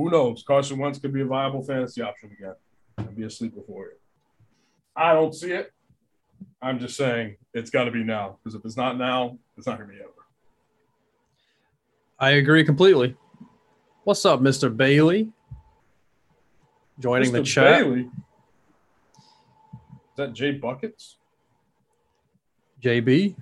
[0.00, 0.42] who knows?
[0.42, 2.54] Carson Wentz could be a viable fantasy option again
[2.96, 3.92] and be a sleeper for you.
[4.96, 5.72] I don't see it,
[6.62, 9.76] I'm just saying it's got to be now because if it's not now, it's not
[9.76, 10.10] going to be ever.
[12.18, 13.14] I agree completely.
[14.04, 14.74] What's up, Mr.
[14.74, 15.30] Bailey?
[16.98, 17.82] Joining the chat.
[17.82, 18.00] Bailey.
[18.00, 18.08] Is
[20.16, 21.16] that Jay Buckets?
[22.82, 23.36] JB,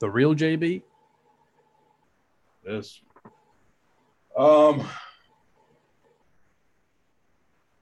[0.00, 0.82] the real JB.
[2.64, 3.00] Yes.
[4.36, 4.86] Um,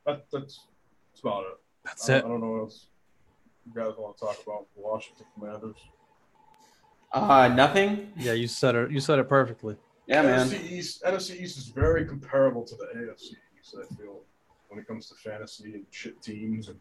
[0.07, 0.67] that, that's,
[1.11, 1.59] that's about it.
[1.85, 2.25] That's I, it.
[2.25, 2.87] I don't know what else
[3.67, 5.77] you guys want to talk about Washington Commanders.
[7.13, 8.13] Uh, nothing.
[8.17, 8.91] Yeah, you said it.
[8.91, 9.77] You said it perfectly.
[10.07, 10.49] Yeah, man.
[10.49, 13.77] NFC East, NFC East is very comparable to the AFC East.
[13.79, 14.21] I feel
[14.69, 16.79] when it comes to fantasy and shit teams, and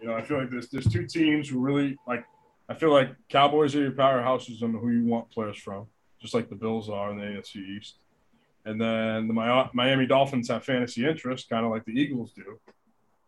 [0.00, 2.24] you know, I feel like there's there's two teams who really like.
[2.68, 5.86] I feel like Cowboys are your powerhouses and who you want players from,
[6.20, 7.96] just like the Bills are in the AFC East.
[8.64, 12.58] And then the Miami Dolphins have fantasy interest, kind of like the Eagles do.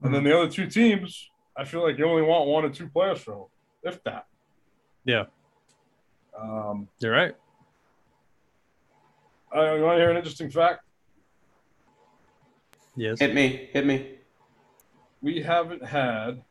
[0.02, 2.89] And then the other two teams, I feel like you only want one or two
[2.89, 3.44] players from,
[3.82, 4.27] if that.
[5.05, 5.24] Yeah.
[6.39, 7.35] Um, You're right.
[9.52, 10.85] I, you want to hear an interesting fact?
[12.97, 13.19] Yes.
[13.19, 13.69] Hit me.
[13.73, 14.16] Hit me.
[15.23, 16.43] we haven't had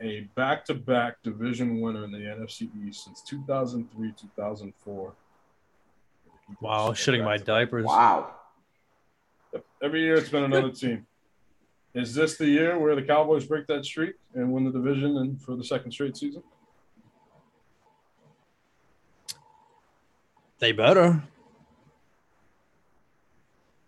[0.00, 5.12] a back-to-back division winner in the NFC East since 2003, 2004.
[6.60, 7.84] Wow, shitting my diapers.
[7.84, 8.34] Wow.
[9.82, 11.06] Every year it's been another team.
[11.94, 15.40] Is this the year where the Cowboys break that streak and win the division and
[15.40, 16.42] for the second straight season?
[20.58, 21.22] They better.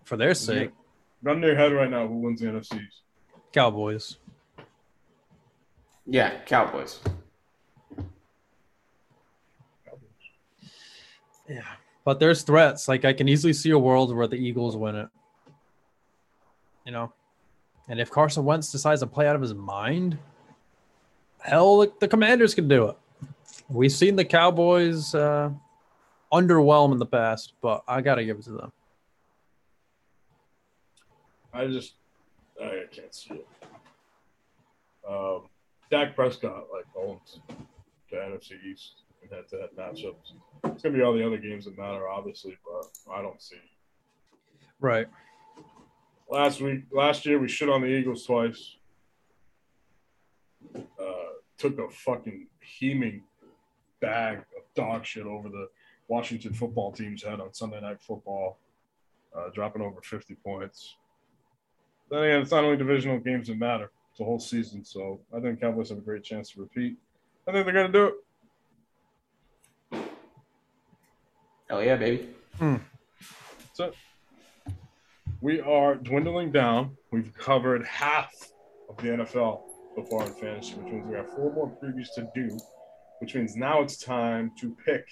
[0.05, 0.70] For their sake,
[1.22, 3.01] Run to your head right now, who wins the NFCs.
[3.52, 4.16] Cowboys.
[6.06, 7.01] Yeah, Cowboys.
[9.85, 10.01] Cowboys.
[11.48, 11.62] Yeah.
[12.09, 12.89] But there's threats.
[12.89, 15.10] Like I can easily see a world where the Eagles win it.
[16.86, 17.12] You know?
[17.86, 20.16] And if Carson Wentz decides to play out of his mind,
[21.39, 22.97] hell, the- commanders can do it.
[23.68, 25.51] We've seen the Cowboys uh,
[26.32, 28.72] underwhelm in the past, but I got to give it to them.
[31.52, 31.93] I just,
[32.59, 33.48] I can't see it.
[35.06, 35.43] Um,
[35.90, 37.40] Dak Prescott like owns
[38.10, 40.32] the NFC East head-to-head matchups.
[40.64, 43.56] It's gonna be all the other games that matter, obviously, but I don't see.
[44.80, 45.08] Right.
[46.30, 48.76] Last week, last year, we shit on the Eagles twice.
[50.74, 50.82] Uh,
[51.56, 53.22] took a fucking heaming
[54.00, 55.68] bag of dog shit over the
[56.08, 58.58] Washington football team's head on Sunday Night Football,
[59.36, 60.96] uh, dropping over 50 points.
[62.10, 64.84] Then again, it's not only divisional games that matter; it's a whole season.
[64.84, 66.96] So I think Cowboys have a great chance to repeat.
[67.46, 68.14] I think they're gonna do it.
[71.68, 72.28] Hell yeah, baby.
[72.58, 72.76] Hmm.
[73.76, 74.74] That's it.
[75.40, 76.96] We are dwindling down.
[77.12, 78.32] We've covered half
[78.88, 79.60] of the NFL
[79.94, 82.58] so far in fantasy, which means we have four more previews to do,
[83.20, 85.06] which means now it's time to pick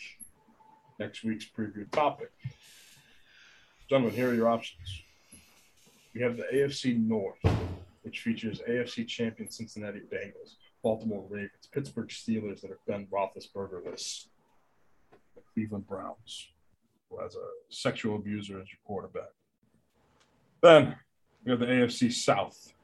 [0.98, 2.32] next week's preview topic.
[3.88, 5.02] Gentlemen, here are your options.
[6.14, 7.38] We have the AFC North,
[8.02, 14.35] which features AFC champion Cincinnati Bengals, Baltimore Ravens, Pittsburgh Steelers that are Ben Roethlisberger-less, the
[15.56, 16.50] Cleveland Browns,
[17.08, 19.30] who has a sexual abuser as your quarterback.
[20.62, 20.96] Then
[21.42, 22.74] we have the AFC South,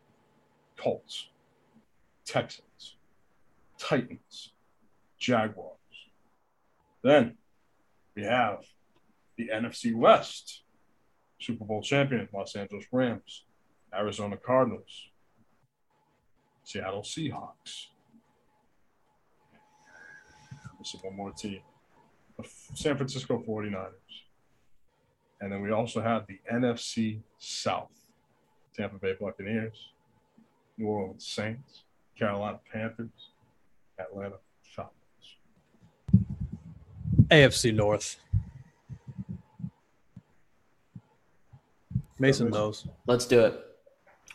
[0.78, 1.28] Colts,
[2.24, 2.96] Texans,
[3.76, 4.54] Titans,
[5.18, 5.76] Jaguars.
[7.04, 7.36] Then
[8.16, 8.64] we have
[9.36, 10.62] the NFC West,
[11.38, 13.44] Super Bowl champion Los Angeles Rams,
[13.94, 15.10] Arizona Cardinals,
[16.64, 17.88] Seattle Seahawks.
[20.78, 21.60] Missing one more team.
[22.38, 23.90] The San Francisco 49ers.
[25.40, 27.90] And then we also have the NFC South.
[28.76, 29.90] Tampa Bay Buccaneers,
[30.78, 31.82] New Orleans Saints,
[32.18, 33.10] Carolina Panthers,
[33.98, 35.36] Atlanta Falcons.
[37.30, 38.16] AFC North.
[42.18, 42.50] Mason Mason.
[42.50, 42.86] knows.
[43.06, 43.60] Let's do it.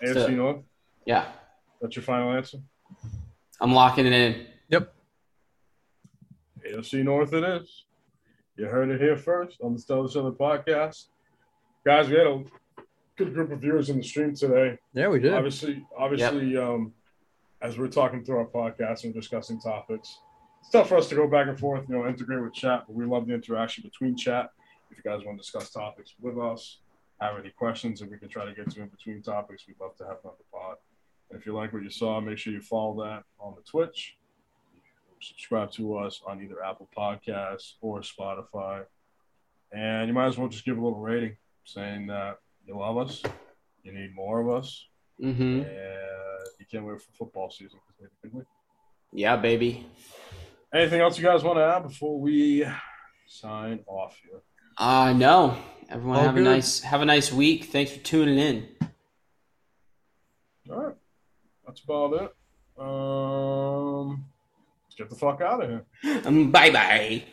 [0.03, 0.63] AFC So- North,
[1.05, 1.31] Yeah.
[1.81, 2.59] that's your final answer?
[3.59, 4.47] I'm locking it in.
[4.69, 4.93] Yep.
[6.63, 7.85] AFC North it is.
[8.57, 11.05] You heard it here first on the Stellar Southern podcast.
[11.85, 12.43] Guys, we had a
[13.15, 14.79] good group of viewers in the stream today.
[14.95, 15.31] Yeah, we did.
[15.31, 16.91] Obviously, obviously, um,
[17.61, 20.17] as we're talking through our podcast and discussing topics,
[20.59, 22.95] it's tough for us to go back and forth, you know, integrate with chat, but
[22.95, 24.49] we love the interaction between chat.
[24.89, 26.79] If you guys want to discuss topics with us,
[27.21, 29.95] have any questions that we can try to get to in between topics, we'd love
[29.97, 30.77] to have on the pod.
[31.29, 34.16] And if you like what you saw, make sure you follow that on the Twitch.
[35.19, 38.83] Subscribe to us on either Apple Podcasts or Spotify.
[39.71, 41.35] And you might as well just give a little rating
[41.65, 43.21] saying that you love us,
[43.83, 44.85] you need more of us,
[45.21, 45.41] Mm-hmm.
[45.61, 45.65] and
[46.59, 48.45] you can't wait for football season because we have a good week.
[49.11, 49.87] Yeah, baby.
[50.71, 52.63] Anything else you guys want to add before we
[53.25, 54.41] sign off here?
[54.77, 55.57] Uh no.
[55.89, 56.45] Everyone All have good.
[56.45, 57.63] a nice have a nice week.
[57.65, 58.67] Thanks for tuning in.
[60.69, 60.95] All right,
[61.65, 62.35] that's about it.
[62.79, 64.26] Um, let's
[64.97, 65.85] get the fuck out of here.
[66.25, 67.23] Um, bye bye.